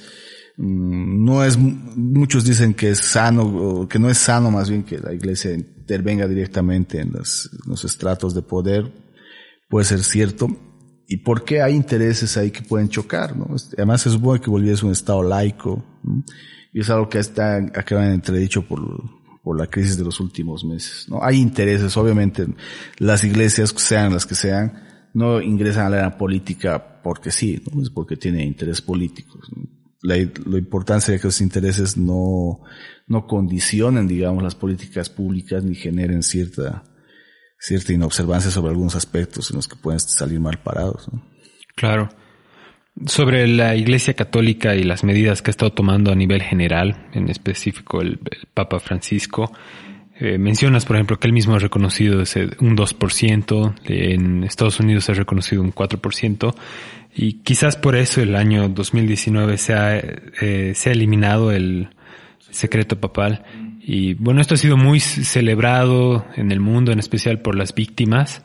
mm, 0.57 1.25
no 1.25 1.43
es, 1.43 1.57
muchos 1.57 2.45
dicen 2.45 2.73
que 2.73 2.91
es 2.91 2.99
sano, 2.99 3.87
que 3.89 3.99
no 3.99 4.09
es 4.09 4.17
sano 4.17 4.51
más 4.51 4.69
bien 4.69 4.83
que 4.83 4.99
la 4.99 5.13
iglesia 5.13 5.53
intervenga 5.53 6.27
directamente 6.27 7.01
en 7.01 7.11
los, 7.11 7.49
en 7.51 7.69
los 7.69 7.83
estratos 7.83 8.33
de 8.33 8.41
poder, 8.41 9.02
puede 9.73 9.85
ser 9.85 10.03
cierto. 10.03 10.49
¿Y 11.07 11.17
por 11.17 11.43
qué 11.43 11.63
hay 11.63 11.73
intereses 11.73 12.37
ahí 12.37 12.51
que 12.51 12.61
pueden 12.61 12.89
chocar? 12.89 13.35
¿no? 13.35 13.47
Además 13.75 14.01
se 14.01 14.11
supone 14.11 14.39
que 14.39 14.51
Bolivia 14.51 14.75
es 14.75 14.83
un 14.83 14.91
Estado 14.91 15.23
laico 15.23 15.83
y 16.71 16.81
es 16.81 16.91
algo 16.91 17.09
que 17.09 17.17
está 17.17 17.55
acá 17.55 18.05
en 18.05 18.11
entredicho 18.11 18.67
por, 18.67 18.79
por 19.41 19.59
la 19.59 19.65
crisis 19.65 19.97
de 19.97 20.03
los 20.03 20.19
últimos 20.19 20.63
meses. 20.63 21.07
¿no? 21.09 21.23
Hay 21.23 21.39
intereses, 21.39 21.97
obviamente 21.97 22.45
las 22.99 23.23
iglesias, 23.23 23.73
sean 23.75 24.13
las 24.13 24.27
que 24.27 24.35
sean, 24.35 25.09
no 25.15 25.41
ingresan 25.41 25.87
a 25.87 26.01
la 26.01 26.17
política 26.19 27.01
porque 27.01 27.31
sí, 27.31 27.59
¿no? 27.73 27.81
es 27.81 27.89
porque 27.89 28.15
tienen 28.15 28.41
intereses 28.41 28.83
políticos. 28.83 29.49
la, 30.03 30.17
importancia 30.19 31.15
de 31.15 31.19
que 31.19 31.29
esos 31.29 31.41
intereses 31.41 31.97
no, 31.97 32.59
no 33.07 33.25
condicionen, 33.25 34.07
digamos, 34.07 34.43
las 34.43 34.53
políticas 34.53 35.09
públicas 35.09 35.63
ni 35.63 35.73
generen 35.73 36.21
cierta, 36.21 36.83
cierta 37.63 37.93
inobservancia 37.93 38.51
sobre 38.51 38.71
algunos 38.71 38.95
aspectos 38.95 39.49
en 39.49 39.55
los 39.55 39.69
que 39.69 39.77
pueden 39.77 39.99
salir 40.01 40.39
mal 40.41 40.59
parados. 40.61 41.07
Claro. 41.75 42.09
Sobre 43.05 43.47
la 43.47 43.75
Iglesia 43.75 44.15
Católica 44.15 44.75
y 44.75 44.83
las 44.83 45.05
medidas 45.05 45.41
que 45.41 45.49
ha 45.49 45.53
estado 45.53 45.71
tomando 45.71 46.11
a 46.11 46.15
nivel 46.15 46.41
general, 46.43 47.07
en 47.13 47.29
específico 47.29 48.01
el, 48.01 48.19
Papa 48.53 48.79
Francisco, 48.81 49.49
eh, 50.19 50.37
mencionas, 50.37 50.85
por 50.85 50.97
ejemplo, 50.97 51.17
que 51.17 51.27
él 51.27 51.33
mismo 51.33 51.55
ha 51.55 51.59
reconocido 51.59 52.21
ese 52.21 52.49
un 52.59 52.75
2%, 52.75 53.75
en 53.85 54.43
Estados 54.43 54.81
Unidos 54.81 55.09
ha 55.09 55.13
reconocido 55.13 55.61
un 55.61 55.73
4%, 55.73 56.53
y 57.15 57.33
quizás 57.43 57.77
por 57.77 57.95
eso 57.95 58.21
el 58.21 58.35
año 58.35 58.67
2019 58.67 59.57
se 59.57 59.73
ha, 59.73 59.97
eh, 59.97 60.73
se 60.75 60.89
ha 60.89 60.91
eliminado 60.91 61.51
el 61.51 61.89
secreto 62.51 62.99
papal. 62.99 63.45
Y 63.85 64.13
bueno, 64.13 64.39
esto 64.39 64.53
ha 64.53 64.57
sido 64.57 64.77
muy 64.77 65.01
celebrado 65.01 66.25
en 66.35 66.51
el 66.51 66.61
mundo, 66.61 66.93
en 66.93 66.99
especial 66.99 67.41
por 67.41 67.55
las 67.55 67.75
víctimas. 67.75 68.41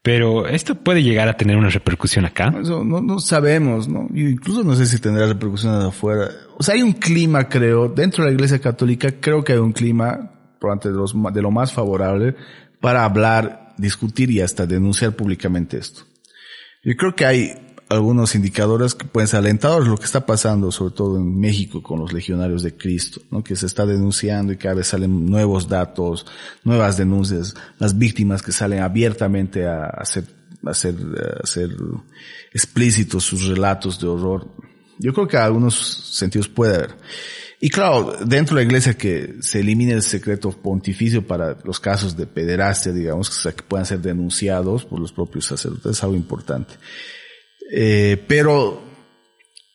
Pero 0.00 0.48
esto 0.48 0.74
puede 0.74 1.02
llegar 1.02 1.28
a 1.28 1.36
tener 1.36 1.56
una 1.56 1.68
repercusión 1.68 2.24
acá. 2.24 2.50
no, 2.50 2.82
no 2.82 3.18
sabemos, 3.20 3.86
¿no? 3.86 4.08
Yo 4.12 4.28
incluso 4.28 4.64
no 4.64 4.74
sé 4.74 4.86
si 4.86 4.98
tendrá 4.98 5.26
repercusión 5.26 5.74
afuera. 5.74 6.28
O 6.58 6.62
sea, 6.62 6.74
hay 6.74 6.82
un 6.82 6.94
clima, 6.94 7.48
creo, 7.48 7.88
dentro 7.88 8.24
de 8.24 8.30
la 8.30 8.34
Iglesia 8.34 8.58
Católica, 8.60 9.20
creo 9.20 9.44
que 9.44 9.52
hay 9.52 9.58
un 9.58 9.72
clima, 9.72 10.32
por 10.58 10.80
de, 10.80 10.90
los, 10.90 11.14
de 11.32 11.42
lo 11.42 11.50
más 11.52 11.72
favorable, 11.72 12.34
para 12.80 13.04
hablar, 13.04 13.74
discutir 13.76 14.30
y 14.30 14.40
hasta 14.40 14.66
denunciar 14.66 15.12
públicamente 15.12 15.78
esto. 15.78 16.02
Yo 16.82 16.96
creo 16.96 17.14
que 17.14 17.26
hay 17.26 17.71
algunos 17.92 18.34
indicadores 18.34 18.94
que 18.94 19.04
pueden 19.04 19.28
ser 19.28 19.40
alentadores, 19.40 19.88
lo 19.88 19.96
que 19.96 20.04
está 20.04 20.24
pasando 20.24 20.72
sobre 20.72 20.94
todo 20.94 21.16
en 21.16 21.38
México 21.38 21.82
con 21.82 22.00
los 22.00 22.12
legionarios 22.12 22.62
de 22.62 22.76
Cristo, 22.76 23.20
¿no? 23.30 23.44
que 23.44 23.54
se 23.54 23.66
está 23.66 23.86
denunciando 23.86 24.52
y 24.52 24.56
cada 24.56 24.76
vez 24.76 24.88
salen 24.88 25.26
nuevos 25.26 25.68
datos, 25.68 26.26
nuevas 26.64 26.96
denuncias, 26.96 27.54
las 27.78 27.96
víctimas 27.96 28.42
que 28.42 28.52
salen 28.52 28.80
abiertamente 28.80 29.66
a 29.66 29.86
hacer, 29.86 30.24
a 30.64 30.70
hacer, 30.70 30.94
a 30.94 31.42
hacer 31.42 31.70
explícitos 32.52 33.24
sus 33.24 33.46
relatos 33.46 34.00
de 34.00 34.06
horror. 34.06 34.48
Yo 34.98 35.12
creo 35.12 35.28
que 35.28 35.36
en 35.36 35.42
algunos 35.42 35.74
sentidos 36.14 36.48
puede 36.48 36.76
haber. 36.76 36.96
Y 37.60 37.70
claro, 37.70 38.16
dentro 38.24 38.56
de 38.56 38.62
la 38.62 38.66
iglesia 38.66 38.94
que 38.94 39.36
se 39.40 39.60
elimine 39.60 39.92
el 39.92 40.02
secreto 40.02 40.50
pontificio 40.50 41.24
para 41.24 41.56
los 41.62 41.78
casos 41.78 42.16
de 42.16 42.26
pederastia, 42.26 42.90
digamos, 42.90 43.30
que 43.30 43.62
puedan 43.62 43.86
ser 43.86 44.00
denunciados 44.00 44.84
por 44.84 44.98
los 44.98 45.12
propios 45.12 45.46
sacerdotes, 45.46 45.92
es 45.92 46.02
algo 46.02 46.16
importante. 46.16 46.74
Eh, 47.74 48.22
pero, 48.28 48.82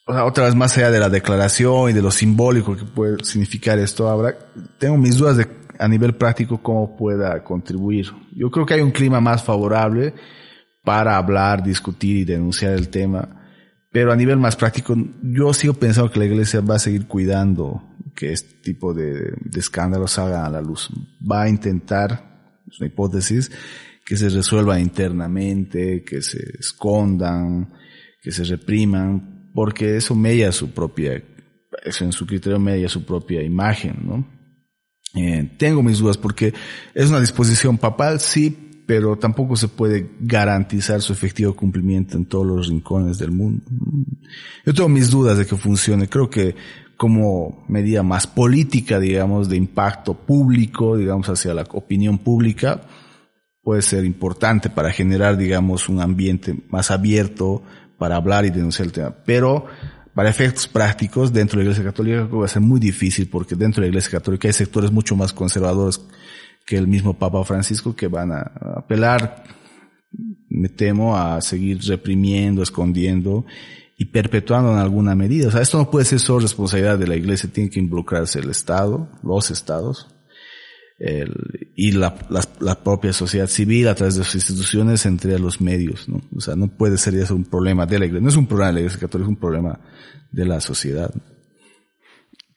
otra 0.05 0.45
vez 0.45 0.53
más 0.53 0.77
allá 0.77 0.91
de 0.91 0.99
la 0.99 1.09
declaración 1.09 1.89
y 1.89 1.93
de 1.93 2.01
lo 2.03 2.11
simbólico 2.11 2.77
que 2.77 2.85
puede 2.85 3.23
significar 3.23 3.79
esto, 3.79 4.07
ahora 4.07 4.37
tengo 4.77 4.97
mis 4.97 5.17
dudas 5.17 5.37
de 5.37 5.47
a 5.79 5.87
nivel 5.87 6.15
práctico 6.15 6.61
cómo 6.61 6.95
pueda 6.95 7.43
contribuir. 7.43 8.07
Yo 8.35 8.51
creo 8.51 8.65
que 8.65 8.75
hay 8.75 8.81
un 8.81 8.91
clima 8.91 9.19
más 9.19 9.43
favorable 9.43 10.13
para 10.83 11.17
hablar, 11.17 11.63
discutir 11.63 12.17
y 12.17 12.25
denunciar 12.25 12.73
el 12.73 12.89
tema. 12.89 13.43
Pero 13.91 14.11
a 14.11 14.15
nivel 14.15 14.37
más 14.37 14.55
práctico, 14.55 14.95
yo 15.23 15.53
sigo 15.53 15.73
pensando 15.73 16.11
que 16.11 16.19
la 16.19 16.25
iglesia 16.25 16.61
va 16.61 16.75
a 16.75 16.79
seguir 16.79 17.07
cuidando 17.07 17.81
que 18.15 18.31
este 18.31 18.61
tipo 18.61 18.93
de, 18.93 19.33
de 19.39 19.59
escándalos 19.59 20.11
salgan 20.11 20.45
a 20.45 20.49
la 20.49 20.61
luz. 20.61 20.89
Va 21.19 21.43
a 21.43 21.49
intentar, 21.49 22.59
es 22.69 22.79
una 22.79 22.87
hipótesis, 22.87 23.51
que 24.05 24.17
se 24.17 24.29
resuelva 24.29 24.79
internamente, 24.79 26.03
que 26.03 26.21
se 26.21 26.57
escondan, 26.59 27.73
que 28.27 28.33
se 28.33 28.43
repriman, 28.43 29.51
porque 29.53 29.95
eso 29.95 30.13
mella 30.13 30.51
su 30.51 30.71
propia, 30.71 31.23
eso 31.85 32.03
en 32.03 32.11
su 32.11 32.27
criterio 32.27 32.59
mella 32.59 32.89
su 32.89 33.05
propia 33.05 33.41
imagen, 33.41 34.01
¿no? 34.03 34.27
Eh, 35.15 35.49
tengo 35.57 35.81
mis 35.81 35.99
dudas 35.99 36.17
porque 36.17 36.53
es 36.93 37.09
una 37.09 37.21
disposición 37.21 37.77
papal, 37.77 38.19
sí, 38.19 38.83
pero 38.85 39.17
tampoco 39.17 39.55
se 39.55 39.69
puede 39.69 40.11
garantizar 40.19 41.01
su 41.01 41.13
efectivo 41.13 41.55
cumplimiento 41.55 42.17
en 42.17 42.25
todos 42.25 42.45
los 42.45 42.67
rincones 42.67 43.17
del 43.17 43.31
mundo. 43.31 43.63
Yo 44.65 44.73
tengo 44.73 44.89
mis 44.89 45.09
dudas 45.09 45.37
de 45.37 45.45
que 45.45 45.55
funcione. 45.55 46.09
Creo 46.09 46.29
que 46.29 46.53
como 46.97 47.63
medida 47.69 48.03
más 48.03 48.27
política, 48.27 48.99
digamos, 48.99 49.47
de 49.47 49.55
impacto 49.55 50.15
público, 50.15 50.97
digamos, 50.97 51.29
hacia 51.29 51.53
la 51.53 51.65
opinión 51.71 52.17
pública, 52.17 52.81
puede 53.63 53.81
ser 53.81 54.03
importante 54.03 54.69
para 54.69 54.91
generar, 54.91 55.37
digamos, 55.37 55.87
un 55.87 56.01
ambiente 56.01 56.57
más 56.69 56.91
abierto, 56.91 57.63
para 57.97 58.15
hablar 58.15 58.45
y 58.45 58.49
denunciar 58.49 58.87
el 58.87 58.91
tema. 58.91 59.15
Pero 59.25 59.65
para 60.13 60.29
efectos 60.29 60.67
prácticos, 60.67 61.31
dentro 61.31 61.59
de 61.59 61.65
la 61.65 61.71
Iglesia 61.71 61.91
Católica 61.91 62.23
va 62.23 62.45
a 62.45 62.49
ser 62.49 62.61
muy 62.61 62.79
difícil 62.79 63.29
porque 63.29 63.55
dentro 63.55 63.81
de 63.81 63.87
la 63.87 63.89
Iglesia 63.89 64.11
Católica 64.11 64.47
hay 64.47 64.53
sectores 64.53 64.91
mucho 64.91 65.15
más 65.15 65.31
conservadores 65.33 66.01
que 66.65 66.77
el 66.77 66.87
mismo 66.87 67.17
Papa 67.17 67.43
Francisco 67.43 67.95
que 67.95 68.07
van 68.07 68.31
a 68.31 68.51
apelar, 68.77 69.43
me 70.49 70.69
temo, 70.69 71.15
a 71.15 71.39
seguir 71.41 71.79
reprimiendo, 71.81 72.63
escondiendo 72.63 73.45
y 73.97 74.05
perpetuando 74.05 74.71
en 74.71 74.79
alguna 74.79 75.15
medida. 75.15 75.47
O 75.47 75.51
sea, 75.51 75.61
esto 75.61 75.77
no 75.77 75.89
puede 75.89 76.05
ser 76.05 76.19
solo 76.19 76.39
responsabilidad 76.39 76.97
de 76.97 77.07
la 77.07 77.15
Iglesia, 77.15 77.49
tiene 77.51 77.69
que 77.69 77.79
involucrarse 77.79 78.39
el 78.39 78.49
Estado, 78.49 79.09
los 79.23 79.49
Estados, 79.49 80.07
el, 80.99 81.69
y 81.75 81.91
la, 81.91 82.15
la, 82.59 82.83
propia 82.83 83.13
sociedad 83.13 83.47
civil 83.47 83.87
a 83.87 83.95
través 83.95 84.15
de 84.15 84.23
sus 84.23 84.35
instituciones 84.35 85.05
entre 85.05 85.37
los 85.37 85.61
medios, 85.61 86.09
¿no? 86.09 86.21
O 86.35 86.41
sea, 86.41 86.55
no 86.55 86.67
puede 86.67 86.97
ser 86.97 87.15
eso 87.15 87.35
un 87.35 87.45
problema 87.45 87.85
de 87.85 87.99
la 87.99 88.05
iglesia, 88.05 88.23
no 88.23 88.29
es 88.29 88.35
un 88.35 88.47
problema 88.47 88.67
de 88.69 88.73
la 88.73 88.79
iglesia 88.81 88.99
católica, 89.01 89.25
es 89.25 89.29
un 89.29 89.39
problema 89.39 89.79
de 90.31 90.45
la 90.45 90.59
sociedad. 90.59 91.13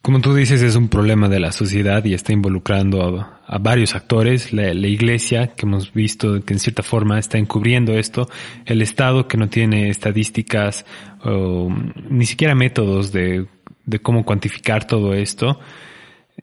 Como 0.03 0.22
tú 0.22 0.34
dices, 0.34 0.62
es 0.62 0.76
un 0.76 0.88
problema 0.88 1.28
de 1.28 1.41
la 1.41 1.53
sociedad 1.53 2.03
y 2.07 2.14
está 2.14 2.32
involucrando 2.32 3.20
a, 3.47 3.59
varios 3.59 3.95
actores, 3.95 4.55
la, 4.55 4.72
la, 4.72 4.86
iglesia, 4.86 5.49
que 5.49 5.66
hemos 5.66 5.93
visto 5.93 6.43
que 6.43 6.55
en 6.55 6.61
cierta 6.61 6.82
forma 6.82 7.18
está 7.18 7.36
encubriendo 7.36 7.93
esto, 7.93 8.26
el 8.64 8.80
Estado 8.80 9.28
que 9.28 9.36
no 9.36 9.51
tiene 9.51 9.91
estadísticas 9.91 10.86
o 11.22 11.68
ni 12.09 12.24
siquiera 12.24 12.55
métodos 12.55 13.12
de, 13.12 13.47
de 13.84 13.99
cómo 13.99 14.24
cuantificar 14.24 14.86
todo 14.86 15.12
esto, 15.12 15.61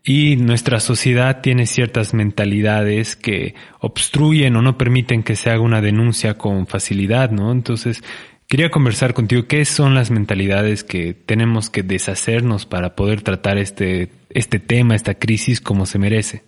y 0.04 0.36
nuestra 0.38 0.80
sociedad 0.80 1.42
tiene 1.42 1.66
ciertas 1.66 2.14
mentalidades 2.14 3.16
que 3.16 3.56
obstruyen 3.80 4.56
o 4.56 4.62
no 4.62 4.78
permiten 4.78 5.24
que 5.24 5.36
se 5.36 5.50
haga 5.50 5.62
una 5.62 5.82
denuncia 5.82 6.38
con 6.38 6.68
facilidad, 6.68 7.32
¿no? 7.32 7.52
Entonces, 7.52 8.04
quería 8.48 8.70
conversar 8.70 9.14
contigo, 9.14 9.48
¿qué 9.48 9.66
son 9.66 9.96
las 9.96 10.12
mentalidades 10.12 10.84
que 10.84 11.14
tenemos 11.14 11.70
que 11.70 11.84
deshacernos 11.84 12.66
para 12.66 12.96
poder 12.96 13.22
tratar 13.22 13.58
este, 13.58 14.12
este 14.30 14.60
tema, 14.60 14.96
esta 14.96 15.16
crisis 15.16 15.62
como 15.62 15.86
se 15.86 16.00
merece? 16.00 16.44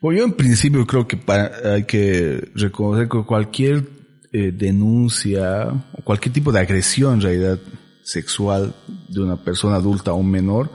Bueno, 0.00 0.18
yo 0.20 0.24
en 0.24 0.32
principio 0.32 0.86
creo 0.86 1.06
que 1.06 1.18
hay 1.64 1.84
que 1.84 2.48
reconocer 2.54 3.08
que 3.08 3.22
cualquier 3.22 3.84
eh, 4.32 4.52
denuncia 4.54 5.66
cualquier 6.04 6.32
tipo 6.32 6.52
de 6.52 6.60
agresión 6.60 7.14
en 7.14 7.20
realidad 7.20 7.58
sexual 8.04 8.74
de 9.08 9.20
una 9.20 9.42
persona 9.42 9.74
adulta 9.74 10.12
o 10.12 10.22
menor 10.22 10.70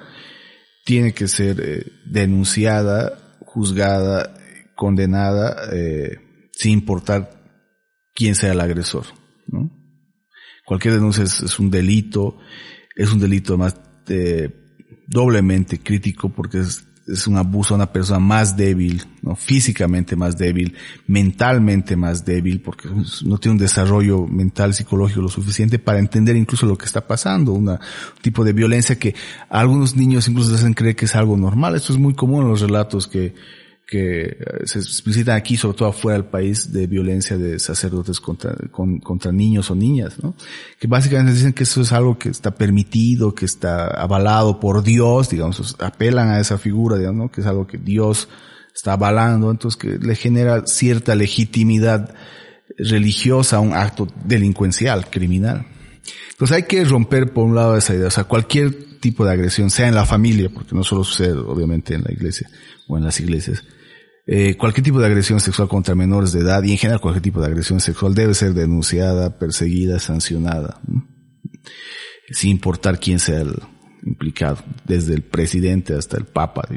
tiene 0.85 1.13
que 1.13 1.27
ser 1.27 1.59
eh, 1.59 1.91
denunciada, 2.05 3.37
juzgada, 3.41 4.37
condenada, 4.75 5.69
eh, 5.73 6.19
sin 6.51 6.73
importar 6.73 7.43
quién 8.13 8.35
sea 8.35 8.53
el 8.53 8.61
agresor. 8.61 9.05
¿no? 9.47 9.71
Cualquier 10.63 10.93
denuncia 10.93 11.23
es, 11.23 11.59
un 11.59 11.71
delito, 11.71 12.37
es 12.95 13.11
un 13.11 13.19
delito 13.19 13.57
más 13.57 13.75
eh, 14.07 14.49
doblemente 15.07 15.79
crítico 15.79 16.29
porque 16.29 16.59
es 16.59 16.87
es 17.07 17.27
un 17.27 17.37
abuso 17.37 17.73
a 17.73 17.77
una 17.77 17.91
persona 17.91 18.19
más 18.19 18.57
débil, 18.57 19.03
¿no? 19.21 19.35
físicamente 19.35 20.15
más 20.15 20.37
débil, 20.37 20.75
mentalmente 21.05 21.95
más 21.95 22.25
débil, 22.25 22.61
porque 22.61 22.89
no 23.25 23.37
tiene 23.37 23.53
un 23.53 23.59
desarrollo 23.59 24.25
mental, 24.25 24.73
psicológico 24.73 25.21
lo 25.21 25.29
suficiente 25.29 25.77
para 25.77 25.99
entender 25.99 26.35
incluso 26.35 26.65
lo 26.65 26.77
que 26.77 26.85
está 26.85 27.05
pasando, 27.05 27.53
un 27.53 27.77
tipo 28.21 28.43
de 28.43 28.53
violencia 28.53 28.97
que 28.97 29.13
algunos 29.49 29.95
niños 29.95 30.27
incluso 30.27 30.55
hacen 30.55 30.73
creer 30.73 30.95
que 30.95 31.05
es 31.05 31.15
algo 31.15 31.37
normal. 31.37 31.75
Esto 31.75 31.93
es 31.93 31.99
muy 31.99 32.15
común 32.15 32.43
en 32.43 32.49
los 32.49 32.61
relatos 32.61 33.07
que, 33.07 33.35
que 33.85 34.21
eh, 34.23 34.37
se 34.65 34.79
explicitan 34.79 35.35
aquí, 35.35 35.57
sobre 35.57 35.77
todo 35.77 35.89
afuera 35.89 36.17
del 36.17 36.27
país, 36.27 36.73
de 36.73 36.87
violencia 36.87 37.37
de 37.37 37.59
sacerdotes 37.59 38.19
contra, 38.19 38.55
contra 38.71 39.31
niños 39.31 39.69
o 39.69 39.75
niñas, 39.75 40.15
¿no? 40.21 40.35
Que 40.79 40.87
básicamente 40.87 41.33
dicen 41.33 41.53
que 41.53 41.63
eso 41.63 41.81
es 41.81 41.91
algo 41.91 42.17
que 42.17 42.29
está 42.29 42.55
permitido, 42.55 43.35
que 43.35 43.45
está 43.45 43.87
avalado 43.87 44.59
por 44.59 44.83
Dios, 44.83 45.29
digamos, 45.29 45.75
apelan 45.79 46.29
a 46.29 46.39
esa 46.39 46.57
figura, 46.57 46.97
digamos. 46.97 47.31
Que 47.31 47.41
es 47.41 47.47
algo 47.47 47.67
que 47.67 47.77
Dios 47.77 48.27
está 48.73 48.93
avalando, 48.93 49.51
entonces 49.51 49.77
que 49.79 49.99
le 49.99 50.15
genera 50.15 50.65
cierta 50.65 51.15
legitimidad 51.15 52.13
religiosa 52.77 53.57
a 53.57 53.59
un 53.59 53.73
acto 53.73 54.07
delincuencial, 54.25 55.09
criminal. 55.09 55.65
Entonces 56.31 56.57
hay 56.57 56.63
que 56.63 56.83
romper 56.83 57.31
por 57.31 57.45
un 57.45 57.55
lado 57.55 57.77
esa 57.77 57.93
idea, 57.93 58.07
o 58.07 58.11
sea, 58.11 58.25
cualquier 58.25 58.99
tipo 58.99 59.25
de 59.25 59.31
agresión, 59.31 59.69
sea 59.69 59.87
en 59.87 59.95
la 59.95 60.05
familia, 60.05 60.49
porque 60.53 60.75
no 60.75 60.83
solo 60.83 61.03
sucede 61.03 61.33
obviamente 61.33 61.93
en 61.93 62.03
la 62.03 62.11
iglesia 62.11 62.49
o 62.87 62.97
en 62.97 63.05
las 63.05 63.19
iglesias, 63.19 63.63
eh, 64.27 64.55
cualquier 64.57 64.83
tipo 64.83 64.99
de 64.99 65.05
agresión 65.05 65.39
sexual 65.39 65.67
contra 65.67 65.95
menores 65.95 66.31
de 66.31 66.39
edad 66.39 66.63
y 66.63 66.71
en 66.71 66.77
general 66.77 66.99
cualquier 66.99 67.23
tipo 67.23 67.41
de 67.41 67.47
agresión 67.47 67.79
sexual 67.79 68.15
debe 68.15 68.33
ser 68.33 68.53
denunciada, 68.53 69.37
perseguida, 69.37 69.99
sancionada, 69.99 70.81
sin 72.31 72.51
importar 72.51 72.99
quién 72.99 73.19
sea 73.19 73.41
el, 73.41 73.55
implicado, 74.05 74.63
desde 74.85 75.13
el 75.13 75.23
presidente 75.23 75.95
hasta 75.95 76.17
el 76.17 76.25
papa, 76.25 76.67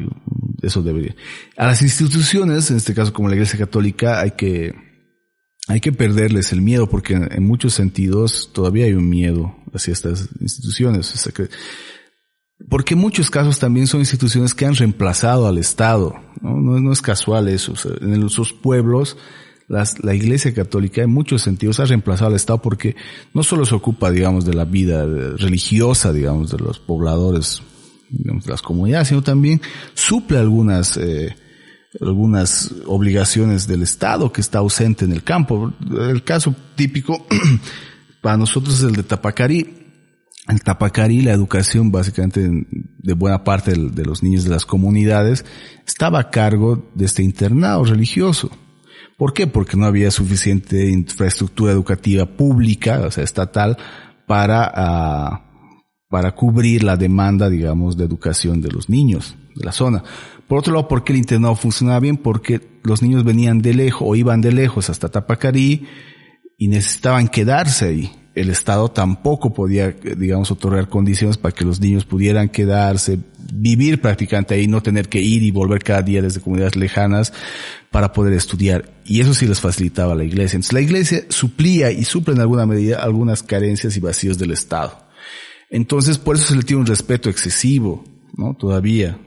eso 0.63 0.83
debería. 0.83 1.15
A 1.57 1.67
las 1.67 1.83
instituciones, 1.83 2.71
en 2.71 2.79
este 2.79 2.95
caso 2.95 3.13
como 3.13 3.29
la 3.29 3.35
Iglesia 3.35 3.59
Católica, 3.59 4.21
hay 4.21 4.33
que, 4.33 4.75
hay 5.69 5.81
que 5.81 5.93
perderles 5.93 6.53
el 6.53 6.63
miedo 6.63 6.89
porque 6.89 7.15
en, 7.15 7.45
muchos 7.45 7.75
sentidos 7.75 8.51
todavía 8.53 8.87
hay 8.87 8.95
un 8.95 9.09
miedo 9.09 9.57
hacia 9.73 9.93
estas 9.93 10.29
instituciones. 10.41 11.15
Porque 12.69 12.95
muchos 12.95 13.31
casos 13.31 13.59
también 13.59 13.87
son 13.87 14.01
instituciones 14.01 14.55
que 14.55 14.67
han 14.67 14.75
reemplazado 14.75 15.47
al 15.47 15.59
Estado. 15.59 16.15
No, 16.41 16.93
es 16.93 17.03
casual 17.03 17.49
eso. 17.49 17.75
en 18.01 18.25
esos 18.25 18.53
pueblos, 18.53 19.17
la 19.69 20.15
Iglesia 20.15 20.55
Católica 20.55 21.03
en 21.03 21.11
muchos 21.11 21.43
sentidos 21.43 21.79
ha 21.81 21.85
reemplazado 21.85 22.31
al 22.31 22.37
Estado 22.37 22.61
porque 22.61 22.97
no 23.35 23.43
solo 23.43 23.67
se 23.67 23.75
ocupa, 23.75 24.11
digamos, 24.11 24.45
de 24.45 24.55
la 24.55 24.65
vida 24.65 25.05
religiosa, 25.37 26.13
digamos, 26.13 26.51
de 26.51 26.59
los 26.59 26.79
pobladores, 26.79 27.63
digamos, 28.09 28.45
de 28.45 28.51
las 28.51 28.63
comunidades, 28.63 29.09
sino 29.09 29.23
también 29.23 29.61
suple 29.95 30.39
algunas, 30.39 30.97
eh, 30.97 31.37
algunas 32.01 32.75
obligaciones 32.87 33.67
del 33.67 33.83
Estado 33.83 34.33
que 34.33 34.41
está 34.41 34.59
ausente 34.59 35.05
en 35.05 35.13
el 35.13 35.23
campo. 35.23 35.73
El 35.91 36.25
caso 36.25 36.55
típico 36.75 37.27
para 38.23 38.37
nosotros 38.37 38.79
es 38.79 38.85
el 38.85 38.93
de 38.93 39.03
Tapacarí. 39.03 39.88
En 40.49 40.59
Tapacarí 40.59 41.21
la 41.21 41.33
educación 41.33 41.93
básicamente 41.93 42.41
de 42.99 43.13
buena 43.13 43.45
parte 43.45 43.73
de 43.73 44.05
los 44.05 44.23
niños 44.23 44.45
de 44.45 44.51
las 44.51 44.65
comunidades 44.65 45.45
estaba 45.87 46.21
a 46.21 46.31
cargo 46.31 46.89
de 46.95 47.05
este 47.05 47.23
internado 47.23 47.85
religioso. 47.85 48.51
¿Por 49.19 49.35
qué? 49.35 49.47
Porque 49.47 49.77
no 49.77 49.85
había 49.85 50.11
suficiente 50.11 50.91
infraestructura 50.91 51.73
educativa 51.73 52.25
pública, 52.25 53.03
o 53.05 53.11
sea, 53.11 53.25
estatal, 53.25 53.77
para, 54.27 54.73
ah, 54.75 55.45
para 56.09 56.35
cubrir 56.35 56.83
la 56.83 56.97
demanda, 56.97 57.51
digamos, 57.51 57.99
de 57.99 58.05
educación 58.05 58.63
de 58.63 58.71
los 58.71 58.89
niños 58.89 59.37
de 59.55 59.65
la 59.67 59.73
zona. 59.73 60.03
Por 60.47 60.61
otro 60.61 60.73
lado, 60.73 60.89
¿por 60.89 61.05
qué 61.05 61.13
el 61.13 61.19
internado 61.19 61.57
funcionaba 61.57 62.01
bien? 62.01 62.17
Porque 62.17 62.81
los 62.85 63.03
niños 63.03 63.23
venían 63.23 63.59
de 63.59 63.75
lejos 63.75 64.03
o 64.03 64.17
iban 64.17 64.41
de 64.41 64.53
lejos 64.53 64.89
hasta 64.89 65.11
Tapacarí 65.11 65.87
y 66.57 66.69
necesitaban 66.69 67.29
quedarse 67.29 67.87
ahí 67.87 68.13
el 68.41 68.51
Estado 68.51 68.89
tampoco 68.89 69.53
podía, 69.53 69.91
digamos, 69.91 70.51
otorgar 70.51 70.89
condiciones 70.89 71.37
para 71.37 71.55
que 71.55 71.65
los 71.65 71.81
niños 71.81 72.05
pudieran 72.05 72.49
quedarse, 72.49 73.19
vivir 73.53 74.01
prácticamente 74.01 74.55
ahí, 74.55 74.67
no 74.67 74.83
tener 74.83 75.09
que 75.09 75.21
ir 75.21 75.43
y 75.43 75.51
volver 75.51 75.83
cada 75.83 76.03
día 76.03 76.23
desde 76.23 76.41
comunidades 76.41 76.77
lejanas 76.77 77.33
para 77.91 78.13
poder 78.13 78.35
estudiar. 78.35 78.91
Y 79.05 79.21
eso 79.21 79.35
sí 79.35 79.47
les 79.47 79.61
facilitaba 79.61 80.15
la 80.15 80.25
iglesia. 80.25 80.57
Entonces 80.57 80.73
la 80.73 80.81
iglesia 80.81 81.25
suplía 81.29 81.91
y 81.91 82.05
suple 82.05 82.35
en 82.35 82.41
alguna 82.41 82.67
medida 82.67 83.03
algunas 83.03 83.43
carencias 83.43 83.97
y 83.97 84.01
vacíos 84.01 84.39
del 84.39 84.53
Estado. 84.53 84.99
Entonces 85.71 86.19
por 86.19 86.37
eso 86.37 86.47
se 86.47 86.57
le 86.57 86.63
tiene 86.63 86.81
un 86.81 86.87
respeto 86.87 87.29
excesivo, 87.29 88.05
¿no? 88.37 88.55
Todavía. 88.55 89.19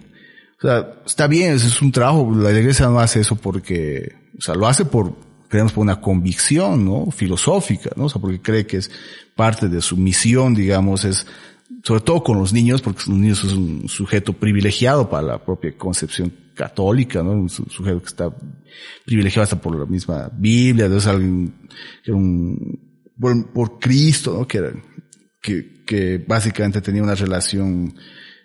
O 0.57 0.62
sea, 0.62 1.01
está 1.05 1.28
bien, 1.28 1.55
es 1.55 1.82
un 1.82 1.91
trabajo, 1.91 2.32
la 2.36 2.51
iglesia 2.51 2.88
no 2.88 2.99
hace 2.99 3.20
eso 3.20 3.36
porque, 3.36 4.14
o 4.38 4.41
sea, 4.41 4.53
lo 4.53 4.68
hace 4.68 4.86
por, 4.86 5.16
creemos 5.52 5.74
por 5.74 5.84
una 5.84 5.99
convicción, 5.99 6.86
¿no? 6.86 7.12
Filosófica, 7.12 7.91
¿no? 7.95 8.06
O 8.06 8.10
sea, 8.10 8.22
porque 8.22 8.41
cree 8.41 8.66
que 8.66 8.78
es 8.78 8.89
parte 9.36 9.68
de 9.68 9.82
su 9.82 9.97
misión, 9.97 10.56
digamos, 10.56 11.04
es, 11.04 11.28
sobre 11.84 12.02
todo 12.02 12.24
con 12.24 12.39
los 12.39 12.54
niños, 12.54 12.82
porque 12.82 13.04
los 13.08 13.18
niños 13.18 13.39
son 13.39 13.82
un 13.84 13.89
sujeto 13.89 14.34
privilegiado 14.34 15.10
para 15.10 15.28
la 15.28 15.45
propia 15.45 15.78
concepción 15.78 16.34
católica, 16.56 17.22
¿no? 17.22 17.32
Un 17.32 17.49
sujeto 17.49 17.99
que 17.99 18.08
está 18.08 18.34
privilegiado 19.06 19.43
hasta 19.43 19.62
por 19.62 19.78
la 19.78 19.86
misma 19.86 20.32
Biblia, 20.34 20.86
es 20.86 21.06
alguien 21.06 21.54
que 22.04 22.14
un, 22.14 22.80
por, 23.54 23.78
Cristo, 23.78 24.38
¿no? 24.39 24.47
Que, 24.47 24.72
que, 25.41 25.84
que 25.86 26.18
básicamente 26.26 26.80
tenía 26.80 27.04
una 27.04 27.16
relación 27.16 27.93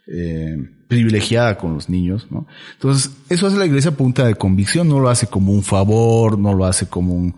eh, 0.09 0.57
privilegiada 0.89 1.59
con 1.59 1.75
los 1.75 1.89
niños, 1.89 2.29
¿no? 2.31 2.47
Entonces, 2.75 3.11
eso 3.29 3.47
hace 3.47 3.57
la 3.57 3.67
iglesia 3.67 3.91
punta 3.91 4.27
de 4.27 4.35
convicción, 4.35 4.89
no 4.89 5.01
lo 5.01 5.09
hace 5.09 5.27
como 5.27 5.53
un 5.53 5.63
favor, 5.63 6.39
no 6.39 6.55
lo 6.55 6.65
hace 6.65 6.87
como 6.87 7.15
un, 7.15 7.35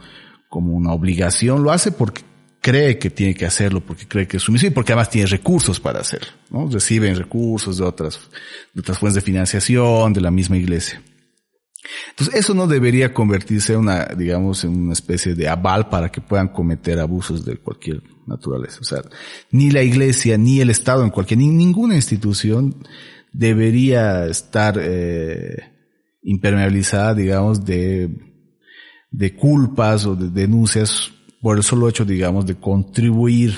como 0.49 0.75
una 0.75 0.93
obligación, 0.93 1.63
lo 1.63 1.73
hace 1.73 1.93
porque 1.93 2.23
cree 2.61 2.99
que 2.99 3.11
tiene 3.11 3.35
que 3.35 3.47
hacerlo, 3.47 3.81
porque 3.81 4.07
cree 4.07 4.27
que 4.27 4.37
es 4.37 4.43
su 4.43 4.53
misión 4.53 4.73
y 4.73 4.75
porque 4.75 4.93
además 4.93 5.11
tiene 5.11 5.27
recursos 5.27 5.81
para 5.81 6.01
hacerlo, 6.01 6.29
¿no? 6.51 6.69
Reciben 6.69 7.17
recursos 7.17 7.79
de 7.79 7.85
otras, 7.85 8.21
de 8.75 8.81
otras 8.81 8.99
fuentes 8.99 9.15
de 9.17 9.21
financiación, 9.27 10.13
de 10.13 10.21
la 10.21 10.31
misma 10.31 10.57
iglesia. 10.57 11.03
Entonces, 12.11 12.35
eso 12.35 12.55
no 12.55 12.67
debería 12.67 13.15
convertirse 13.15 13.73
en 13.73 13.81
una, 13.81 14.07
digamos, 14.07 14.65
en 14.65 14.71
una 14.71 14.93
especie 14.93 15.35
de 15.35 15.49
aval 15.49 15.89
para 15.89 16.11
que 16.11 16.21
puedan 16.21 16.49
cometer 16.49 16.99
abusos 16.99 17.45
de 17.45 17.57
cualquier 17.57 18.03
naturaleza. 18.27 18.79
O 18.81 18.85
sea, 18.85 19.03
ni 19.51 19.71
la 19.71 19.83
iglesia, 19.83 20.37
ni 20.37 20.61
el 20.61 20.71
Estado, 20.71 21.05
en 21.05 21.11
cualquier, 21.11 21.39
ni 21.39 21.49
ninguna 21.49 21.95
institución 21.95 22.77
debería 23.39 24.27
estar 24.27 24.77
eh, 24.81 25.63
impermeabilizada, 26.23 27.15
digamos, 27.15 27.65
de, 27.65 28.11
de 29.13 29.37
culpas 29.37 30.07
o 30.07 30.17
de 30.17 30.29
denuncias 30.29 31.13
por 31.41 31.57
el 31.57 31.63
solo 31.63 31.89
hecho, 31.89 32.05
digamos, 32.05 32.47
de 32.47 32.57
contribuir 32.57 33.55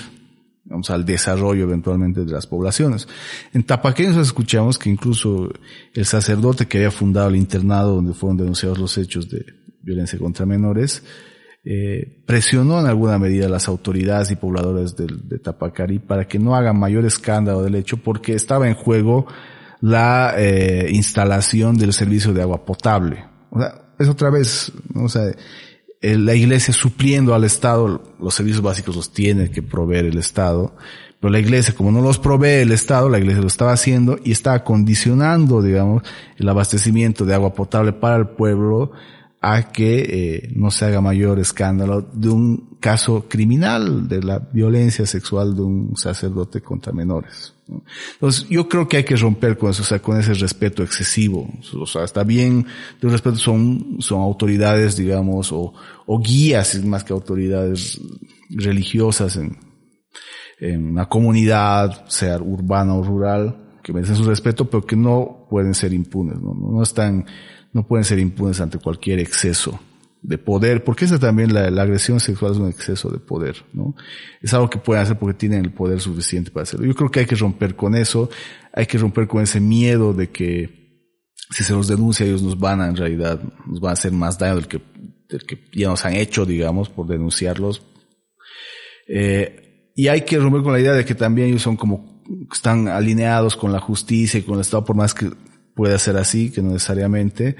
al 0.90 1.04
desarrollo 1.06 1.62
eventualmente 1.64 2.26
de 2.26 2.30
las 2.30 2.46
poblaciones. 2.46 3.08
En 3.54 3.62
Tapaqueños 3.62 4.18
escuchamos 4.18 4.78
que 4.78 4.90
incluso 4.90 5.50
el 5.94 6.04
sacerdote 6.04 6.66
que 6.66 6.76
había 6.76 6.90
fundado 6.90 7.30
el 7.30 7.36
internado 7.36 7.94
donde 7.94 8.12
fueron 8.12 8.36
denunciados 8.36 8.78
los 8.78 8.98
hechos 8.98 9.30
de 9.30 9.46
violencia 9.80 10.18
contra 10.18 10.44
menores, 10.44 11.02
eh, 11.64 12.22
presionó 12.26 12.80
en 12.80 12.86
alguna 12.86 13.18
medida 13.18 13.46
a 13.46 13.50
las 13.50 13.66
autoridades 13.66 14.30
y 14.30 14.36
pobladores 14.36 14.94
de, 14.94 15.06
de 15.06 15.38
Tapacari 15.38 15.98
para 15.98 16.28
que 16.28 16.38
no 16.38 16.54
hagan 16.54 16.78
mayor 16.78 17.06
escándalo 17.06 17.62
del 17.62 17.76
hecho 17.76 17.96
porque 17.96 18.34
estaba 18.34 18.68
en 18.68 18.74
juego 18.74 19.26
la 19.80 20.34
eh, 20.36 20.88
instalación 20.92 21.76
del 21.76 21.92
servicio 21.92 22.32
de 22.32 22.42
agua 22.42 22.64
potable. 22.64 23.24
O 23.50 23.60
sea, 23.60 23.74
es 23.98 24.08
otra 24.08 24.30
vez, 24.30 24.72
o 24.94 25.08
sea, 25.08 25.32
la 26.02 26.34
iglesia 26.34 26.72
supliendo 26.72 27.34
al 27.34 27.44
Estado, 27.44 28.14
los 28.18 28.34
servicios 28.34 28.62
básicos 28.62 28.96
los 28.96 29.12
tiene 29.12 29.50
que 29.50 29.62
proveer 29.62 30.06
el 30.06 30.18
Estado, 30.18 30.74
pero 31.20 31.30
la 31.30 31.38
iglesia, 31.38 31.74
como 31.74 31.92
no 31.92 32.00
los 32.00 32.18
provee 32.18 32.62
el 32.62 32.72
Estado, 32.72 33.10
la 33.10 33.18
iglesia 33.18 33.42
lo 33.42 33.48
estaba 33.48 33.72
haciendo 33.72 34.18
y 34.24 34.32
estaba 34.32 34.64
condicionando, 34.64 35.60
digamos, 35.60 36.02
el 36.38 36.48
abastecimiento 36.48 37.26
de 37.26 37.34
agua 37.34 37.52
potable 37.52 37.92
para 37.92 38.16
el 38.16 38.28
pueblo 38.28 38.92
a 39.42 39.70
que 39.70 39.98
eh, 40.00 40.52
no 40.54 40.70
se 40.70 40.86
haga 40.86 41.00
mayor 41.00 41.38
escándalo 41.38 42.02
de 42.02 42.28
un 42.28 42.76
caso 42.80 43.26
criminal 43.28 44.08
de 44.08 44.22
la 44.22 44.38
violencia 44.38 45.06
sexual 45.06 45.54
de 45.54 45.62
un 45.62 45.96
sacerdote 45.96 46.62
contra 46.62 46.92
menores. 46.92 47.54
Entonces, 48.14 48.48
yo 48.48 48.68
creo 48.68 48.88
que 48.88 48.98
hay 48.98 49.04
que 49.04 49.16
romper 49.16 49.56
con 49.56 49.70
eso, 49.70 49.82
o 49.82 49.86
sea, 49.86 50.00
con 50.00 50.18
ese 50.18 50.34
respeto 50.34 50.82
excesivo. 50.82 51.48
O 51.78 51.86
sea, 51.86 52.04
está 52.04 52.24
bien, 52.24 52.66
de 53.00 53.08
respeto 53.08 53.36
son, 53.36 53.96
son 54.00 54.20
autoridades, 54.20 54.96
digamos, 54.96 55.52
o, 55.52 55.72
o 56.06 56.20
guías 56.20 56.82
más 56.84 57.04
que 57.04 57.12
autoridades 57.12 58.00
religiosas 58.50 59.36
en, 59.36 59.56
en 60.58 60.90
una 60.90 61.08
comunidad, 61.08 62.06
sea 62.08 62.38
urbana 62.38 62.94
o 62.94 63.02
rural, 63.02 63.78
que 63.82 63.92
merecen 63.92 64.16
su 64.16 64.24
respeto, 64.24 64.68
pero 64.68 64.84
que 64.84 64.96
no 64.96 65.46
pueden 65.48 65.74
ser 65.74 65.92
impunes, 65.92 66.38
no 66.40 66.82
están, 66.82 67.24
no 67.72 67.86
pueden 67.86 68.04
ser 68.04 68.18
impunes 68.18 68.60
ante 68.60 68.78
cualquier 68.78 69.20
exceso 69.20 69.80
de 70.22 70.38
poder, 70.38 70.84
porque 70.84 71.06
esa 71.06 71.18
también 71.18 71.54
la, 71.54 71.82
agresión 71.82 72.20
sexual 72.20 72.52
es 72.52 72.58
un 72.58 72.68
exceso 72.68 73.10
de 73.10 73.18
poder, 73.18 73.64
¿no? 73.72 73.94
Es 74.42 74.52
algo 74.52 74.68
que 74.68 74.78
pueden 74.78 75.02
hacer 75.02 75.18
porque 75.18 75.38
tienen 75.38 75.64
el 75.64 75.72
poder 75.72 76.00
suficiente 76.00 76.50
para 76.50 76.64
hacerlo. 76.64 76.86
Yo 76.86 76.94
creo 76.94 77.10
que 77.10 77.20
hay 77.20 77.26
que 77.26 77.36
romper 77.36 77.74
con 77.74 77.94
eso, 77.94 78.28
hay 78.72 78.86
que 78.86 78.98
romper 78.98 79.26
con 79.26 79.42
ese 79.42 79.60
miedo 79.60 80.12
de 80.12 80.30
que 80.30 80.80
si 81.50 81.64
se 81.64 81.72
los 81.72 81.88
denuncia 81.88 82.26
ellos 82.26 82.42
nos 82.42 82.58
van 82.58 82.80
a, 82.80 82.88
en 82.88 82.96
realidad, 82.96 83.40
nos 83.66 83.80
van 83.80 83.90
a 83.90 83.92
hacer 83.94 84.12
más 84.12 84.38
daño 84.38 84.56
del 84.56 84.68
que, 84.68 84.80
del 85.28 85.44
que 85.44 85.58
ya 85.72 85.88
nos 85.88 86.04
han 86.04 86.14
hecho, 86.14 86.44
digamos, 86.44 86.88
por 86.88 87.06
denunciarlos. 87.06 87.82
Eh, 89.08 89.92
y 89.96 90.08
hay 90.08 90.22
que 90.22 90.38
romper 90.38 90.62
con 90.62 90.72
la 90.72 90.80
idea 90.80 90.92
de 90.92 91.04
que 91.04 91.14
también 91.14 91.48
ellos 91.48 91.62
son 91.62 91.76
como, 91.76 92.22
están 92.52 92.88
alineados 92.88 93.56
con 93.56 93.72
la 93.72 93.80
justicia 93.80 94.38
y 94.38 94.42
con 94.42 94.54
el 94.54 94.60
Estado, 94.60 94.84
por 94.84 94.96
más 94.96 95.14
que 95.14 95.30
pueda 95.74 95.98
ser 95.98 96.16
así, 96.16 96.50
que 96.50 96.62
no 96.62 96.70
necesariamente, 96.70 97.56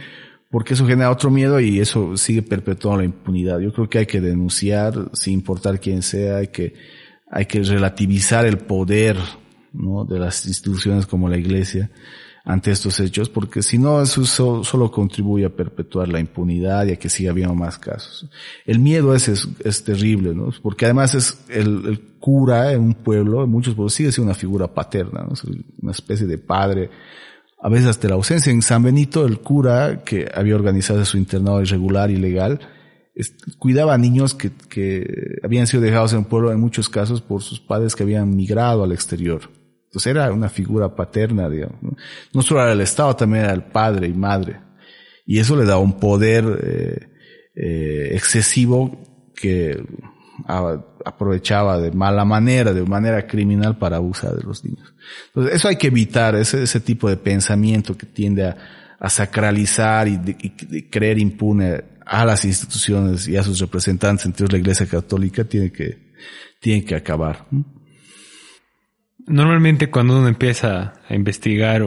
porque 0.51 0.75
eso 0.75 0.87
genera 0.87 1.11
otro 1.11 1.31
miedo 1.31 1.61
y 1.61 1.79
eso 1.79 2.17
sigue 2.17 2.43
perpetuando 2.43 3.01
la 3.01 3.05
impunidad. 3.05 3.61
Yo 3.61 3.73
creo 3.73 3.89
que 3.89 3.99
hay 3.99 4.07
que 4.07 4.21
denunciar, 4.21 5.11
sin 5.13 5.35
importar 5.35 5.79
quién 5.79 6.03
sea, 6.03 6.39
hay 6.39 6.49
que, 6.49 6.75
hay 7.31 7.47
que 7.47 7.63
relativizar 7.63 8.45
el 8.47 8.59
poder, 8.59 9.17
¿no? 9.73 10.05
De 10.05 10.19
las 10.19 10.47
instituciones 10.47 11.07
como 11.07 11.29
la 11.29 11.39
iglesia 11.39 11.91
ante 12.45 12.73
estos 12.73 12.99
hechos, 12.99 13.29
porque 13.29 13.63
si 13.63 13.79
no, 13.79 14.03
eso 14.03 14.25
solo, 14.25 14.91
contribuye 14.91 15.45
a 15.45 15.55
perpetuar 15.55 16.09
la 16.09 16.19
impunidad 16.19 16.87
y 16.87 16.93
a 16.93 16.97
que 16.97 17.09
siga 17.09 17.31
habiendo 17.31 17.55
más 17.55 17.79
casos. 17.79 18.29
El 18.67 18.81
miedo 18.81 19.15
ese 19.15 19.33
es, 19.35 19.47
es 19.63 19.85
terrible, 19.85 20.35
¿no? 20.35 20.49
Porque 20.63 20.87
además 20.87 21.15
es 21.15 21.39
el, 21.49 21.87
el, 21.87 22.01
cura 22.19 22.73
en 22.73 22.81
un 22.81 22.95
pueblo, 22.95 23.45
en 23.45 23.51
muchos 23.51 23.75
pueblos 23.75 23.95
sigue 23.95 24.11
siendo 24.11 24.31
una 24.31 24.39
figura 24.39 24.67
paterna, 24.67 25.21
¿no? 25.23 25.35
Una 25.81 25.93
especie 25.93 26.27
de 26.27 26.39
padre 26.39 26.91
a 27.63 27.69
veces 27.69 27.89
hasta 27.89 28.09
la 28.09 28.15
ausencia. 28.15 28.53
En 28.53 28.63
San 28.63 28.83
Benito, 28.83 29.27
el 29.27 29.41
cura, 29.41 30.03
que 30.05 30.31
había 30.35 30.55
organizado 30.55 31.05
su 31.05 31.19
internado 31.19 31.61
irregular 31.63 32.11
y 32.11 32.17
legal, 32.17 32.61
cuidaba 33.59 33.95
a 33.95 33.99
niños 33.99 34.35
que, 34.35 34.51
habían 35.43 35.67
sido 35.67 35.83
dejados 35.83 36.13
en 36.13 36.21
un 36.21 36.25
pueblo 36.25 36.53
en 36.53 36.61
muchos 36.61 36.89
casos 36.89 37.21
por 37.21 37.43
sus 37.43 37.61
padres 37.61 37.95
que 37.95 38.03
habían 38.03 38.35
migrado 38.35 38.85
al 38.85 38.93
exterior. 38.93 39.43
Entonces 39.87 40.11
era 40.11 40.33
una 40.33 40.49
figura 40.49 40.95
paterna, 40.95 41.49
digamos. 41.49 41.79
No, 42.33 42.43
solo 42.43 42.63
era 42.63 42.73
el 42.73 42.81
Estado, 42.81 43.15
también 43.17 43.45
era 43.45 43.53
el 43.53 43.65
padre 43.65 44.07
y 44.07 44.13
madre. 44.13 44.61
Y 45.27 45.39
eso 45.39 45.57
le 45.57 45.65
daba 45.65 45.81
un 45.81 45.99
poder 45.99 46.45
eh, 46.63 47.09
eh, 47.55 48.11
excesivo 48.13 49.03
que 49.35 49.85
aprovechaba 50.47 51.79
de 51.79 51.93
mala 51.93 52.25
manera, 52.25 52.73
de 52.73 52.83
manera 52.83 53.27
criminal 53.27 53.79
para 53.79 53.97
abusar 53.97 54.35
de 54.35 54.43
los 54.43 54.65
niños. 54.65 54.95
Entonces, 55.29 55.55
eso 55.55 55.69
hay 55.69 55.77
que 55.77 55.89
evitar, 55.89 56.35
ese, 56.35 56.63
ese 56.63 56.81
tipo 56.81 57.09
de 57.09 57.17
pensamiento 57.17 57.97
que 57.97 58.07
tiende 58.07 58.45
a, 58.45 58.57
sacralizar 59.09 60.09
y, 60.09 60.19
creer 60.91 61.19
impune 61.19 61.85
a 62.05 62.25
las 62.25 62.45
instituciones 62.45 63.27
y 63.29 63.37
a 63.37 63.43
sus 63.43 63.59
representantes, 63.59 64.27
entre 64.27 64.47
la 64.49 64.59
Iglesia 64.59 64.87
Católica, 64.87 65.45
tiene 65.45 65.73
que, 65.73 66.13
tiene 66.61 66.85
que 66.85 66.95
acabar. 66.95 67.47
Normalmente 69.27 69.91
cuando 69.91 70.19
uno 70.19 70.29
empieza 70.29 70.95
a 71.09 71.15
investigar 71.15 71.83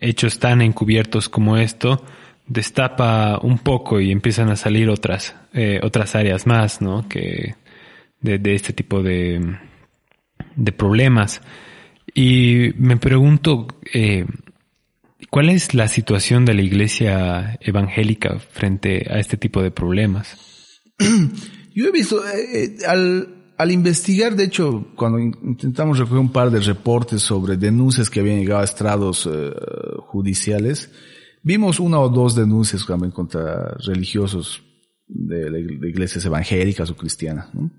hechos 0.00 0.38
tan 0.38 0.62
encubiertos 0.62 1.28
como 1.28 1.56
esto, 1.56 2.04
destapa 2.46 3.38
un 3.42 3.58
poco 3.58 4.00
y 4.00 4.12
empiezan 4.12 4.50
a 4.50 4.56
salir 4.56 4.88
otras, 4.90 5.34
eh, 5.52 5.80
otras 5.82 6.14
áreas 6.14 6.46
más, 6.46 6.80
¿no? 6.80 7.08
Que, 7.08 7.54
de, 8.24 8.54
este 8.54 8.72
tipo 8.72 9.02
de, 9.02 9.58
de, 10.56 10.72
problemas. 10.72 11.40
Y 12.14 12.70
me 12.78 12.96
pregunto, 12.96 13.66
eh, 13.92 14.26
¿cuál 15.30 15.50
es 15.50 15.74
la 15.74 15.88
situación 15.88 16.44
de 16.44 16.54
la 16.54 16.62
iglesia 16.62 17.58
evangélica 17.60 18.38
frente 18.38 19.06
a 19.10 19.18
este 19.18 19.36
tipo 19.36 19.62
de 19.62 19.70
problemas? 19.70 20.80
Yo 21.74 21.86
he 21.86 21.92
visto, 21.92 22.26
eh, 22.26 22.64
eh, 22.64 22.76
al, 22.86 23.52
al 23.58 23.70
investigar, 23.70 24.36
de 24.36 24.44
hecho, 24.44 24.88
cuando 24.96 25.18
intentamos 25.18 25.98
recoger 25.98 26.18
un 26.18 26.32
par 26.32 26.50
de 26.50 26.60
reportes 26.60 27.20
sobre 27.20 27.56
denuncias 27.56 28.08
que 28.08 28.20
habían 28.20 28.38
llegado 28.38 28.60
a 28.60 28.64
estrados 28.64 29.28
judiciales, 30.06 30.90
vimos 31.42 31.78
una 31.78 31.98
o 31.98 32.08
dos 32.08 32.34
denuncias 32.34 32.86
también 32.86 33.10
contra 33.10 33.74
religiosos 33.84 34.62
de, 35.06 35.88
iglesias 35.88 36.24
evangélicas 36.24 36.90
o 36.90 36.96
cristianas. 36.96 37.54
¿no? 37.54 37.70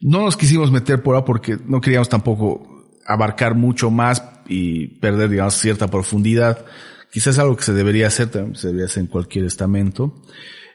no 0.00 0.22
nos 0.22 0.36
quisimos 0.36 0.70
meter 0.70 1.02
por 1.02 1.16
ahí 1.16 1.22
porque 1.26 1.56
no 1.66 1.80
queríamos 1.80 2.08
tampoco 2.08 2.88
abarcar 3.06 3.54
mucho 3.54 3.90
más 3.90 4.22
y 4.46 4.98
perder, 4.98 5.30
digamos, 5.30 5.54
cierta 5.54 5.88
profundidad. 5.88 6.64
Quizás 7.10 7.38
algo 7.38 7.56
que 7.56 7.64
se 7.64 7.72
debería 7.72 8.06
hacer, 8.06 8.28
se 8.54 8.68
debería 8.68 8.86
hacer 8.86 9.02
en 9.02 9.06
cualquier 9.06 9.46
estamento. 9.46 10.22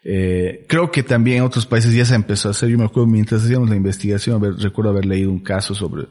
Eh, 0.04 0.66
creo 0.68 0.92
que 0.92 1.04
también 1.04 1.38
en 1.38 1.44
otros 1.44 1.66
países 1.66 1.94
ya 1.94 2.06
se 2.06 2.16
empezó 2.16 2.50
a 2.50 2.52
hacer. 2.52 2.70
Yo 2.70 2.78
me 2.78 2.86
acuerdo 2.86 3.08
mientras 3.08 3.44
hacíamos 3.44 3.70
la 3.70 3.76
investigación, 3.76 4.42
recuerdo 4.60 4.92
haber 4.92 5.06
leído 5.06 5.32
un 5.32 5.40
caso 5.40 5.74
sobre, 5.76 6.08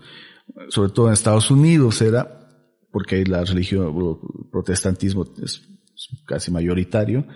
sobre 0.68 0.92
todo 0.92 1.08
en 1.08 1.12
Estados 1.12 1.50
Unidos 1.50 2.00
era, 2.00 2.38
porque 2.90 3.16
ahí 3.16 3.24
la 3.24 3.44
religión, 3.44 3.86
el 3.86 4.50
protestantismo 4.50 5.26
es 5.42 5.62
casi 6.26 6.50
mayoritario, 6.50 7.26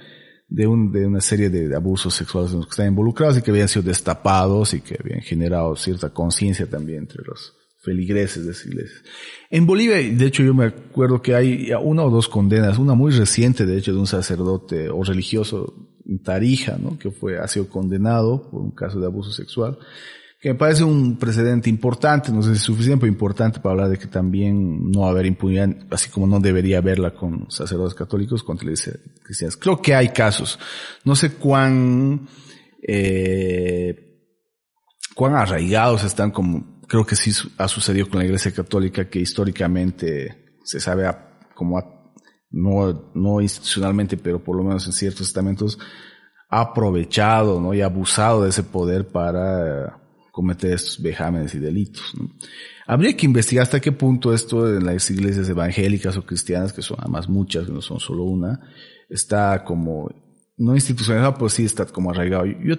de, 0.49 0.66
un, 0.66 0.92
de 0.92 1.07
una 1.07 1.20
serie 1.20 1.51
de, 1.51 1.74
abusos 1.74 2.14
sexuales 2.14 2.53
en 2.53 2.59
los 2.59 2.66
que 2.66 2.70
están 2.70 2.88
involucrados 2.88 3.38
y 3.38 3.42
que 3.42 3.51
habían 3.51 3.68
sido 3.68 3.82
destapados 3.82 4.74
y 4.74 4.80
que 4.80 4.97
habían 4.99 5.20
generado 5.20 5.76
cierta 5.76 6.11
conciencia 6.11 6.66
también 6.66 7.01
entre 7.01 7.24
los 7.24 7.55
feligreses 7.82 8.44
de 8.44 8.53
esas 8.53 8.66
iglesias. 8.66 9.03
En 9.51 9.66
Bolivia, 9.66 9.97
de 9.97 10.26
hecho 10.26 10.42
yo 10.42 10.55
me 10.55 10.66
acuerdo 10.66 11.22
que 11.22 11.34
hay 11.34 11.70
una 11.82 12.05
o 12.05 12.11
dos 12.11 12.28
condenas, 12.28 12.78
una 12.78 12.94
muy 12.94 13.12
reciente 13.12 13.64
de 13.64 13.78
hecho 13.78 13.92
de 13.92 13.99
un 13.99 14.07
sacerdote 14.07 14.88
o 14.88 15.03
religioso 15.03 15.74
Tarija, 16.22 16.78
¿no? 16.80 16.99
que 16.99 17.11
fue, 17.11 17.38
ha 17.38 17.49
sido 17.49 17.68
condenado 17.68 18.49
por 18.51 18.61
un 18.61 18.70
caso 18.70 19.01
de 19.01 19.07
abuso 19.07 19.32
sexual 19.32 19.78
que 20.39 20.51
me 20.51 20.55
parece 20.55 20.84
un 20.84 21.18
precedente 21.18 21.70
importante, 21.70 22.30
no 22.30 22.43
sé 22.43 22.51
si 22.51 22.57
es 22.57 22.62
suficiente, 22.62 23.01
pero 23.01 23.12
importante 23.12 23.59
para 23.59 23.72
hablar 23.72 23.89
de 23.89 23.99
que 23.99 24.07
también 24.07 24.91
no 24.91 25.01
va 25.01 25.09
a 25.09 25.11
haber 25.11 25.26
impunidad, 25.26 25.70
así 25.91 26.11
como 26.11 26.26
no 26.26 26.41
debería 26.41 26.78
haberla 26.78 27.14
con 27.14 27.51
sacerdotes 27.51 27.95
católicos 27.95 28.43
contra 28.43 28.66
iglesia 28.66 28.95
cristianas. 29.22 29.57
Creo 29.57 29.80
que 29.80 29.95
hay 29.95 30.11
casos. 30.11 30.59
No 31.05 31.16
sé 31.16 31.32
cuán, 31.32 32.28
eh, 32.87 34.28
cuán 35.14 35.34
arraigados 35.34 36.05
están 36.05 36.30
como, 36.30 36.82
creo 36.87 37.07
que 37.07 37.16
sí 37.16 37.32
ha 37.57 37.66
sucedido 37.66 38.09
con 38.09 38.18
la 38.18 38.26
iglesia 38.26 38.53
católica 38.53 39.09
que 39.09 39.20
históricamente 39.20 40.59
se 40.64 40.80
sabe 40.80 41.11
como 41.55 42.12
no, 42.51 43.11
no 43.14 43.41
institucionalmente, 43.41 44.18
pero 44.18 44.45
por 44.45 44.57
lo 44.57 44.64
menos 44.64 44.87
en 44.87 44.93
ciertos 44.93 45.28
estamentos, 45.28 45.78
ha 46.49 46.61
aprovechado, 46.61 47.61
¿no? 47.61 47.74
Y 47.74 47.80
abusado 47.80 48.43
de 48.43 48.51
ese 48.51 48.62
poder 48.62 49.09
para 49.09 50.05
cometer 50.37 50.74
estos 50.74 51.01
vejámenes 51.01 51.55
y 51.55 51.59
delitos. 51.59 52.12
Habría 52.87 53.16
que 53.16 53.24
investigar 53.24 53.62
hasta 53.62 53.80
qué 53.80 53.91
punto 53.91 54.34
esto 54.34 54.68
en 54.68 54.84
las 54.84 55.11
iglesias 55.11 55.49
evangélicas 55.49 56.14
o 56.18 56.26
cristianas, 56.26 56.74
que 56.74 56.82
son 56.82 56.99
además 57.01 57.26
muchas, 57.26 57.64
que 57.64 57.72
no 57.72 57.80
son 57.80 57.99
solo 58.01 58.24
una, 58.24 58.61
está 59.09 59.64
como, 59.64 60.11
no 60.59 60.74
institucionalizado, 60.74 61.39
pero 61.39 61.49
sí 61.49 61.64
está 61.64 61.87
como 61.87 62.11
arraigado. 62.11 62.45
Yo, 62.45 62.74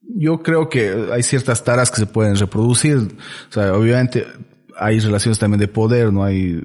yo 0.00 0.42
creo 0.42 0.70
que 0.70 1.10
hay 1.12 1.22
ciertas 1.22 1.62
taras 1.62 1.90
que 1.90 1.98
se 1.98 2.06
pueden 2.06 2.34
reproducir. 2.36 2.96
O 2.96 3.52
sea, 3.52 3.74
obviamente 3.74 4.24
hay 4.74 5.00
relaciones 5.00 5.38
también 5.38 5.60
de 5.60 5.68
poder, 5.68 6.10
no 6.10 6.24
hay 6.24 6.62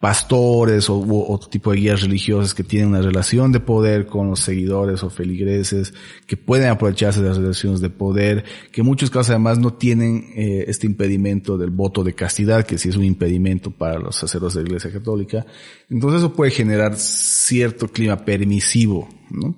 pastores 0.00 0.88
o 0.88 0.98
otro 1.28 1.50
tipo 1.50 1.70
de 1.70 1.76
guías 1.76 2.00
religiosas 2.00 2.54
que 2.54 2.64
tienen 2.64 2.88
una 2.88 3.02
relación 3.02 3.52
de 3.52 3.60
poder 3.60 4.06
con 4.06 4.30
los 4.30 4.40
seguidores 4.40 5.02
o 5.02 5.10
feligreses, 5.10 5.92
que 6.26 6.38
pueden 6.38 6.70
aprovecharse 6.70 7.20
de 7.20 7.28
las 7.28 7.36
relaciones 7.36 7.82
de 7.82 7.90
poder, 7.90 8.44
que 8.72 8.80
en 8.80 8.86
muchos 8.86 9.10
casos 9.10 9.30
además 9.30 9.58
no 9.58 9.74
tienen 9.74 10.32
eh, 10.34 10.64
este 10.68 10.86
impedimento 10.86 11.58
del 11.58 11.68
voto 11.68 12.02
de 12.02 12.14
castidad, 12.14 12.64
que 12.64 12.78
sí 12.78 12.88
es 12.88 12.96
un 12.96 13.04
impedimento 13.04 13.70
para 13.70 13.98
los 13.98 14.16
sacerdotes 14.16 14.54
de 14.54 14.62
la 14.62 14.68
Iglesia 14.68 14.90
Católica. 14.90 15.44
Entonces 15.90 16.20
eso 16.20 16.32
puede 16.32 16.50
generar 16.50 16.96
cierto 16.96 17.86
clima 17.86 18.24
permisivo, 18.24 19.06
¿no? 19.28 19.54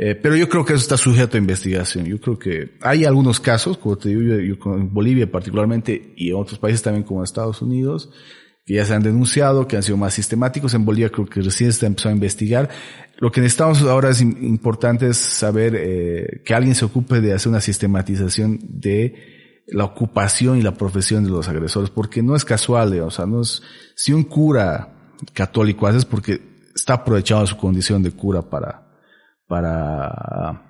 Eh, 0.00 0.14
pero 0.14 0.36
yo 0.36 0.48
creo 0.48 0.64
que 0.64 0.74
eso 0.74 0.82
está 0.82 0.96
sujeto 0.96 1.36
a 1.36 1.40
investigación. 1.40 2.04
Yo 2.04 2.20
creo 2.20 2.38
que 2.38 2.74
hay 2.82 3.04
algunos 3.04 3.40
casos, 3.40 3.78
como 3.78 3.96
te 3.96 4.10
digo, 4.10 4.20
yo, 4.20 4.74
en 4.76 4.92
Bolivia 4.92 5.28
particularmente 5.28 6.12
y 6.14 6.28
en 6.28 6.36
otros 6.36 6.58
países 6.58 6.82
también 6.82 7.02
como 7.02 7.24
Estados 7.24 7.62
Unidos, 7.62 8.10
que 8.68 8.74
ya 8.74 8.84
se 8.84 8.92
han 8.92 9.02
denunciado, 9.02 9.66
que 9.66 9.76
han 9.76 9.82
sido 9.82 9.96
más 9.96 10.12
sistemáticos. 10.12 10.74
En 10.74 10.84
Bolivia 10.84 11.08
creo 11.08 11.24
que 11.24 11.40
recién 11.40 11.72
se 11.72 11.86
empezó 11.86 12.10
a 12.10 12.12
investigar. 12.12 12.68
Lo 13.16 13.32
que 13.32 13.40
necesitamos 13.40 13.80
ahora 13.80 14.10
es 14.10 14.20
importante 14.20 15.08
es 15.08 15.16
saber 15.16 15.74
eh, 15.74 16.42
que 16.44 16.52
alguien 16.52 16.74
se 16.74 16.84
ocupe 16.84 17.22
de 17.22 17.32
hacer 17.32 17.48
una 17.48 17.62
sistematización 17.62 18.58
de 18.62 19.62
la 19.68 19.84
ocupación 19.84 20.58
y 20.58 20.62
la 20.62 20.74
profesión 20.74 21.24
de 21.24 21.30
los 21.30 21.48
agresores, 21.48 21.88
porque 21.88 22.22
no 22.22 22.36
es 22.36 22.44
casual, 22.44 23.00
o 23.00 23.10
sea, 23.10 23.24
no 23.24 23.40
es, 23.40 23.62
si 23.96 24.12
un 24.12 24.24
cura 24.24 25.14
católico 25.32 25.86
hace 25.86 25.98
es 25.98 26.04
porque 26.04 26.38
está 26.74 26.92
aprovechando 26.92 27.46
su 27.46 27.56
condición 27.56 28.02
de 28.02 28.10
cura 28.10 28.42
para, 28.42 28.86
para 29.46 30.67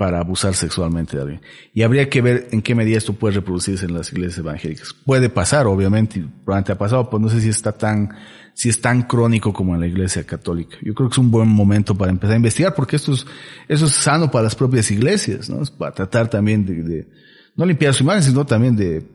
para 0.00 0.18
abusar 0.18 0.54
sexualmente 0.54 1.14
de 1.14 1.22
alguien. 1.22 1.40
Y 1.74 1.82
habría 1.82 2.08
que 2.08 2.22
ver 2.22 2.48
en 2.52 2.62
qué 2.62 2.74
medida 2.74 2.96
esto 2.96 3.12
puede 3.12 3.34
reproducirse 3.34 3.84
en 3.84 3.92
las 3.92 4.10
iglesias 4.10 4.38
evangélicas. 4.38 4.94
Puede 5.04 5.28
pasar, 5.28 5.66
obviamente, 5.66 6.24
probablemente 6.42 6.72
ha 6.72 6.78
pasado, 6.78 7.10
pues 7.10 7.20
no 7.22 7.28
sé 7.28 7.42
si 7.42 7.50
está 7.50 7.72
tan, 7.72 8.08
si 8.54 8.70
es 8.70 8.80
tan 8.80 9.02
crónico 9.02 9.52
como 9.52 9.74
en 9.74 9.80
la 9.82 9.86
iglesia 9.86 10.24
católica. 10.24 10.78
Yo 10.80 10.94
creo 10.94 11.10
que 11.10 11.12
es 11.12 11.18
un 11.18 11.30
buen 11.30 11.48
momento 11.48 11.94
para 11.94 12.10
empezar 12.10 12.32
a 12.32 12.36
investigar, 12.36 12.74
porque 12.74 12.96
esto 12.96 13.12
es, 13.12 13.26
eso 13.68 13.84
es 13.84 13.92
sano 13.92 14.30
para 14.30 14.44
las 14.44 14.54
propias 14.54 14.90
iglesias, 14.90 15.50
¿no? 15.50 15.60
Es 15.60 15.70
para 15.70 15.92
tratar 15.92 16.30
también 16.30 16.64
de, 16.64 16.82
de 16.82 17.08
no 17.54 17.66
limpiar 17.66 17.92
su 17.92 18.02
imagen, 18.02 18.22
sino 18.22 18.46
también 18.46 18.76
de, 18.76 19.06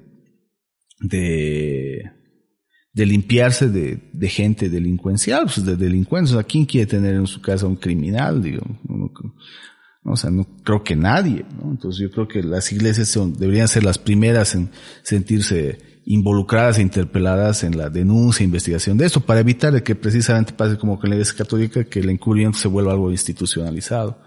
de, 1.00 2.12
de 2.94 3.06
limpiarse 3.08 3.70
de, 3.70 4.12
de 4.14 4.30
gente 4.30 4.70
delincuencial, 4.70 5.46
pues 5.46 5.66
de 5.66 5.78
delincuentes. 5.78 6.34
Sea, 6.34 6.44
¿quién 6.44 6.66
quiere 6.66 6.86
tener 6.86 7.16
en 7.16 7.26
su 7.26 7.42
casa 7.42 7.66
un 7.66 7.76
criminal? 7.76 8.40
O 10.06 10.16
sea, 10.16 10.30
no 10.30 10.46
creo 10.64 10.84
que 10.84 10.96
nadie, 10.96 11.46
¿no? 11.58 11.72
Entonces 11.72 12.00
yo 12.00 12.12
creo 12.12 12.28
que 12.28 12.44
las 12.44 12.72
iglesias 12.72 13.08
son, 13.08 13.34
deberían 13.34 13.68
ser 13.68 13.84
las 13.84 13.98
primeras 13.98 14.54
en 14.54 14.70
sentirse 15.02 15.80
involucradas 16.06 16.78
e 16.78 16.84
interpeladas 16.84 17.64
en 17.64 17.76
la 17.76 17.90
denuncia 17.90 18.44
e 18.44 18.46
investigación 18.46 18.98
de 18.98 19.08
esto, 19.08 19.22
para 19.22 19.40
evitar 19.40 19.82
que 19.82 19.96
precisamente 19.96 20.54
pase 20.54 20.78
como 20.78 21.00
con 21.00 21.10
la 21.10 21.16
iglesia 21.16 21.36
católica, 21.36 21.84
que 21.86 22.00
el 22.00 22.10
encubrimiento 22.12 22.60
se 22.60 22.68
vuelva 22.68 22.92
algo 22.92 23.10
institucionalizado. 23.10 24.20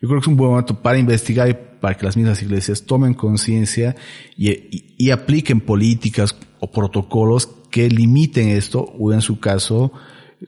Yo 0.00 0.08
creo 0.08 0.20
que 0.20 0.24
es 0.24 0.28
un 0.28 0.36
buen 0.36 0.50
momento 0.50 0.80
para 0.80 0.98
investigar 0.98 1.48
y 1.48 1.56
para 1.80 1.96
que 1.96 2.06
las 2.06 2.16
mismas 2.16 2.40
iglesias 2.40 2.84
tomen 2.84 3.14
conciencia 3.14 3.96
y, 4.36 4.94
y 4.96 5.10
apliquen 5.10 5.60
políticas 5.60 6.36
o 6.60 6.70
protocolos 6.70 7.48
que 7.70 7.88
limiten 7.88 8.48
esto 8.50 8.80
o 8.80 9.12
en 9.12 9.20
su 9.20 9.40
caso 9.40 9.92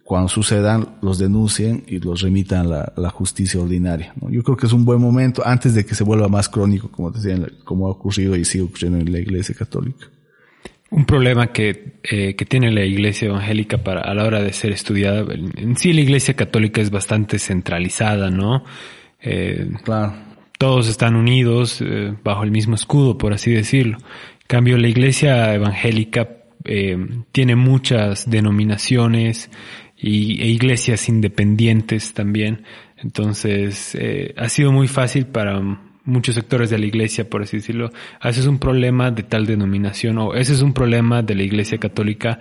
cuando 0.04 0.28
sucedan, 0.28 0.96
los 1.02 1.18
denuncien 1.18 1.84
y 1.86 1.98
los 1.98 2.22
remitan 2.22 2.72
a 2.72 2.92
la, 2.96 3.10
justicia 3.10 3.60
ordinaria. 3.60 4.12
Yo 4.30 4.42
creo 4.42 4.56
que 4.56 4.66
es 4.66 4.72
un 4.72 4.84
buen 4.84 5.00
momento 5.00 5.42
antes 5.44 5.74
de 5.74 5.84
que 5.86 5.94
se 5.94 6.04
vuelva 6.04 6.28
más 6.28 6.48
crónico, 6.48 6.90
como 6.90 7.10
decía, 7.10 7.38
como 7.64 7.86
ha 7.86 7.90
ocurrido 7.90 8.36
y 8.36 8.44
sigue 8.44 8.64
ocurriendo 8.64 8.98
en 8.98 9.12
la 9.12 9.18
Iglesia 9.18 9.54
Católica. 9.54 10.06
Un 10.90 11.04
problema 11.04 11.48
que, 11.48 11.98
eh, 12.04 12.36
que 12.36 12.44
tiene 12.44 12.70
la 12.70 12.84
Iglesia 12.84 13.26
Evangélica 13.26 13.78
para, 13.78 14.02
a 14.02 14.14
la 14.14 14.24
hora 14.24 14.40
de 14.40 14.52
ser 14.52 14.72
estudiada, 14.72 15.24
en 15.32 15.76
sí 15.76 15.92
la 15.92 16.00
Iglesia 16.00 16.34
Católica 16.34 16.80
es 16.80 16.90
bastante 16.90 17.38
centralizada, 17.38 18.30
¿no? 18.30 18.64
Eh, 19.20 19.68
claro. 19.82 20.14
Todos 20.58 20.88
están 20.88 21.16
unidos 21.16 21.82
eh, 21.82 22.14
bajo 22.22 22.44
el 22.44 22.50
mismo 22.50 22.76
escudo, 22.76 23.18
por 23.18 23.32
así 23.32 23.50
decirlo. 23.50 23.98
En 23.98 24.46
cambio, 24.46 24.78
la 24.78 24.88
Iglesia 24.88 25.52
Evangélica 25.54 26.28
tiene 27.30 27.54
muchas 27.54 28.28
denominaciones 28.28 29.50
y, 29.96 30.42
e 30.42 30.46
iglesias 30.46 31.08
independientes 31.08 32.12
también. 32.12 32.64
Entonces, 32.96 33.94
eh, 33.94 34.34
ha 34.36 34.48
sido 34.48 34.72
muy 34.72 34.88
fácil 34.88 35.26
para 35.26 35.60
muchos 36.06 36.34
sectores 36.34 36.70
de 36.70 36.78
la 36.78 36.86
iglesia, 36.86 37.28
por 37.28 37.42
así 37.42 37.58
decirlo. 37.58 37.90
Ese 38.22 38.40
es 38.40 38.46
un 38.46 38.58
problema 38.58 39.10
de 39.10 39.22
tal 39.24 39.44
denominación, 39.46 40.18
o 40.18 40.34
ese 40.34 40.54
es 40.54 40.62
un 40.62 40.72
problema 40.72 41.22
de 41.22 41.34
la 41.34 41.42
iglesia 41.42 41.78
católica, 41.78 42.40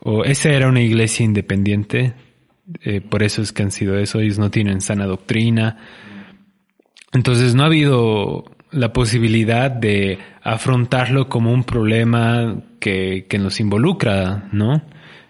o 0.00 0.24
esa 0.24 0.50
era 0.50 0.68
una 0.68 0.82
iglesia 0.82 1.24
independiente, 1.24 2.14
eh, 2.82 3.00
por 3.00 3.22
eso 3.22 3.42
es 3.42 3.52
que 3.52 3.62
han 3.62 3.70
sido 3.70 3.96
eso, 3.98 4.20
ellos 4.20 4.38
no 4.38 4.50
tienen 4.50 4.80
sana 4.80 5.06
doctrina. 5.06 5.78
Entonces 7.12 7.54
no 7.54 7.62
ha 7.62 7.66
habido 7.66 8.44
la 8.72 8.92
posibilidad 8.92 9.70
de 9.70 10.18
afrontarlo 10.42 11.28
como 11.28 11.52
un 11.52 11.62
problema 11.62 12.62
que, 12.80 13.26
que 13.28 13.38
nos 13.38 13.60
involucra, 13.60 14.48
¿no? 14.52 14.82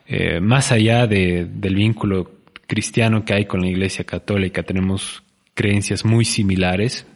Eh, 0.07 0.41
más 0.41 0.73
allá 0.73 1.07
de, 1.07 1.47
del 1.51 1.77
vínculo 1.77 2.31
cristiano 2.67 3.25
que 3.25 3.35
hay 3.35 3.45
con 3.47 3.61
la 3.61 3.69
Iglesia 3.69 4.05
Católica, 4.05 4.63
tenemos 4.63 5.23
creencias 5.55 6.05
muy 6.05 6.25
similares. 6.25 7.07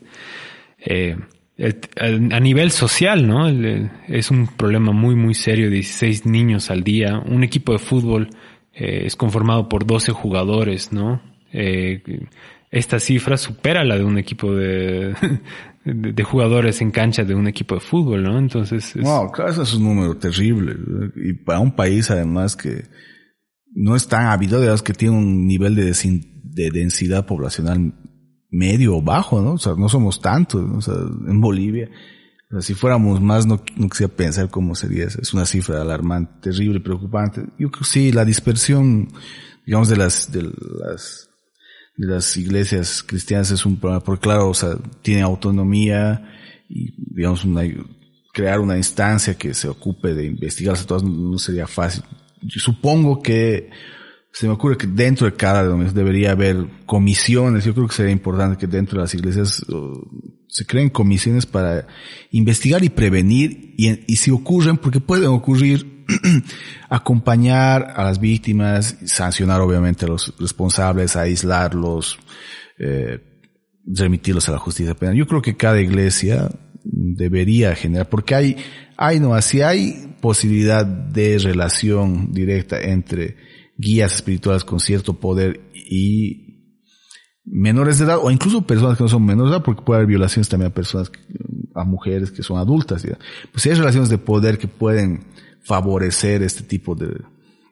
Eh, 0.78 1.16
a 2.00 2.38
nivel 2.38 2.70
social, 2.70 3.26
¿no? 3.26 3.48
Es 4.06 4.30
un 4.30 4.46
problema 4.46 4.92
muy, 4.92 5.16
muy 5.16 5.34
serio, 5.34 5.70
16 5.70 6.24
niños 6.24 6.70
al 6.70 6.84
día. 6.84 7.18
Un 7.18 7.42
equipo 7.42 7.72
de 7.72 7.80
fútbol 7.80 8.30
eh, 8.72 9.02
es 9.06 9.16
conformado 9.16 9.68
por 9.68 9.84
12 9.84 10.12
jugadores, 10.12 10.92
¿no? 10.92 11.20
Esta 12.70 13.00
cifra 13.00 13.36
supera 13.36 13.82
la 13.82 13.96
de 13.96 14.04
un 14.04 14.18
equipo 14.18 14.54
de, 14.54 15.14
de, 15.94 16.24
jugadores 16.24 16.80
en 16.80 16.90
cancha 16.90 17.24
de 17.24 17.34
un 17.34 17.46
equipo 17.46 17.74
de 17.74 17.80
fútbol, 17.80 18.22
¿no? 18.22 18.38
Entonces... 18.38 18.96
Es... 18.96 19.02
No, 19.02 19.30
claro, 19.30 19.50
eso 19.50 19.62
es 19.62 19.74
un 19.74 19.84
número 19.84 20.16
terrible. 20.16 20.76
Y 21.16 21.32
para 21.32 21.60
un 21.60 21.72
país 21.72 22.10
además 22.10 22.56
que 22.56 22.84
no 23.74 23.96
es 23.96 24.08
tan 24.08 24.26
habido, 24.26 24.60
digamos, 24.60 24.82
que 24.82 24.92
tiene 24.92 25.16
un 25.16 25.46
nivel 25.46 25.74
de, 25.74 25.84
de 25.84 26.70
densidad 26.70 27.26
poblacional 27.26 27.94
medio 28.50 28.96
o 28.96 29.02
bajo, 29.02 29.40
¿no? 29.40 29.52
O 29.52 29.58
sea, 29.58 29.74
no 29.76 29.88
somos 29.88 30.20
tantos, 30.20 30.66
¿no? 30.66 30.78
o 30.78 30.80
sea, 30.80 30.94
en 30.94 31.40
Bolivia. 31.40 31.90
Si 32.60 32.72
fuéramos 32.72 33.20
más, 33.20 33.46
no, 33.46 33.62
no 33.76 33.88
quisiera 33.90 34.12
pensar 34.14 34.48
cómo 34.48 34.74
sería 34.74 35.04
eso. 35.04 35.20
Es 35.20 35.34
una 35.34 35.44
cifra 35.44 35.82
alarmante, 35.82 36.50
terrible, 36.50 36.80
preocupante. 36.80 37.42
Yo 37.58 37.70
creo 37.70 37.82
que 37.82 37.84
sí, 37.84 38.10
la 38.10 38.24
dispersión, 38.24 39.08
digamos, 39.66 39.90
de 39.90 39.96
las, 39.96 40.32
de 40.32 40.42
las, 40.42 41.27
de 41.98 42.06
las 42.06 42.36
iglesias 42.36 43.02
cristianas 43.02 43.50
es 43.50 43.66
un 43.66 43.78
problema, 43.78 44.02
porque 44.02 44.22
claro, 44.22 44.48
o 44.48 44.54
sea, 44.54 44.76
tiene 45.02 45.20
autonomía 45.22 46.30
y, 46.68 46.94
digamos, 47.14 47.44
una, 47.44 47.62
crear 48.32 48.60
una 48.60 48.76
instancia 48.76 49.36
que 49.36 49.52
se 49.52 49.68
ocupe 49.68 50.14
de 50.14 50.26
investigarlas 50.26 50.86
todas 50.86 51.02
no 51.02 51.38
sería 51.38 51.66
fácil. 51.66 52.04
Yo 52.40 52.60
supongo 52.60 53.20
que 53.20 53.68
se 54.32 54.46
me 54.46 54.52
ocurre 54.52 54.76
que 54.76 54.86
dentro 54.86 55.26
de 55.26 55.34
cada 55.34 55.64
denominación 55.64 55.96
debería 55.96 56.30
haber 56.30 56.68
comisiones. 56.86 57.64
Yo 57.64 57.74
creo 57.74 57.88
que 57.88 57.94
sería 57.94 58.12
importante 58.12 58.56
que 58.56 58.68
dentro 58.68 58.98
de 58.98 59.02
las 59.02 59.14
iglesias 59.14 59.64
se 60.48 60.64
creen 60.66 60.88
comisiones 60.88 61.46
para 61.46 61.86
investigar 62.30 62.82
y 62.82 62.88
prevenir 62.88 63.74
y, 63.76 64.16
si 64.16 64.30
ocurren, 64.30 64.78
porque 64.78 65.00
pueden 65.00 65.28
ocurrir, 65.28 66.04
acompañar 66.88 67.92
a 67.94 68.02
las 68.02 68.18
víctimas, 68.18 68.96
sancionar 69.04 69.60
obviamente 69.60 70.06
a 70.06 70.08
los 70.08 70.34
responsables, 70.38 71.16
aislarlos, 71.16 72.18
eh, 72.78 73.20
remitirlos 73.86 74.48
a 74.48 74.52
la 74.52 74.58
justicia 74.58 74.94
penal. 74.94 75.14
Yo 75.14 75.26
creo 75.26 75.42
que 75.42 75.56
cada 75.56 75.80
iglesia 75.80 76.50
debería 76.82 77.74
generar, 77.74 78.08
porque 78.08 78.34
hay, 78.34 78.56
hay 78.96 79.20
no, 79.20 79.34
así 79.34 79.60
hay 79.60 80.16
posibilidad 80.20 80.86
de 80.86 81.38
relación 81.38 82.32
directa 82.32 82.80
entre 82.80 83.36
guías 83.76 84.14
espirituales 84.14 84.64
con 84.64 84.80
cierto 84.80 85.20
poder 85.20 85.60
y 85.72 86.47
menores 87.50 87.98
de 87.98 88.04
edad 88.04 88.18
o 88.22 88.30
incluso 88.30 88.62
personas 88.62 88.96
que 88.96 89.04
no 89.04 89.08
son 89.08 89.24
menores 89.24 89.50
de 89.50 89.56
edad 89.56 89.64
porque 89.64 89.82
puede 89.82 89.98
haber 89.98 90.08
violaciones 90.08 90.48
también 90.48 90.70
a 90.70 90.74
personas, 90.74 91.10
a 91.74 91.84
mujeres 91.84 92.30
que 92.30 92.42
son 92.42 92.58
adultas. 92.58 93.06
Pues 93.52 93.62
si 93.62 93.70
hay 93.70 93.76
relaciones 93.76 94.08
de 94.08 94.18
poder 94.18 94.58
que 94.58 94.68
pueden 94.68 95.24
favorecer 95.60 96.42
este 96.42 96.62
tipo 96.62 96.94
de, 96.94 97.20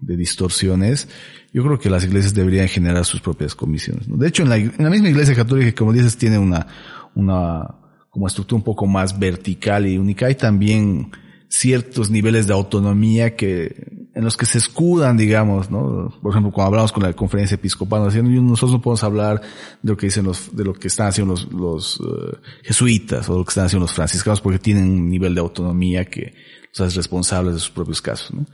de 0.01 0.17
distorsiones, 0.17 1.09
yo 1.53 1.63
creo 1.65 1.79
que 1.79 1.91
las 1.91 2.05
iglesias 2.05 2.35
deberían 2.35 2.69
generar 2.69 3.05
sus 3.05 3.21
propias 3.21 3.55
comisiones. 3.55 4.07
De 4.07 4.29
hecho, 4.29 4.43
en 4.43 4.49
la, 4.49 4.57
en 4.57 4.75
la 4.79 4.91
misma 4.91 5.09
iglesia 5.09 5.35
católica, 5.35 5.75
como 5.75 5.93
dices, 5.93 6.17
tiene 6.17 6.39
una, 6.39 6.67
una 7.15 7.77
como 8.11 8.27
estructura 8.27 8.59
un 8.59 8.65
poco 8.65 8.87
más 8.87 9.19
vertical 9.19 9.87
y 9.87 9.99
única. 9.99 10.27
Hay 10.27 10.35
también 10.35 11.11
ciertos 11.49 12.11
niveles 12.11 12.47
de 12.47 12.55
autonomía 12.55 13.37
que, 13.37 14.06
en 14.17 14.25
los 14.25 14.35
que 14.39 14.47
se 14.47 14.57
escudan, 14.57 15.19
digamos, 15.19 15.71
¿no? 15.71 16.11
Por 16.23 16.33
ejemplo, 16.33 16.51
cuando 16.51 16.69
hablamos 16.69 16.91
con 16.91 17.03
la 17.03 17.13
conferencia 17.13 17.57
episcopal, 17.57 18.03
nosotros 18.03 18.73
no 18.73 18.81
podemos 18.81 19.05
hablar 19.05 19.43
de 19.83 19.93
lo 19.93 19.95
que 19.95 20.07
dicen 20.07 20.25
los, 20.25 20.57
de 20.57 20.65
lo 20.65 20.73
que 20.73 20.89
están 20.89 21.09
haciendo 21.09 21.35
los, 21.35 21.53
los 21.53 22.01
uh, 22.01 22.39
jesuitas 22.63 23.29
o 23.29 23.37
lo 23.37 23.45
que 23.45 23.51
están 23.51 23.67
haciendo 23.67 23.85
los 23.85 23.93
franciscanos 23.93 24.41
porque 24.41 24.59
tienen 24.59 24.85
un 24.91 25.11
nivel 25.11 25.35
de 25.35 25.43
autonomía 25.43 26.07
que 26.07 26.33
los 26.71 26.81
hace 26.81 26.97
responsables 26.97 27.53
de 27.53 27.61
sus 27.61 27.69
propios 27.69 28.01
casos, 28.01 28.33
¿no? 28.33 28.47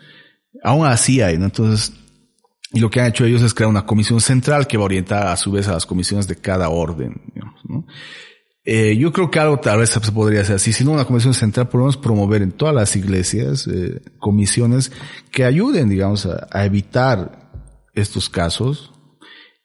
Aún 0.64 0.84
así 0.84 1.22
hay, 1.22 1.38
¿no? 1.38 1.44
Entonces, 1.44 1.92
y 2.72 2.80
lo 2.80 2.90
que 2.90 3.00
han 3.00 3.06
hecho 3.06 3.24
ellos 3.24 3.42
es 3.42 3.54
crear 3.54 3.70
una 3.70 3.86
comisión 3.86 4.20
central 4.20 4.66
que 4.66 4.76
va 4.76 4.82
a 4.82 4.86
orientar 4.86 5.28
a 5.28 5.36
su 5.36 5.52
vez 5.52 5.68
a 5.68 5.74
las 5.74 5.86
comisiones 5.86 6.26
de 6.26 6.34
cada 6.34 6.70
orden, 6.70 7.22
digamos, 7.32 7.60
¿no? 7.68 7.86
Eh, 8.64 8.96
yo 8.96 9.12
creo 9.12 9.28
que 9.28 9.40
algo 9.40 9.58
tal 9.58 9.80
vez 9.80 9.90
se 9.90 10.12
podría 10.12 10.42
hacer 10.42 10.56
así, 10.56 10.72
si 10.72 10.84
no 10.84 10.92
una 10.92 11.04
comisión 11.04 11.34
central, 11.34 11.68
podemos 11.68 11.96
promover 11.96 12.42
en 12.42 12.52
todas 12.52 12.74
las 12.74 12.94
iglesias 12.94 13.66
eh, 13.66 14.00
comisiones 14.18 14.92
que 15.32 15.44
ayuden, 15.44 15.88
digamos, 15.88 16.26
a, 16.26 16.64
evitar 16.64 17.50
estos 17.94 18.30
casos 18.30 18.92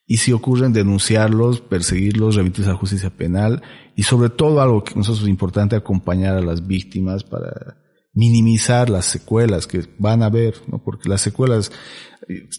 y 0.08 0.18
si 0.18 0.34
ocurren 0.34 0.74
denunciarlos, 0.74 1.62
perseguirlos, 1.62 2.36
remitirlos 2.36 2.74
a 2.74 2.78
justicia 2.78 3.12
penal 3.12 3.62
y 3.96 4.04
sobre 4.04 4.30
todo 4.30 4.62
algo 4.62 4.84
que 4.84 4.96
nosotros 4.96 5.24
es 5.24 5.30
importante 5.30 5.76
acompañar 5.76 6.36
a 6.36 6.42
las 6.42 6.66
víctimas 6.66 7.24
para 7.24 7.78
minimizar 8.18 8.90
las 8.90 9.06
secuelas 9.06 9.68
que 9.68 9.84
van 10.00 10.24
a 10.24 10.26
haber, 10.26 10.56
¿no? 10.66 10.80
porque 10.80 11.08
las 11.08 11.22
secuelas 11.22 11.72
eh, 12.28 12.50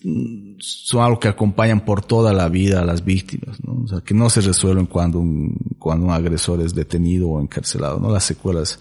son 0.61 1.03
algo 1.03 1.19
que 1.19 1.27
acompañan 1.27 1.85
por 1.85 2.05
toda 2.05 2.33
la 2.33 2.49
vida 2.49 2.81
a 2.81 2.85
las 2.85 3.05
víctimas, 3.05 3.59
¿no? 3.65 3.83
O 3.83 3.89
sea, 3.89 4.01
que 4.01 4.15
no 4.15 4.31
se 4.31 4.41
resuelven 4.41 4.87
cuando 4.87 5.19
un, 5.19 5.57
cuando 5.81 6.07
un 6.07 6.13
agresor 6.13 6.61
es 6.61 6.77
detenido 6.77 7.29
o 7.29 7.41
encarcelado, 7.41 7.99
¿no? 7.99 8.09
Las 8.13 8.23
secuelas 8.23 8.79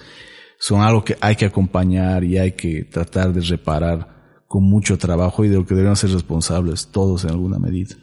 son 0.60 0.82
algo 0.82 1.04
que 1.04 1.18
hay 1.20 1.36
que 1.36 1.46
acompañar 1.46 2.24
y 2.24 2.38
hay 2.38 2.52
que 2.52 2.84
tratar 2.84 3.34
de 3.34 3.42
reparar 3.42 4.44
con 4.48 4.64
mucho 4.64 5.00
trabajo 5.00 5.44
y 5.44 5.50
de 5.50 5.56
lo 5.56 5.66
que 5.66 5.74
debemos 5.74 5.98
ser 5.98 6.12
responsables 6.12 6.90
todos 6.92 7.24
en 7.24 7.32
alguna 7.32 7.58
medida. 7.58 7.96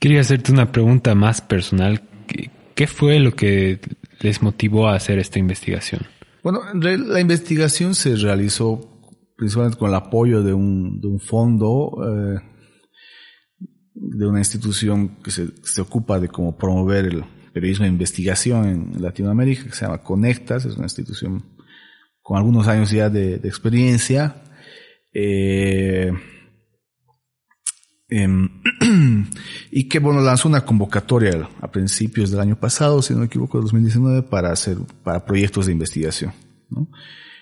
Quería 0.00 0.22
hacerte 0.22 0.50
una 0.50 0.72
pregunta 0.72 1.14
más 1.14 1.40
personal. 1.40 2.02
¿Qué 2.74 2.86
fue 2.88 3.20
lo 3.20 3.36
que 3.36 3.78
les 4.18 4.42
motivó 4.42 4.88
a 4.88 4.96
hacer 4.96 5.20
esta 5.20 5.38
investigación? 5.38 6.02
Bueno, 6.42 6.60
la 6.74 7.20
investigación 7.20 7.94
se 7.94 8.16
realizó 8.16 8.92
principalmente 9.36 9.78
con 9.78 9.88
el 9.88 9.94
apoyo 9.94 10.42
de 10.42 10.52
un, 10.52 11.00
de 11.00 11.08
un 11.08 11.20
fondo, 11.20 11.98
eh, 12.04 12.40
de 13.94 14.26
una 14.26 14.38
institución 14.38 15.16
que 15.22 15.30
se, 15.30 15.48
se, 15.62 15.80
ocupa 15.80 16.18
de 16.20 16.28
cómo 16.28 16.56
promover 16.56 17.06
el 17.06 17.24
periodismo 17.52 17.84
de 17.84 17.90
investigación 17.90 18.64
en 18.66 19.02
Latinoamérica, 19.02 19.64
que 19.64 19.72
se 19.72 19.84
llama 19.84 20.02
Conectas, 20.02 20.64
es 20.64 20.76
una 20.76 20.86
institución 20.86 21.44
con 22.22 22.36
algunos 22.38 22.68
años 22.68 22.90
ya 22.90 23.10
de, 23.10 23.38
de 23.38 23.48
experiencia. 23.48 24.42
Eh, 25.12 26.12
eh, 28.12 28.28
y 29.70 29.88
que 29.88 29.98
bueno 29.98 30.20
lanzó 30.20 30.46
una 30.46 30.66
convocatoria 30.66 31.48
a 31.60 31.70
principios 31.70 32.30
del 32.30 32.40
año 32.40 32.56
pasado, 32.56 33.00
si 33.00 33.14
no 33.14 33.20
me 33.20 33.26
equivoco, 33.26 33.58
2019, 33.58 34.22
para 34.24 34.52
hacer 34.52 34.76
para 35.02 35.24
proyectos 35.24 35.66
de 35.66 35.72
investigación. 35.72 36.32
¿no? 36.68 36.88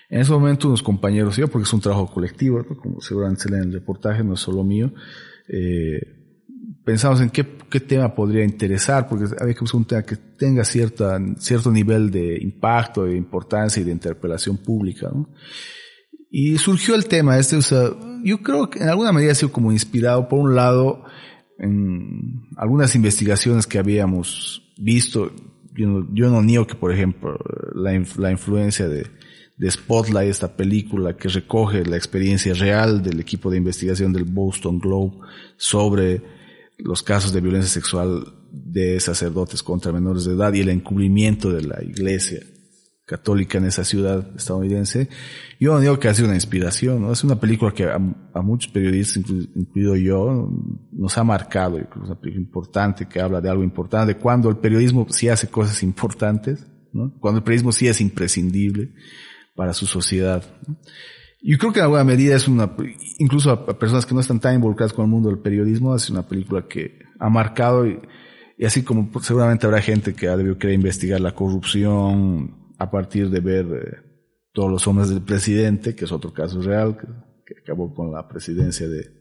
En 0.09 0.21
ese 0.21 0.31
momento 0.31 0.69
unos 0.69 0.81
compañeros 0.81 1.35
yo, 1.35 1.49
porque 1.49 1.63
es 1.67 1.73
un 1.73 1.81
trabajo 1.81 2.07
colectivo, 2.07 2.59
¿no? 2.59 2.77
como 2.77 3.01
seguramente 3.01 3.49
en 3.49 3.55
el 3.55 3.73
reportaje, 3.73 4.23
no 4.23 4.35
es 4.35 4.39
solo 4.39 4.63
mío, 4.63 4.93
eh, 5.49 5.99
pensamos 6.85 7.19
en 7.19 7.31
qué, 7.31 7.45
qué, 7.69 7.81
tema 7.81 8.15
podría 8.15 8.45
interesar, 8.45 9.09
porque 9.09 9.25
había 9.39 9.53
que 9.53 9.59
buscar 9.59 9.79
un 9.79 9.85
tema 9.85 10.03
que 10.03 10.15
tenga 10.15 10.63
cierta, 10.63 11.19
cierto 11.37 11.69
nivel 11.69 12.09
de 12.09 12.37
impacto, 12.41 13.03
de 13.03 13.17
importancia 13.17 13.81
y 13.81 13.83
de 13.83 13.91
interpelación 13.91 14.57
pública. 14.57 15.09
¿no? 15.13 15.29
Y 16.33 16.57
surgió 16.57 16.95
el 16.95 17.05
tema 17.05 17.37
este, 17.37 17.57
o 17.57 18.21
yo 18.23 18.41
creo 18.41 18.69
que 18.69 18.79
en 18.79 18.87
alguna 18.87 19.11
medida 19.11 19.33
ha 19.33 19.35
sido 19.35 19.51
como 19.51 19.73
inspirado, 19.73 20.29
por 20.29 20.39
un 20.39 20.55
lado, 20.55 21.03
en 21.59 22.43
algunas 22.55 22.95
investigaciones 22.95 23.67
que 23.67 23.77
habíamos 23.77 24.71
visto. 24.77 25.33
Yo 25.73 25.87
no, 25.87 26.07
yo 26.13 26.29
no 26.29 26.41
niego 26.41 26.65
que, 26.65 26.75
por 26.75 26.93
ejemplo, 26.93 27.37
la, 27.75 27.91
la 28.17 28.31
influencia 28.31 28.87
de, 28.87 29.07
de 29.57 29.71
Spotlight, 29.71 30.29
esta 30.29 30.55
película 30.55 31.17
que 31.17 31.27
recoge 31.27 31.83
la 31.85 31.97
experiencia 31.97 32.53
real 32.53 33.03
del 33.03 33.19
equipo 33.19 33.51
de 33.51 33.57
investigación 33.57 34.13
del 34.13 34.23
Boston 34.23 34.79
Globe 34.79 35.17
sobre 35.57 36.21
los 36.77 37.03
casos 37.03 37.33
de 37.33 37.41
violencia 37.41 37.69
sexual 37.69 38.23
de 38.51 38.99
sacerdotes 39.01 39.63
contra 39.63 39.91
menores 39.91 40.23
de 40.23 40.33
edad 40.33 40.53
y 40.53 40.61
el 40.61 40.69
encubrimiento 40.69 41.51
de 41.51 41.63
la 41.63 41.83
iglesia 41.83 42.39
católica 43.11 43.57
en 43.57 43.65
esa 43.65 43.83
ciudad 43.83 44.25
estadounidense. 44.37 45.09
Yo 45.59 45.73
no 45.73 45.81
digo 45.81 45.99
que 45.99 46.07
ha 46.07 46.13
sido 46.13 46.29
una 46.29 46.37
inspiración, 46.37 47.01
¿no? 47.01 47.11
Es 47.11 47.25
una 47.25 47.37
película 47.37 47.73
que 47.73 47.83
a, 47.83 47.99
muchos 48.41 48.71
periodistas, 48.71 49.17
incluido 49.53 49.97
yo, 49.97 50.49
nos 50.93 51.17
ha 51.17 51.23
marcado. 51.25 51.77
Es 51.77 51.87
una 51.93 52.15
película 52.15 52.41
importante 52.41 53.09
que 53.09 53.19
habla 53.19 53.41
de 53.41 53.49
algo 53.49 53.63
importante, 53.63 54.13
de 54.13 54.19
cuando 54.19 54.49
el 54.49 54.55
periodismo 54.57 55.05
sí 55.09 55.27
hace 55.27 55.49
cosas 55.49 55.83
importantes, 55.83 56.65
¿no? 56.93 57.13
Cuando 57.19 57.39
el 57.39 57.43
periodismo 57.43 57.73
sí 57.73 57.89
es 57.89 57.99
imprescindible 57.99 58.93
para 59.55 59.73
su 59.73 59.85
sociedad. 59.87 60.41
Yo 61.41 61.57
creo 61.57 61.73
que 61.73 61.79
en 61.79 61.83
alguna 61.83 62.05
medida 62.05 62.33
es 62.37 62.47
una, 62.47 62.71
incluso 63.19 63.51
a 63.51 63.77
personas 63.77 64.05
que 64.05 64.13
no 64.13 64.21
están 64.21 64.39
tan 64.39 64.55
involucradas 64.55 64.93
con 64.93 65.03
el 65.03 65.11
mundo 65.11 65.27
del 65.27 65.39
periodismo, 65.39 65.93
es 65.93 66.09
una 66.09 66.25
película 66.25 66.65
que 66.65 66.99
ha 67.19 67.29
marcado 67.29 67.85
y, 67.85 67.99
así 68.65 68.83
como 68.83 69.11
seguramente 69.21 69.65
habrá 69.65 69.81
gente 69.81 70.13
que 70.13 70.29
ha 70.29 70.37
debido 70.37 70.57
querer 70.57 70.75
investigar 70.75 71.19
la 71.19 71.35
corrupción 71.35 72.60
a 72.81 72.89
partir 72.89 73.29
de 73.29 73.39
ver 73.41 73.65
eh, 73.65 73.97
todos 74.53 74.71
los 74.71 74.87
hombres 74.87 75.09
del 75.09 75.21
presidente, 75.21 75.93
que 75.93 76.05
es 76.05 76.11
otro 76.11 76.33
caso 76.33 76.61
real, 76.61 76.97
que, 77.45 77.53
acabó 77.61 77.93
con 77.93 78.11
la 78.11 78.27
presidencia 78.27 78.87
de 78.87 79.11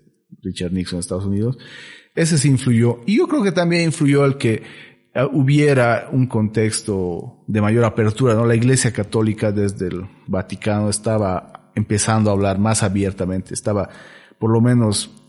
Richard 0.40 0.72
Nixon 0.72 0.96
en 0.96 1.00
Estados 1.00 1.26
Unidos. 1.26 1.58
Ese 2.14 2.38
sí 2.38 2.48
influyó. 2.48 3.00
Y 3.06 3.18
yo 3.18 3.26
creo 3.28 3.42
que 3.42 3.52
también 3.52 3.82
influyó 3.82 4.24
el 4.24 4.38
que 4.38 4.62
eh, 5.12 5.28
hubiera 5.32 6.08
un 6.10 6.26
contexto 6.26 7.44
de 7.48 7.60
mayor 7.60 7.84
apertura, 7.84 8.34
¿no? 8.34 8.46
La 8.46 8.54
Iglesia 8.54 8.92
Católica 8.92 9.52
desde 9.52 9.88
el 9.88 10.06
Vaticano 10.26 10.88
estaba 10.88 11.70
empezando 11.74 12.30
a 12.30 12.32
hablar 12.32 12.58
más 12.58 12.82
abiertamente, 12.82 13.52
estaba 13.52 13.90
por 14.38 14.50
lo 14.50 14.62
menos 14.62 15.19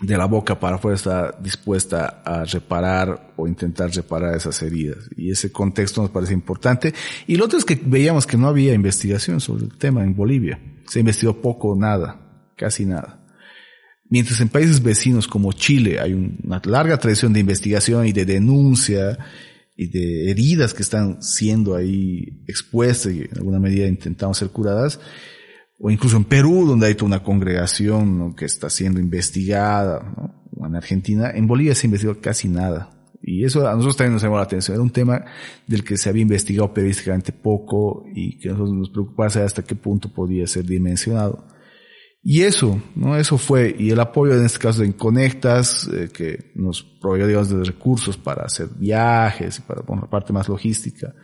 de 0.00 0.16
la 0.16 0.24
boca 0.24 0.58
para 0.58 0.76
afuera 0.76 0.96
está 0.96 1.38
dispuesta 1.42 2.22
a 2.24 2.44
reparar 2.44 3.32
o 3.36 3.46
intentar 3.46 3.90
reparar 3.90 4.34
esas 4.34 4.62
heridas. 4.62 4.98
Y 5.16 5.30
ese 5.30 5.52
contexto 5.52 6.00
nos 6.00 6.10
parece 6.10 6.32
importante. 6.32 6.94
Y 7.26 7.36
lo 7.36 7.44
otro 7.44 7.58
es 7.58 7.64
que 7.64 7.80
veíamos 7.82 8.26
que 8.26 8.38
no 8.38 8.48
había 8.48 8.72
investigación 8.72 9.40
sobre 9.40 9.64
el 9.64 9.76
tema 9.76 10.02
en 10.02 10.16
Bolivia. 10.16 10.58
Se 10.86 11.00
investigó 11.00 11.40
poco 11.40 11.70
o 11.70 11.76
nada, 11.76 12.44
casi 12.56 12.86
nada. 12.86 13.20
Mientras 14.08 14.40
en 14.40 14.48
países 14.48 14.82
vecinos 14.82 15.28
como 15.28 15.52
Chile 15.52 16.00
hay 16.00 16.14
una 16.14 16.60
larga 16.64 16.98
tradición 16.98 17.32
de 17.32 17.40
investigación 17.40 18.06
y 18.06 18.12
de 18.12 18.24
denuncia 18.24 19.18
y 19.76 19.86
de 19.86 20.30
heridas 20.30 20.74
que 20.74 20.82
están 20.82 21.22
siendo 21.22 21.76
ahí 21.76 22.42
expuestas 22.48 23.12
y 23.12 23.20
en 23.20 23.36
alguna 23.36 23.60
medida 23.60 23.86
intentamos 23.86 24.38
ser 24.38 24.48
curadas, 24.48 24.98
o 25.82 25.90
incluso 25.90 26.18
en 26.18 26.24
Perú, 26.24 26.66
donde 26.66 26.86
hay 26.86 26.94
toda 26.94 27.06
una 27.06 27.22
congregación 27.22 28.34
que 28.34 28.44
está 28.44 28.68
siendo 28.68 29.00
investigada, 29.00 30.14
o 30.54 30.66
en 30.66 30.76
Argentina, 30.76 31.30
en 31.34 31.46
Bolivia 31.46 31.74
se 31.74 31.86
investigó 31.86 32.20
casi 32.20 32.48
nada. 32.48 32.90
Y 33.22 33.44
eso 33.44 33.66
a 33.66 33.72
nosotros 33.72 33.96
también 33.96 34.14
nos 34.14 34.22
llamó 34.22 34.36
la 34.36 34.42
atención. 34.42 34.74
Era 34.74 34.82
un 34.82 34.90
tema 34.90 35.24
del 35.66 35.82
que 35.82 35.96
se 35.96 36.08
había 36.08 36.22
investigado 36.22 36.72
periodísticamente 36.72 37.32
poco 37.32 38.04
y 38.14 38.38
que 38.38 38.50
nosotros 38.50 38.74
nos 38.74 38.90
preocupaba 38.90 39.30
saber 39.30 39.46
hasta 39.46 39.62
qué 39.62 39.74
punto 39.74 40.12
podía 40.12 40.46
ser 40.46 40.64
dimensionado. 40.64 41.46
Y 42.22 42.42
eso, 42.42 42.82
¿no? 42.94 43.16
Eso 43.16 43.38
fue, 43.38 43.74
y 43.78 43.90
el 43.90 44.00
apoyo 44.00 44.34
en 44.34 44.44
este 44.44 44.58
caso 44.58 44.82
de 44.82 44.92
Conectas, 44.92 45.88
eh, 45.88 46.10
que 46.12 46.52
nos 46.54 46.82
proveyó, 46.82 47.26
digamos, 47.26 47.48
de 47.48 47.64
recursos 47.64 48.18
para 48.18 48.44
hacer 48.44 48.68
viajes 48.76 49.58
y 49.58 49.62
para, 49.62 49.80
bueno, 49.80 50.02
la 50.02 50.10
parte 50.10 50.32
más 50.32 50.46
logística, 50.46 51.14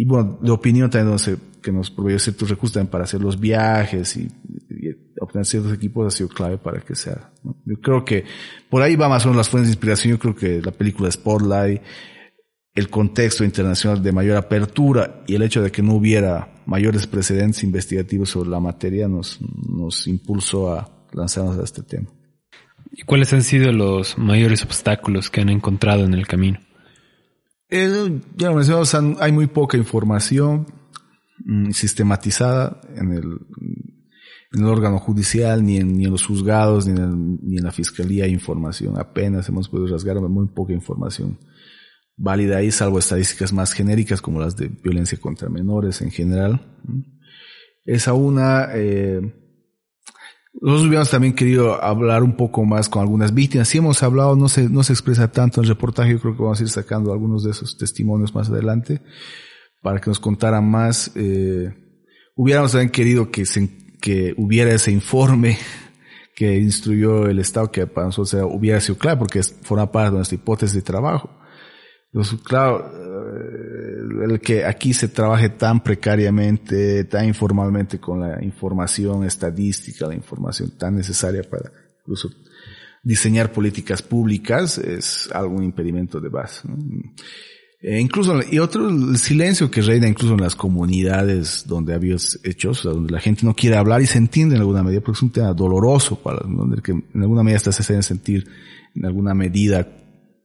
y 0.00 0.04
bueno, 0.04 0.38
de 0.40 0.52
opinión 0.52 0.88
también 0.88 1.18
que 1.60 1.72
nos 1.72 1.90
proveyó 1.90 2.20
ciertos 2.20 2.48
recursos 2.48 2.74
también 2.74 2.90
para 2.92 3.02
hacer 3.02 3.20
los 3.20 3.38
viajes 3.38 4.16
y, 4.16 4.28
obtener 5.20 5.44
ciertos 5.44 5.72
equipos 5.72 6.06
ha 6.06 6.16
sido 6.16 6.28
clave 6.28 6.56
para 6.56 6.80
que 6.80 6.94
sea. 6.94 7.32
Yo 7.64 7.80
creo 7.82 8.04
que 8.04 8.24
por 8.70 8.80
ahí 8.80 8.94
va 8.94 9.08
más 9.08 9.26
o 9.26 9.30
menos 9.30 9.38
las 9.38 9.48
fuentes 9.48 9.66
de 9.66 9.72
inspiración. 9.72 10.12
Yo 10.12 10.18
creo 10.20 10.36
que 10.36 10.62
la 10.62 10.70
película 10.70 11.10
Spotlight, 11.10 11.82
el 12.76 12.88
contexto 12.88 13.42
internacional 13.42 14.00
de 14.00 14.12
mayor 14.12 14.36
apertura 14.36 15.24
y 15.26 15.34
el 15.34 15.42
hecho 15.42 15.60
de 15.60 15.72
que 15.72 15.82
no 15.82 15.94
hubiera 15.94 16.62
mayores 16.64 17.08
precedentes 17.08 17.64
investigativos 17.64 18.30
sobre 18.30 18.50
la 18.50 18.60
materia 18.60 19.08
nos, 19.08 19.40
nos 19.68 20.06
impulsó 20.06 20.72
a 20.72 20.88
lanzarnos 21.12 21.58
a 21.58 21.64
este 21.64 21.82
tema. 21.82 22.08
¿Y 22.92 23.02
cuáles 23.02 23.32
han 23.32 23.42
sido 23.42 23.72
los 23.72 24.16
mayores 24.16 24.62
obstáculos 24.62 25.28
que 25.28 25.40
han 25.40 25.48
encontrado 25.48 26.04
en 26.04 26.14
el 26.14 26.28
camino? 26.28 26.60
Eh, 27.70 28.20
ya 28.36 28.48
lo 28.48 28.54
mencionamos, 28.54 28.94
hay 29.20 29.32
muy 29.32 29.46
poca 29.46 29.76
información 29.76 30.66
mm, 31.44 31.70
sistematizada 31.70 32.80
en 32.94 33.12
el, 33.12 34.64
órgano 34.64 34.98
judicial, 34.98 35.62
ni 35.64 35.76
en, 35.76 35.96
ni 35.96 36.04
en 36.06 36.10
los 36.10 36.24
juzgados, 36.24 36.86
ni 36.86 36.98
en, 36.98 37.38
ni 37.42 37.58
en 37.58 37.64
la 37.64 37.72
fiscalía 37.72 38.24
hay 38.24 38.32
información. 38.32 38.98
Apenas 38.98 39.48
hemos 39.48 39.68
podido 39.68 39.88
rasgar 39.88 40.20
muy 40.20 40.48
poca 40.48 40.72
información 40.72 41.38
válida 42.18 42.56
ahí, 42.56 42.70
salvo 42.70 42.98
estadísticas 42.98 43.52
más 43.52 43.72
genéricas 43.72 44.20
como 44.20 44.40
las 44.40 44.56
de 44.56 44.68
violencia 44.68 45.18
contra 45.18 45.48
menores 45.48 46.02
en 46.02 46.10
general. 46.10 46.60
Esa 47.84 48.12
una, 48.12 48.68
eh, 48.74 49.20
nosotros 50.60 50.88
hubiéramos 50.88 51.10
también 51.10 51.34
querido 51.34 51.82
hablar 51.82 52.22
un 52.22 52.36
poco 52.36 52.64
más 52.64 52.88
con 52.88 53.02
algunas 53.02 53.32
víctimas. 53.32 53.68
Si 53.68 53.78
hemos 53.78 54.02
hablado, 54.02 54.34
no 54.34 54.48
se, 54.48 54.68
no 54.68 54.82
se 54.82 54.92
expresa 54.92 55.30
tanto 55.30 55.60
en 55.60 55.64
el 55.64 55.68
reportaje, 55.68 56.12
yo 56.12 56.20
creo 56.20 56.36
que 56.36 56.42
vamos 56.42 56.58
a 56.58 56.62
ir 56.62 56.68
sacando 56.68 57.12
algunos 57.12 57.44
de 57.44 57.52
esos 57.52 57.78
testimonios 57.78 58.34
más 58.34 58.48
adelante 58.50 59.00
para 59.82 60.00
que 60.00 60.10
nos 60.10 60.18
contaran 60.18 60.68
más. 60.68 61.12
Eh, 61.14 61.72
hubiéramos 62.34 62.72
también 62.72 62.90
querido 62.90 63.30
que, 63.30 63.46
se, 63.46 63.68
que 64.00 64.34
hubiera 64.36 64.72
ese 64.72 64.90
informe 64.90 65.58
que 66.34 66.56
instruyó 66.58 67.26
el 67.26 67.38
Estado, 67.38 67.70
que 67.70 67.86
para 67.86 68.06
nosotros 68.06 68.44
hubiera 68.52 68.80
sido 68.80 68.98
claro, 68.98 69.20
porque 69.20 69.42
forma 69.42 69.90
parte 69.90 70.10
de 70.10 70.16
nuestra 70.16 70.36
hipótesis 70.36 70.74
de 70.74 70.82
trabajo. 70.82 71.30
Entonces, 72.12 72.40
claro, 72.42 72.90
el 74.22 74.40
que 74.40 74.64
aquí 74.64 74.92
se 74.92 75.08
trabaje 75.08 75.48
tan 75.50 75.82
precariamente, 75.82 77.04
tan 77.04 77.26
informalmente 77.26 77.98
con 77.98 78.20
la 78.20 78.42
información 78.42 79.24
estadística, 79.24 80.06
la 80.06 80.14
información 80.14 80.70
tan 80.76 80.96
necesaria 80.96 81.42
para 81.42 81.70
incluso 82.00 82.30
diseñar 83.02 83.52
políticas 83.52 84.02
públicas 84.02 84.78
es 84.78 85.30
algún 85.32 85.64
impedimento 85.64 86.20
de 86.20 86.28
base. 86.28 86.68
E 87.80 88.00
incluso, 88.00 88.40
y 88.50 88.58
otro, 88.58 88.88
el 88.88 89.18
silencio 89.18 89.70
que 89.70 89.82
reina 89.82 90.08
incluso 90.08 90.34
en 90.34 90.40
las 90.40 90.56
comunidades 90.56 91.64
donde 91.66 91.94
había 91.94 92.16
hechos, 92.42 92.82
donde 92.82 93.12
la 93.12 93.20
gente 93.20 93.46
no 93.46 93.54
quiere 93.54 93.76
hablar 93.76 94.02
y 94.02 94.06
se 94.06 94.18
entiende 94.18 94.56
en 94.56 94.62
alguna 94.62 94.82
medida, 94.82 95.00
porque 95.00 95.18
es 95.18 95.22
un 95.22 95.30
tema 95.30 95.52
doloroso 95.52 96.20
para, 96.20 96.40
donde 96.40 96.82
que 96.82 96.92
en 96.92 97.22
alguna 97.22 97.44
medida 97.44 97.60
se 97.60 97.70
hacen 97.70 98.02
sentir 98.02 98.48
en 98.96 99.06
alguna 99.06 99.32
medida 99.32 99.86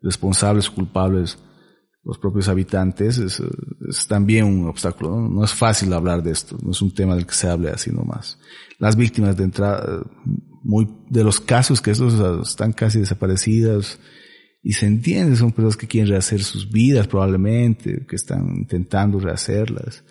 responsables, 0.02 0.70
culpables 0.70 1.40
los 2.04 2.18
propios 2.18 2.50
habitantes 2.50 3.18
es, 3.18 3.42
también 4.08 4.46
un 4.46 4.68
obstáculo. 4.68 5.30
¿no? 5.30 5.44
es 5.44 5.54
fácil 5.54 5.94
hablar 5.94 6.22
de 6.22 6.32
esto, 6.32 6.58
no 6.62 6.72
es 6.72 6.82
un 6.82 6.94
tema 6.94 7.16
del 7.16 7.26
que 7.26 7.34
se 7.34 7.48
hable 7.48 7.70
así 7.70 7.92
nomás. 7.92 8.38
Las 8.78 8.96
víctimas 8.96 9.38
de 9.38 9.46
entrada, 9.46 10.04
muy 10.64 10.88
de 11.10 11.24
los 11.24 11.40
casos 11.40 11.82
que 11.82 11.92
estos 11.92 12.48
están 12.48 12.74
casi 12.74 13.00
desaparecidas 13.00 14.00
y 14.62 14.74
se 14.74 14.86
entiende, 14.86 15.36
son 15.36 15.52
personas 15.52 15.78
que 15.78 15.88
quieren 15.88 16.10
rehacer 16.10 16.44
sus 16.44 16.70
vidas 16.70 17.08
probablemente, 17.08 18.06
que 18.08 18.16
están 18.16 18.48
intentando 18.58 19.20
rehacerlas. 19.20 20.04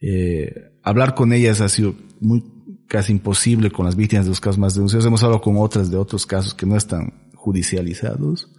Eh, 0.00 0.52
hablar 0.82 1.14
con 1.14 1.32
ellas 1.32 1.60
ha 1.60 1.68
sido 1.68 1.94
muy 2.20 2.42
casi 2.86 3.12
imposible 3.12 3.70
con 3.70 3.84
las 3.84 3.96
víctimas 3.96 4.24
de 4.24 4.30
los 4.30 4.40
casos 4.40 4.58
más 4.58 4.74
denunciados. 4.74 5.04
Hemos 5.04 5.22
hablado 5.22 5.42
con 5.42 5.56
otras 5.58 5.90
de 5.90 5.98
otros 5.98 6.24
casos 6.24 6.54
que 6.54 6.64
no 6.64 6.76
están 6.76 7.30
judicializados 7.34 8.50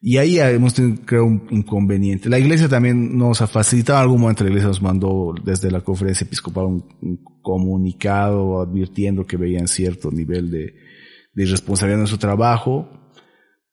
y 0.00 0.18
ahí 0.18 0.38
hemos 0.38 0.74
tenido, 0.74 1.02
creo, 1.04 1.24
un 1.24 1.46
inconveniente. 1.50 2.28
La 2.28 2.38
iglesia 2.38 2.68
también 2.68 3.16
nos 3.16 3.40
ha 3.40 3.46
facilitado, 3.46 3.98
en 3.98 4.02
algún 4.02 4.20
momento 4.20 4.44
la 4.44 4.50
iglesia 4.50 4.68
nos 4.68 4.82
mandó 4.82 5.34
desde 5.42 5.70
la 5.70 5.80
conferencia 5.80 6.24
episcopal 6.24 6.66
un, 6.66 7.24
comunicado 7.42 8.60
advirtiendo 8.60 9.24
que 9.24 9.36
veían 9.36 9.68
cierto 9.68 10.10
nivel 10.10 10.50
de, 10.50 10.74
de 11.32 11.42
irresponsabilidad 11.44 12.00
en 12.00 12.06
su 12.08 12.18
trabajo, 12.18 12.90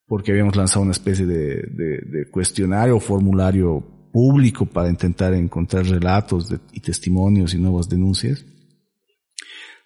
porque 0.05 0.31
habíamos 0.31 0.55
lanzado 0.55 0.83
una 0.83 0.91
especie 0.91 1.25
de, 1.25 1.55
de, 1.55 2.29
cuestionario 2.29 2.97
o 2.97 2.99
formulario 2.99 4.09
público 4.11 4.65
para 4.67 4.89
intentar 4.89 5.33
encontrar 5.33 5.85
relatos 5.85 6.53
y 6.71 6.79
testimonios 6.81 7.53
y 7.53 7.57
nuevas 7.57 7.89
denuncias. 7.89 8.45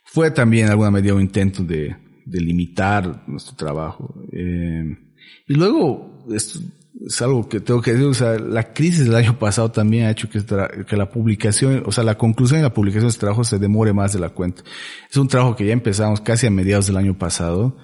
Fue 0.03 0.31
también 0.31 0.65
en 0.65 0.71
alguna 0.71 0.91
medida 0.91 1.13
un 1.13 1.21
intento 1.21 1.63
de, 1.63 1.95
de 2.25 2.41
limitar 2.41 3.23
nuestro 3.27 3.55
trabajo. 3.55 4.13
Eh, 4.33 5.06
y 5.47 5.53
luego, 5.53 6.25
esto 6.33 6.59
es 7.05 7.21
algo 7.21 7.47
que 7.47 7.59
tengo 7.59 7.81
que 7.81 7.91
decir, 7.91 8.07
o 8.07 8.13
sea, 8.13 8.39
la 8.39 8.73
crisis 8.73 9.05
del 9.05 9.15
año 9.15 9.37
pasado 9.37 9.71
también 9.71 10.05
ha 10.05 10.11
hecho 10.11 10.29
que, 10.29 10.43
que 10.85 10.97
la 10.97 11.09
publicación, 11.11 11.83
o 11.85 11.91
sea, 11.91 12.03
la 12.03 12.17
conclusión 12.17 12.59
de 12.59 12.63
la 12.63 12.73
publicación 12.73 13.05
de 13.05 13.09
este 13.09 13.19
trabajo 13.19 13.43
se 13.43 13.59
demore 13.59 13.93
más 13.93 14.13
de 14.13 14.19
la 14.19 14.29
cuenta. 14.29 14.63
Es 15.09 15.17
un 15.17 15.27
trabajo 15.27 15.55
que 15.55 15.65
ya 15.65 15.73
empezamos 15.73 16.21
casi 16.21 16.47
a 16.47 16.51
mediados 16.51 16.87
del 16.87 16.97
año 16.97 17.17
pasado, 17.17 17.77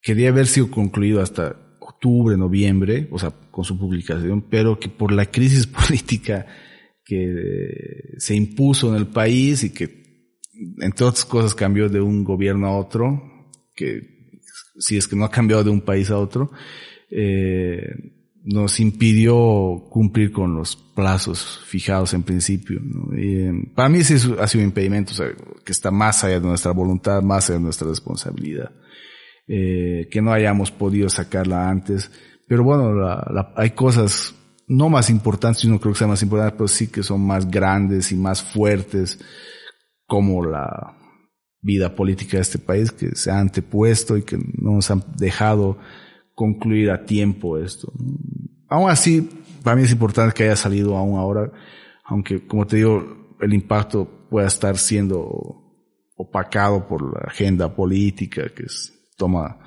quería 0.00 0.30
haber 0.30 0.46
sido 0.46 0.70
concluido 0.70 1.22
hasta 1.22 1.56
octubre, 1.80 2.36
noviembre, 2.36 3.08
o 3.12 3.18
sea, 3.18 3.30
con 3.50 3.64
su 3.64 3.78
publicación, 3.78 4.42
pero 4.50 4.78
que 4.78 4.88
por 4.88 5.12
la 5.12 5.26
crisis 5.26 5.66
política 5.88 6.46
que 7.04 8.14
se 8.18 8.34
impuso 8.34 8.90
en 8.90 8.96
el 8.96 9.06
país 9.06 9.64
y 9.64 9.72
que, 9.72 10.02
entre 10.80 11.06
otras 11.06 11.24
cosas, 11.24 11.54
cambió 11.54 11.88
de 11.88 12.00
un 12.00 12.24
gobierno 12.24 12.66
a 12.66 12.76
otro, 12.76 13.22
que 13.74 14.11
si 14.78 14.96
es 14.96 15.06
que 15.06 15.16
no 15.16 15.24
ha 15.24 15.30
cambiado 15.30 15.64
de 15.64 15.70
un 15.70 15.80
país 15.80 16.10
a 16.10 16.18
otro, 16.18 16.50
eh, 17.10 17.80
nos 18.44 18.80
impidió 18.80 19.84
cumplir 19.88 20.32
con 20.32 20.56
los 20.56 20.76
plazos 20.76 21.60
fijados 21.66 22.12
en 22.14 22.22
principio. 22.22 22.80
Eh, 23.16 23.52
para 23.74 23.88
mí 23.88 23.98
ese 23.98 24.14
ha 24.40 24.46
sido 24.46 24.62
un 24.62 24.68
impedimento 24.68 25.12
que 25.64 25.72
está 25.72 25.90
más 25.90 26.24
allá 26.24 26.40
de 26.40 26.46
nuestra 26.46 26.72
voluntad, 26.72 27.22
más 27.22 27.48
allá 27.48 27.58
de 27.58 27.64
nuestra 27.64 27.88
responsabilidad. 27.88 28.72
Eh, 29.48 30.08
que 30.10 30.22
no 30.22 30.32
hayamos 30.32 30.70
podido 30.70 31.08
sacarla 31.08 31.68
antes. 31.68 32.10
Pero 32.46 32.64
bueno, 32.64 32.92
hay 33.56 33.70
cosas 33.70 34.34
no 34.68 34.88
más 34.88 35.10
importantes, 35.10 35.62
yo 35.62 35.70
no 35.70 35.80
creo 35.80 35.92
que 35.92 35.98
sean 35.98 36.10
más 36.10 36.22
importantes, 36.22 36.56
pero 36.56 36.68
sí 36.68 36.88
que 36.88 37.02
son 37.02 37.26
más 37.26 37.50
grandes 37.50 38.12
y 38.12 38.16
más 38.16 38.42
fuertes, 38.42 39.18
como 40.06 40.44
la 40.44 40.96
vida 41.62 41.94
política 41.94 42.36
de 42.36 42.42
este 42.42 42.58
país, 42.58 42.90
que 42.92 43.14
se 43.14 43.30
ha 43.30 43.38
antepuesto 43.38 44.16
y 44.16 44.22
que 44.22 44.36
no 44.36 44.72
nos 44.72 44.90
han 44.90 45.02
dejado 45.16 45.78
concluir 46.34 46.90
a 46.90 47.04
tiempo 47.06 47.56
esto. 47.56 47.92
Aún 48.68 48.90
así, 48.90 49.28
para 49.62 49.76
mí 49.76 49.82
es 49.82 49.92
importante 49.92 50.34
que 50.34 50.44
haya 50.44 50.56
salido 50.56 50.96
aún 50.96 51.18
ahora, 51.18 51.52
aunque 52.04 52.46
como 52.46 52.66
te 52.66 52.76
digo, 52.76 53.36
el 53.40 53.54
impacto 53.54 54.26
pueda 54.28 54.48
estar 54.48 54.76
siendo 54.76 55.62
opacado 56.16 56.86
por 56.86 57.02
la 57.14 57.28
agenda 57.28 57.74
política 57.74 58.44
que 58.54 58.64
toma 59.16 59.58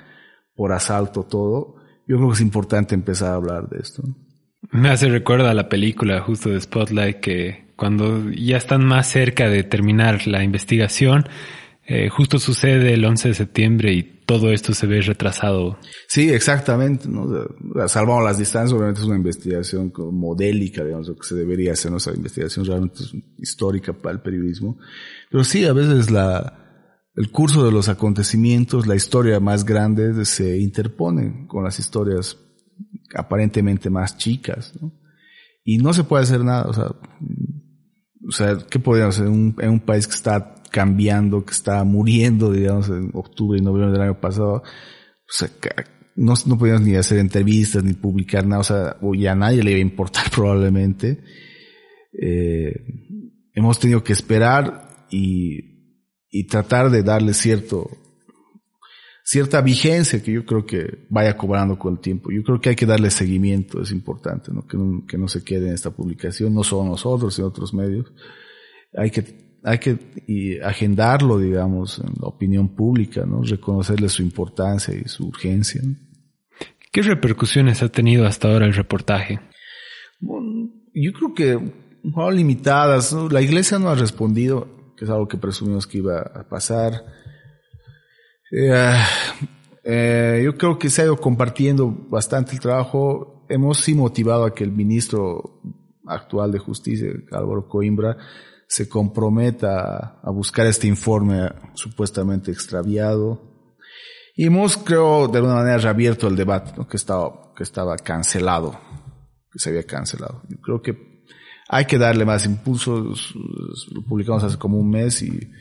por 0.55 0.71
asalto 0.71 1.23
todo. 1.23 1.75
Yo 2.07 2.17
creo 2.17 2.29
que 2.29 2.35
es 2.35 2.41
importante 2.41 2.95
empezar 2.95 3.31
a 3.31 3.35
hablar 3.35 3.69
de 3.69 3.79
esto. 3.79 4.03
Me 4.71 4.89
hace 4.89 5.07
recuerdo 5.09 5.47
a 5.47 5.53
la 5.53 5.69
película 5.69 6.21
justo 6.21 6.49
de 6.49 6.59
Spotlight 6.59 7.19
que 7.19 7.73
cuando 7.75 8.31
ya 8.31 8.57
están 8.57 8.85
más 8.85 9.07
cerca 9.07 9.49
de 9.49 9.63
terminar 9.63 10.27
la 10.27 10.43
investigación, 10.43 11.25
eh, 11.87 12.09
justo 12.09 12.39
sucede 12.39 12.93
el 12.93 13.05
11 13.05 13.29
de 13.29 13.33
septiembre 13.35 13.93
y 13.93 14.03
todo 14.25 14.51
esto 14.51 14.73
se 14.73 14.87
ve 14.87 15.01
retrasado. 15.01 15.77
Sí, 16.07 16.29
exactamente. 16.29 17.07
¿no? 17.07 17.27
Salvamos 17.87 18.23
las 18.23 18.39
distancias, 18.39 18.73
obviamente 18.73 19.01
es 19.01 19.07
una 19.07 19.17
investigación 19.17 19.93
modélica, 20.11 20.83
digamos, 20.83 21.07
lo 21.07 21.15
que 21.15 21.27
se 21.27 21.35
debería 21.35 21.73
hacer, 21.73 21.91
nuestra 21.91 22.15
investigación 22.15 22.65
realmente 22.65 22.99
histórica 23.37 23.93
para 23.93 24.15
el 24.15 24.21
periodismo. 24.21 24.79
Pero 25.29 25.43
sí, 25.43 25.65
a 25.65 25.73
veces 25.73 26.09
la, 26.09 26.65
el 27.15 27.29
curso 27.29 27.63
de 27.63 27.71
los 27.71 27.87
acontecimientos, 27.87 28.87
la 28.87 28.95
historia 28.95 29.39
más 29.39 29.63
grande 29.63 30.25
se 30.25 30.57
interpone 30.57 31.45
con 31.47 31.63
las 31.63 31.77
historias 31.77 32.37
aparentemente 33.13 33.91
más 33.91 34.17
chicas, 34.17 34.73
¿no? 34.81 34.91
Y 35.67 35.79
no 35.79 35.93
se 35.93 36.03
puede 36.03 36.23
hacer 36.23 36.43
nada, 36.43 36.65
o 36.67 36.73
sea, 36.73 36.91
o 38.27 38.31
sea, 38.31 38.57
¿qué 38.69 38.79
podríamos 38.79 39.15
hacer 39.15 39.27
en 39.27 39.33
un, 39.33 39.55
en 39.59 39.69
un 39.69 39.79
país 39.79 40.07
que 40.07 40.15
está 40.15 40.55
cambiando, 40.71 41.45
que 41.45 41.53
está 41.53 41.83
muriendo, 41.83 42.51
digamos, 42.51 42.89
en 42.89 43.11
octubre 43.13 43.57
y 43.57 43.61
noviembre 43.61 43.93
del 43.93 44.09
año 44.09 44.19
pasado, 44.19 44.55
o 44.55 45.31
sea, 45.31 45.49
no, 46.15 46.33
no 46.45 46.57
podíamos 46.57 46.81
ni 46.81 46.95
hacer 46.95 47.19
entrevistas, 47.19 47.83
ni 47.83 47.93
publicar 47.93 48.45
nada, 48.45 48.61
o 48.61 48.63
sea, 48.63 48.97
ya 49.17 49.33
a 49.33 49.35
nadie 49.35 49.63
le 49.63 49.71
iba 49.71 49.77
a 49.77 49.81
importar 49.81 50.29
probablemente. 50.33 51.23
Eh, 52.21 52.73
hemos 53.53 53.79
tenido 53.79 54.03
que 54.03 54.13
esperar 54.13 55.07
y, 55.09 56.05
y 56.29 56.47
tratar 56.47 56.89
de 56.89 57.03
darle 57.03 57.33
cierto, 57.33 57.89
cierta 59.25 59.59
vigencia 59.61 60.21
que 60.21 60.31
yo 60.31 60.45
creo 60.45 60.65
que 60.65 61.07
vaya 61.09 61.35
cobrando 61.35 61.77
con 61.79 61.93
el 61.93 61.99
tiempo. 61.99 62.31
Yo 62.31 62.43
creo 62.43 62.61
que 62.61 62.69
hay 62.69 62.75
que 62.75 62.85
darle 62.85 63.09
seguimiento, 63.09 63.81
es 63.81 63.91
importante, 63.91 64.51
¿no? 64.53 64.67
Que 64.67 64.77
no, 64.77 65.03
que 65.05 65.17
no 65.17 65.27
se 65.27 65.43
quede 65.43 65.67
en 65.67 65.73
esta 65.73 65.89
publicación, 65.89 66.53
no 66.53 66.63
solo 66.63 66.91
nosotros, 66.91 67.33
sino 67.33 67.47
otros 67.47 67.73
medios. 67.73 68.13
Hay 68.95 69.09
que 69.09 69.43
hay 69.67 69.79
que 69.79 70.61
agendarlo, 70.63 71.39
digamos, 71.39 71.97
en 71.97 72.13
la 72.21 72.27
opinión 72.27 72.75
pública, 72.75 73.25
¿no? 73.25 73.41
Reconocerle 73.41 74.09
su 74.09 74.21
importancia 74.21 74.93
y 74.93 75.07
su 75.09 75.27
urgencia. 75.27 75.81
¿Qué 76.91 77.01
repercusiones 77.01 77.81
ha 77.81 77.89
tenido 77.89 78.27
hasta 78.27 78.47
ahora 78.47 78.67
el 78.67 78.73
reportaje? 78.73 79.39
yo 80.93 81.11
creo 81.13 81.33
que 81.33 81.73
fueron 82.13 82.35
limitadas. 82.35 83.11
La 83.31 83.41
iglesia 83.41 83.79
no 83.79 83.89
ha 83.89 83.95
respondido, 83.95 84.93
que 84.95 85.05
es 85.05 85.11
algo 85.11 85.27
que 85.27 85.37
presumimos 85.37 85.87
que 85.87 85.97
iba 85.97 86.19
a 86.19 86.47
pasar. 86.47 87.03
Eh, 88.51 88.93
eh, 89.83 90.41
yo 90.43 90.57
creo 90.57 90.79
que 90.79 90.89
se 90.89 91.01
ha 91.01 91.05
ido 91.05 91.17
compartiendo 91.17 91.89
bastante 92.09 92.53
el 92.53 92.59
trabajo. 92.59 93.45
Hemos 93.49 93.79
sí 93.79 93.93
motivado 93.93 94.45
a 94.45 94.53
que 94.53 94.63
el 94.63 94.71
ministro 94.71 95.61
actual 96.05 96.51
de 96.51 96.59
Justicia, 96.59 97.09
Álvaro 97.31 97.67
Coimbra, 97.67 98.17
se 98.67 98.89
comprometa 98.89 100.19
a 100.23 100.31
buscar 100.31 100.65
este 100.65 100.87
informe 100.87 101.49
supuestamente 101.75 102.51
extraviado. 102.51 103.53
Y 104.35 104.47
hemos, 104.47 104.77
creo, 104.77 105.27
de 105.27 105.37
alguna 105.37 105.55
manera 105.55 105.77
reabierto 105.77 106.27
el 106.27 106.35
debate, 106.35 106.73
que, 106.89 106.97
estaba, 106.97 107.53
que 107.55 107.63
estaba 107.63 107.95
cancelado, 107.95 108.77
que 109.51 109.59
se 109.59 109.69
había 109.69 109.83
cancelado. 109.83 110.41
Yo 110.49 110.57
creo 110.57 110.81
que 110.81 111.23
hay 111.69 111.85
que 111.85 111.97
darle 111.97 112.25
más 112.25 112.45
impulso. 112.45 113.13
Lo 113.91 114.01
publicamos 114.07 114.43
hace 114.43 114.57
como 114.57 114.77
un 114.77 114.89
mes 114.89 115.21
y, 115.21 115.51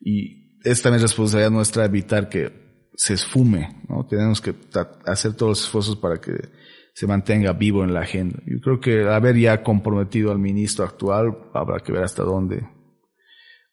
y 0.00 0.43
es 0.64 0.82
también 0.82 1.02
responsabilidad 1.02 1.50
nuestra 1.50 1.84
evitar 1.84 2.28
que 2.28 2.64
se 2.96 3.14
esfume, 3.14 3.82
¿no? 3.88 4.06
Tenemos 4.06 4.40
que 4.40 4.54
hacer 5.04 5.34
todos 5.34 5.50
los 5.50 5.64
esfuerzos 5.64 5.96
para 5.96 6.20
que 6.20 6.32
se 6.94 7.06
mantenga 7.06 7.52
vivo 7.52 7.84
en 7.84 7.92
la 7.92 8.00
agenda. 8.00 8.40
Yo 8.46 8.60
creo 8.60 8.80
que 8.80 9.08
haber 9.08 9.36
ya 9.36 9.62
comprometido 9.62 10.30
al 10.30 10.38
ministro 10.38 10.84
actual, 10.84 11.36
habrá 11.52 11.80
que 11.80 11.92
ver 11.92 12.04
hasta 12.04 12.22
dónde 12.22 12.66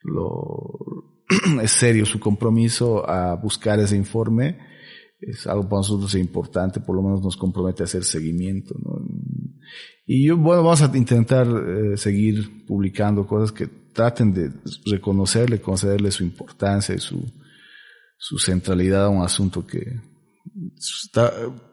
lo, 0.02 1.06
es 1.62 1.72
serio 1.72 2.06
su 2.06 2.20
compromiso 2.20 3.08
a 3.10 3.36
buscar 3.36 3.80
ese 3.80 3.96
informe. 3.96 4.58
Es 5.20 5.46
algo 5.46 5.70
para 5.70 5.78
nosotros 5.78 6.16
importante, 6.16 6.80
por 6.80 6.96
lo 6.96 7.04
menos 7.04 7.22
nos 7.22 7.38
compromete 7.38 7.84
a 7.84 7.86
hacer 7.86 8.04
seguimiento. 8.04 8.76
Y 10.08 10.28
yo, 10.28 10.36
bueno, 10.36 10.64
vamos 10.64 10.82
a 10.82 10.98
intentar 10.98 11.48
eh, 11.48 11.96
seguir 11.96 12.66
publicando 12.66 13.28
cosas 13.28 13.52
que 13.52 13.70
traten 13.94 14.34
de 14.34 14.52
reconocerle, 14.86 15.62
concederle 15.62 16.12
su 16.12 16.24
importancia 16.24 16.96
y 16.96 17.00
su, 17.00 17.26
su 18.18 18.38
centralidad 18.38 19.06
a 19.06 19.10
un 19.10 19.24
asunto 19.24 19.66
que, 19.66 20.00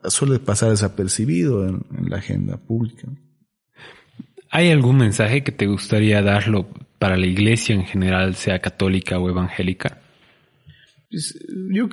suele 0.04 0.38
pasar 0.38 0.70
desapercibido 0.70 1.66
en, 1.66 1.84
la 2.08 2.18
agenda 2.18 2.56
pública. 2.56 3.08
¿Hay 4.50 4.70
algún 4.70 4.96
mensaje 4.96 5.42
que 5.42 5.52
te 5.52 5.66
gustaría 5.66 6.22
darlo 6.22 6.68
para 6.98 7.16
la 7.16 7.26
iglesia 7.26 7.74
en 7.74 7.84
general, 7.84 8.34
sea 8.34 8.60
católica 8.60 9.18
o 9.18 9.28
evangélica? 9.28 10.00
Pues, 11.10 11.38
yo, 11.70 11.88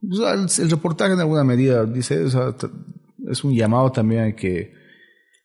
yo 0.00 0.32
el, 0.32 0.70
reportaje 0.70 1.14
en 1.14 1.20
alguna 1.20 1.44
medida 1.44 1.84
dice, 1.84 2.24
es 2.24 3.44
un 3.44 3.54
llamado 3.54 3.92
también 3.92 4.24
a 4.24 4.36
que 4.36 4.74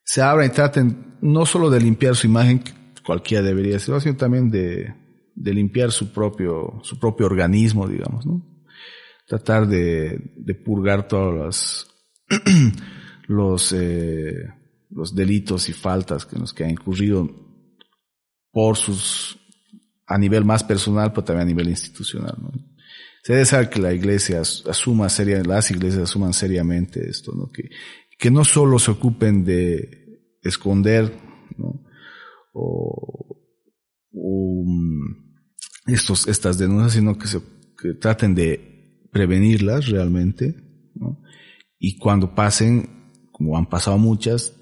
se 0.04 0.22
abran 0.22 0.48
y 0.48 0.54
traten 0.54 1.18
no 1.22 1.46
solo 1.46 1.70
de 1.70 1.80
limpiar 1.80 2.16
su 2.16 2.28
imagen, 2.28 2.64
cualquiera 3.06 3.44
debería 3.44 3.80
ser, 3.80 4.00
sino 4.02 4.16
también 4.16 4.50
de, 4.50 4.94
de 5.36 5.54
limpiar 5.54 5.92
su 5.92 6.12
propio, 6.12 6.80
su 6.84 7.00
propio 7.00 7.26
organismo, 7.26 7.88
digamos, 7.88 8.26
¿no? 8.26 8.46
tratar 9.28 9.68
de, 9.68 10.34
de 10.36 10.56
purgar 10.56 11.08
todos 11.08 11.34
los, 11.34 11.88
los, 13.28 13.74
eh, 13.74 14.50
los 14.90 15.16
delitos 15.16 15.70
y 15.70 15.74
faltas 15.74 16.26
que 16.26 16.38
nos 16.38 16.54
que 16.54 16.66
han 16.66 16.72
incurrido 16.72 17.30
por 18.52 18.76
sus, 18.76 19.40
a 20.06 20.18
nivel 20.18 20.44
más 20.44 20.64
personal, 20.64 21.12
pero 21.12 21.24
también 21.24 21.48
a 21.48 21.50
nivel 21.50 21.70
institucional. 21.70 22.36
¿no? 22.42 22.52
Se 23.24 23.34
debe 23.34 23.46
saber 23.46 23.70
que 23.70 23.80
la 23.80 23.94
iglesia 23.94 24.42
asuma 24.42 25.08
seria, 25.08 25.42
las 25.44 25.72
iglesias 25.72 26.04
asuman 26.04 26.34
seriamente 26.34 27.08
esto, 27.08 27.34
¿no? 27.34 27.50
Que, 27.52 27.70
que 28.18 28.32
no 28.32 28.44
solo 28.44 28.80
se 28.80 28.92
ocupen 28.92 29.46
de 29.46 30.38
esconder, 30.44 31.14
¿no? 31.58 31.86
O, 32.54 33.38
estos, 35.88 36.28
estas 36.28 36.58
denuncias, 36.58 36.94
sino 36.94 37.18
que 37.18 37.28
se 37.28 37.42
que 37.82 37.94
traten 37.96 38.36
de 38.36 39.08
prevenirlas 39.12 39.88
realmente, 39.88 40.56
¿no? 40.94 41.22
y 41.80 41.98
cuando 41.98 42.36
pasen, 42.36 43.12
como 43.32 43.58
han 43.58 43.68
pasado 43.68 43.98
muchas, 43.98 44.56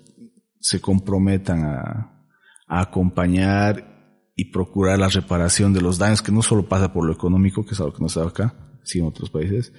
se 0.59 0.79
comprometan 0.79 1.65
a, 1.65 2.25
a 2.67 2.81
acompañar 2.81 4.31
y 4.35 4.45
procurar 4.51 4.99
la 4.99 5.09
reparación 5.09 5.73
de 5.73 5.81
los 5.81 5.97
daños, 5.97 6.21
que 6.21 6.31
no 6.31 6.41
solo 6.41 6.69
pasa 6.69 6.93
por 6.93 7.05
lo 7.05 7.11
económico, 7.11 7.65
que 7.65 7.73
es 7.73 7.79
algo 7.81 7.93
que 7.93 8.01
no 8.01 8.07
se 8.07 8.21
acá, 8.21 8.55
sino 8.83 9.05
en 9.05 9.09
otros 9.09 9.29
países, 9.29 9.73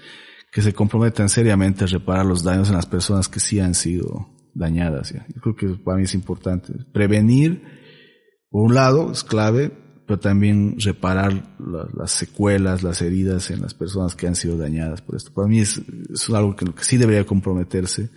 que 0.53 0.61
se 0.61 0.75
comprometan 0.75 1.29
seriamente 1.29 1.85
a 1.85 1.87
reparar 1.87 2.27
los 2.27 2.43
daños 2.43 2.69
en 2.69 2.77
las 2.77 2.87
personas 2.87 3.29
que 3.29 3.41
sí 3.41 3.59
han 3.59 3.75
sido 3.75 4.29
dañadas. 4.53 5.15
¿ya? 5.15 5.27
Yo 5.35 5.41
creo 5.41 5.57
que 5.57 5.83
para 5.83 5.97
mí 5.97 6.05
es 6.05 6.15
importante. 6.15 6.75
Prevenir, 6.93 7.63
por 8.51 8.63
un 8.63 8.75
lado, 8.75 9.13
es 9.13 9.25
clave, 9.25 9.71
pero 10.07 10.19
también 10.19 10.77
reparar 10.79 11.55
las 11.97 12.11
secuelas, 12.11 12.83
las 12.83 13.01
heridas 13.01 13.51
en 13.51 13.63
las 13.63 13.75
personas 13.75 14.17
que 14.17 14.27
han 14.27 14.35
sido 14.35 14.57
dañadas 14.57 15.03
por 15.03 15.17
esto. 15.17 15.33
Para 15.33 15.49
mí 15.49 15.61
es, 15.61 15.81
algo 16.35 16.57
que, 16.57 16.67
que, 16.67 16.85
sí 16.85 16.97
debería 16.97 17.25
comprometerse 17.25 18.11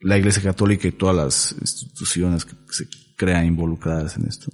la 0.00 0.18
Iglesia 0.18 0.42
Católica 0.42 0.88
y 0.88 0.92
todas 0.92 1.16
las 1.16 1.56
instituciones 1.60 2.44
que 2.44 2.54
se 2.70 2.88
crean 3.16 3.46
involucradas 3.46 4.16
en 4.16 4.26
esto. 4.26 4.50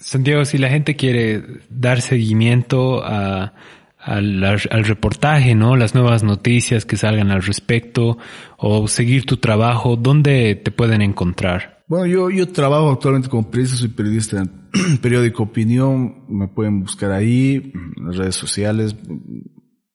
Santiago, 0.00 0.44
si 0.44 0.58
la 0.58 0.68
gente 0.68 0.96
quiere 0.96 1.44
dar 1.68 2.00
seguimiento 2.00 3.04
a, 3.04 3.54
al, 3.98 4.84
reportaje, 4.84 5.54
¿no? 5.54 5.76
Las 5.76 5.94
nuevas 5.94 6.22
noticias 6.22 6.84
que 6.84 6.96
salgan 6.96 7.30
al 7.30 7.42
respecto 7.42 8.18
o 8.56 8.88
seguir 8.88 9.24
tu 9.26 9.36
trabajo, 9.36 9.96
¿dónde 9.96 10.56
te 10.56 10.70
pueden 10.70 11.02
encontrar? 11.02 11.81
Bueno, 11.88 12.06
yo, 12.06 12.30
yo 12.30 12.48
trabajo 12.48 12.90
actualmente 12.90 13.28
como 13.28 13.50
periodista, 13.50 13.78
soy 13.78 13.88
periodista 13.88 14.40
en 14.40 14.98
periódico 15.02 15.42
Opinión, 15.42 16.24
me 16.28 16.48
pueden 16.48 16.80
buscar 16.80 17.12
ahí, 17.12 17.72
en 17.74 18.06
las 18.06 18.16
redes 18.16 18.34
sociales, 18.34 18.96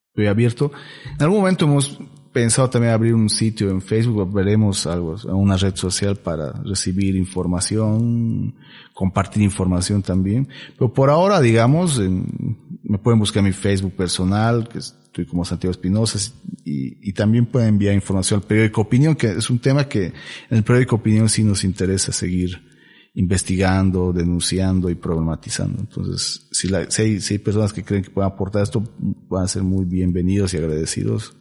estoy 0.09 0.27
abierto. 0.27 0.71
En 1.15 1.23
algún 1.23 1.39
momento 1.39 1.65
hemos 1.65 1.99
pensado 2.37 2.69
también 2.69 2.93
abrir 2.93 3.15
un 3.15 3.29
sitio 3.29 3.71
en 3.71 3.81
Facebook, 3.81 4.31
veremos 4.31 4.85
algo, 4.85 5.15
una 5.33 5.57
red 5.57 5.75
social 5.75 6.17
para 6.17 6.51
recibir 6.63 7.15
información, 7.15 8.53
compartir 8.93 9.41
información 9.41 10.03
también. 10.03 10.47
Pero 10.77 10.93
por 10.93 11.09
ahora, 11.09 11.41
digamos, 11.41 11.99
me 12.83 12.97
pueden 12.97 13.19
buscar 13.19 13.39
en 13.39 13.47
mi 13.47 13.53
Facebook 13.53 13.95
personal, 13.95 14.67
que 14.67 14.79
estoy 14.79 15.25
como 15.25 15.45
Santiago 15.45 15.71
Espinosa, 15.71 16.31
y, 16.63 17.09
y, 17.09 17.13
también 17.13 17.45
pueden 17.45 17.69
enviar 17.69 17.93
información 17.93 18.41
al 18.41 18.47
periódico 18.47 18.81
Opinión, 18.81 19.15
que 19.15 19.31
es 19.31 19.49
un 19.49 19.59
tema 19.59 19.87
que 19.87 20.05
en 20.05 20.57
el 20.57 20.63
periódico 20.63 20.97
Opinión 20.97 21.29
sí 21.29 21.43
nos 21.43 21.63
interesa 21.63 22.11
seguir 22.11 22.61
investigando, 23.17 24.13
denunciando 24.13 24.91
y 24.91 24.95
problematizando. 24.95 25.79
Entonces, 25.79 26.47
si, 26.51 26.67
la, 26.67 26.89
si, 26.91 27.01
hay, 27.01 27.19
si 27.19 27.33
hay 27.33 27.39
personas 27.39 27.73
que 27.73 27.83
creen 27.83 28.03
que 28.03 28.11
pueden 28.11 28.31
aportar 28.31 28.61
esto, 28.61 28.83
van 29.27 29.43
a 29.43 29.47
ser 29.47 29.63
muy 29.63 29.85
bienvenidos 29.85 30.53
y 30.53 30.57
agradecidos 30.57 31.35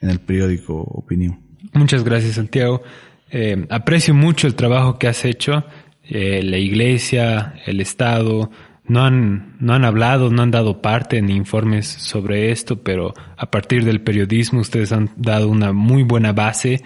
en 0.00 0.08
el 0.08 0.20
periódico 0.20 0.74
Opinión. 0.80 1.38
Muchas 1.74 2.02
gracias, 2.02 2.36
Santiago. 2.36 2.82
Eh, 3.30 3.66
aprecio 3.68 4.14
mucho 4.14 4.46
el 4.46 4.54
trabajo 4.54 4.98
que 4.98 5.06
has 5.06 5.22
hecho. 5.26 5.64
Eh, 6.02 6.42
la 6.42 6.56
iglesia, 6.56 7.54
el 7.66 7.82
Estado, 7.82 8.50
no 8.88 9.04
han, 9.04 9.56
no 9.60 9.74
han 9.74 9.84
hablado, 9.84 10.30
no 10.30 10.42
han 10.42 10.50
dado 10.50 10.80
parte 10.80 11.18
en 11.18 11.30
informes 11.30 11.86
sobre 11.86 12.50
esto, 12.50 12.82
pero 12.82 13.14
a 13.36 13.50
partir 13.50 13.84
del 13.84 14.00
periodismo 14.00 14.60
ustedes 14.60 14.92
han 14.92 15.10
dado 15.16 15.48
una 15.48 15.72
muy 15.72 16.02
buena 16.02 16.32
base 16.32 16.82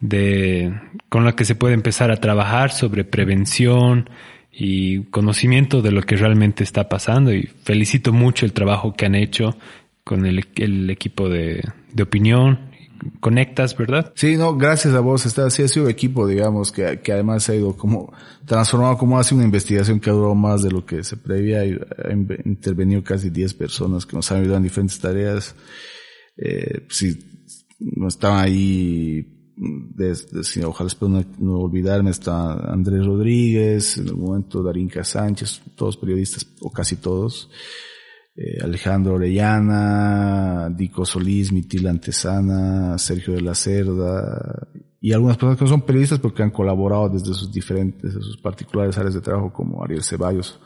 de, 0.00 0.72
con 1.08 1.24
la 1.24 1.34
que 1.34 1.44
se 1.44 1.54
puede 1.54 1.74
empezar 1.74 2.10
a 2.10 2.18
trabajar 2.18 2.70
sobre 2.70 3.04
prevención 3.04 4.10
y 4.52 5.04
conocimiento 5.04 5.82
de 5.82 5.92
lo 5.92 6.02
que 6.02 6.16
realmente 6.16 6.64
está 6.64 6.88
pasando. 6.88 7.32
Y 7.32 7.42
felicito 7.64 8.12
mucho 8.12 8.44
el 8.44 8.52
trabajo 8.52 8.94
que 8.94 9.06
han 9.06 9.14
hecho 9.14 9.56
con 10.04 10.26
el, 10.26 10.46
el 10.56 10.90
equipo 10.90 11.28
de, 11.28 11.62
de 11.92 12.02
opinión 12.02 12.67
conectas, 13.20 13.76
¿verdad? 13.76 14.12
Sí, 14.14 14.36
no, 14.36 14.56
gracias 14.56 14.94
a 14.94 15.00
vos. 15.00 15.26
Está, 15.26 15.50
sí 15.50 15.62
ha 15.62 15.68
sido 15.68 15.88
equipo, 15.88 16.26
digamos, 16.26 16.72
que, 16.72 17.00
que 17.00 17.12
además 17.12 17.44
se 17.44 17.52
ha 17.52 17.54
ido 17.56 17.76
como 17.76 18.12
transformado, 18.46 18.98
como 18.98 19.18
hace 19.18 19.34
una 19.34 19.44
investigación 19.44 20.00
que 20.00 20.10
ha 20.10 20.12
durado 20.12 20.34
más 20.34 20.62
de 20.62 20.70
lo 20.70 20.84
que 20.84 21.04
se 21.04 21.16
previa 21.16 21.60
ha 21.60 22.12
intervenido 22.44 23.02
casi 23.02 23.30
10 23.30 23.54
personas 23.54 24.06
que 24.06 24.16
nos 24.16 24.30
han 24.32 24.40
ayudado 24.40 24.58
en 24.58 24.64
diferentes 24.64 24.98
tareas. 24.98 25.54
Eh, 26.36 26.86
sí, 26.88 27.18
no 27.78 28.08
estaban 28.08 28.44
ahí 28.44 29.38
desde, 29.60 30.64
ojalá 30.64 30.88
espero 30.88 31.08
no, 31.08 31.24
no, 31.38 31.58
olvidarme, 31.58 32.10
está 32.10 32.52
Andrés 32.72 33.04
Rodríguez, 33.04 33.98
en 33.98 34.08
el 34.08 34.16
momento 34.16 34.62
Darinka 34.62 35.02
Sánchez, 35.04 35.62
todos 35.74 35.96
periodistas, 35.96 36.46
o 36.60 36.70
casi 36.70 36.96
todos. 36.96 37.50
Eh, 38.40 38.62
Alejandro 38.62 39.14
Orellana, 39.14 40.70
Dico 40.70 41.04
Solís, 41.04 41.50
Mitil 41.50 41.88
Antesana, 41.88 42.96
Sergio 42.96 43.34
de 43.34 43.40
la 43.40 43.52
Cerda, 43.56 44.68
y 45.00 45.12
algunas 45.12 45.36
personas 45.36 45.58
que 45.58 45.64
no 45.64 45.70
son 45.70 45.82
periodistas 45.82 46.20
porque 46.20 46.44
han 46.44 46.52
colaborado 46.52 47.08
desde 47.08 47.34
sus 47.34 47.52
diferentes, 47.52 48.12
sus 48.12 48.36
particulares 48.40 48.96
áreas 48.96 49.14
de 49.14 49.22
trabajo 49.22 49.52
como 49.52 49.82
Ariel 49.82 50.04
Ceballos 50.04 50.60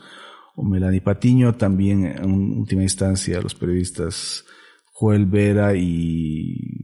o 0.55 0.63
Melanie 0.63 1.01
Patiño, 1.01 1.55
también 1.55 2.05
en 2.05 2.59
última 2.59 2.83
instancia 2.83 3.41
los 3.41 3.55
periodistas 3.55 4.45
Joel 4.91 5.25
Vera 5.25 5.75
y 5.75 6.82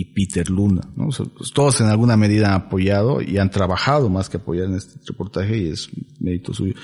y 0.00 0.04
Peter 0.04 0.48
Luna. 0.48 0.82
¿no? 0.94 1.08
Pues, 1.36 1.52
todos 1.52 1.80
en 1.80 1.88
alguna 1.88 2.16
medida 2.16 2.48
han 2.48 2.62
apoyado 2.66 3.20
y 3.20 3.38
han 3.38 3.50
trabajado 3.50 4.08
más 4.08 4.28
que 4.28 4.36
apoyar 4.36 4.66
en 4.66 4.76
este 4.76 5.00
reportaje 5.06 5.58
y 5.58 5.68
es 5.70 5.88
mérito 6.20 6.54
suyo. 6.54 6.74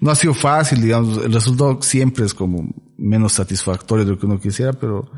No 0.00 0.10
ha 0.10 0.14
sido 0.14 0.32
fácil, 0.32 0.80
digamos, 0.80 1.22
el 1.22 1.32
resultado 1.32 1.82
siempre 1.82 2.24
es 2.24 2.32
como 2.32 2.74
menos 2.96 3.32
satisfactorio 3.32 4.06
de 4.06 4.12
lo 4.12 4.18
que 4.18 4.24
uno 4.24 4.40
quisiera, 4.40 4.72
pero 4.72 5.10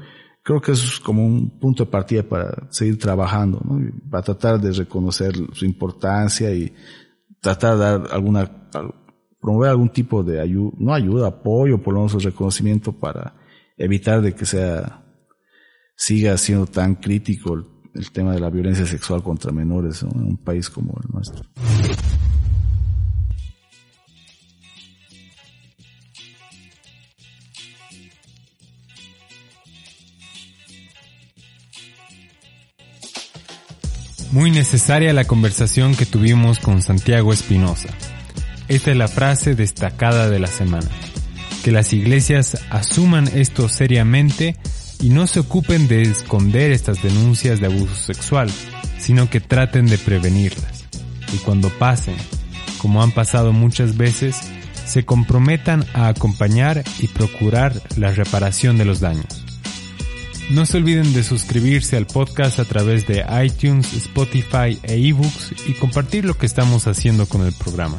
creo 0.42 0.60
que 0.60 0.72
es 0.72 0.98
como 0.98 1.24
un 1.24 1.60
punto 1.60 1.84
de 1.84 1.90
partida 1.92 2.24
para 2.24 2.66
seguir 2.70 2.98
trabajando, 2.98 3.60
¿no? 3.64 3.80
para 4.10 4.24
tratar 4.24 4.60
de 4.60 4.72
reconocer 4.72 5.32
su 5.52 5.64
importancia 5.64 6.52
y 6.52 6.72
tratar 7.40 7.76
de 7.76 7.84
dar 7.84 8.08
alguna, 8.10 8.68
promover 9.40 9.70
algún 9.70 9.90
tipo 9.90 10.24
de 10.24 10.40
ayuda, 10.40 10.72
no 10.78 10.92
ayuda, 10.92 11.28
apoyo, 11.28 11.80
por 11.80 11.94
lo 11.94 12.00
menos 12.00 12.24
reconocimiento 12.24 12.92
para 12.92 13.36
evitar 13.76 14.22
de 14.22 14.34
que 14.34 14.44
sea 14.44 15.03
siga 15.96 16.36
siendo 16.38 16.66
tan 16.66 16.96
crítico 16.96 17.54
el, 17.94 18.10
tema 18.10 18.32
de 18.32 18.40
la 18.40 18.50
violencia 18.50 18.86
sexual 18.86 19.22
contra 19.22 19.52
menores 19.52 20.02
en 20.02 20.10
un 20.16 20.36
país 20.36 20.68
como 20.68 20.94
el 21.02 21.12
nuestro. 21.12 21.44
Muy 34.32 34.50
necesaria 34.50 35.12
la 35.12 35.26
conversación 35.26 35.94
que 35.94 36.06
tuvimos 36.06 36.58
con 36.58 36.82
Santiago 36.82 37.32
Espinosa. 37.32 37.90
Esta 38.66 38.90
es 38.90 38.96
la 38.96 39.06
frase 39.06 39.54
destacada 39.54 40.28
de 40.28 40.40
la 40.40 40.48
semana. 40.48 40.90
Que 41.62 41.70
las 41.70 41.92
iglesias 41.92 42.58
asuman 42.70 43.28
esto 43.32 43.68
seriamente 43.68 44.56
y 45.00 45.10
no 45.10 45.26
se 45.26 45.40
ocupen 45.40 45.88
de 45.88 46.02
esconder 46.02 46.72
estas 46.72 47.02
denuncias 47.02 47.60
de 47.60 47.66
abuso 47.66 47.94
sexual, 47.94 48.50
sino 48.98 49.28
que 49.28 49.40
traten 49.40 49.86
de 49.86 49.98
prevenirlas. 49.98 50.84
Y 51.32 51.38
cuando 51.38 51.68
pasen, 51.70 52.16
como 52.78 53.02
han 53.02 53.12
pasado 53.12 53.52
muchas 53.52 53.96
veces, 53.96 54.36
se 54.86 55.04
comprometan 55.04 55.84
a 55.94 56.08
acompañar 56.08 56.84
y 57.00 57.08
procurar 57.08 57.80
la 57.96 58.10
reparación 58.10 58.76
de 58.76 58.84
los 58.84 59.00
daños. 59.00 59.44
No 60.50 60.66
se 60.66 60.76
olviden 60.76 61.14
de 61.14 61.24
suscribirse 61.24 61.96
al 61.96 62.06
podcast 62.06 62.58
a 62.58 62.66
través 62.66 63.06
de 63.06 63.24
iTunes, 63.42 63.94
Spotify 63.94 64.78
e 64.82 65.08
eBooks 65.08 65.54
y 65.66 65.72
compartir 65.72 66.26
lo 66.26 66.36
que 66.36 66.44
estamos 66.44 66.86
haciendo 66.86 67.26
con 67.26 67.46
el 67.46 67.52
programa. 67.54 67.98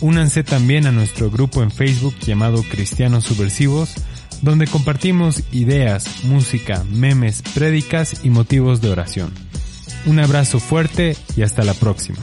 Únanse 0.00 0.44
también 0.44 0.86
a 0.86 0.92
nuestro 0.92 1.30
grupo 1.30 1.62
en 1.62 1.70
Facebook 1.70 2.14
llamado 2.20 2.62
Cristianos 2.62 3.24
Subversivos, 3.24 3.94
donde 4.42 4.66
compartimos 4.66 5.42
ideas, 5.52 6.24
música, 6.24 6.84
memes, 6.90 7.42
prédicas 7.54 8.24
y 8.24 8.30
motivos 8.30 8.80
de 8.80 8.90
oración. 8.90 9.32
Un 10.06 10.18
abrazo 10.18 10.60
fuerte 10.60 11.16
y 11.36 11.42
hasta 11.42 11.62
la 11.62 11.74
próxima. 11.74 12.18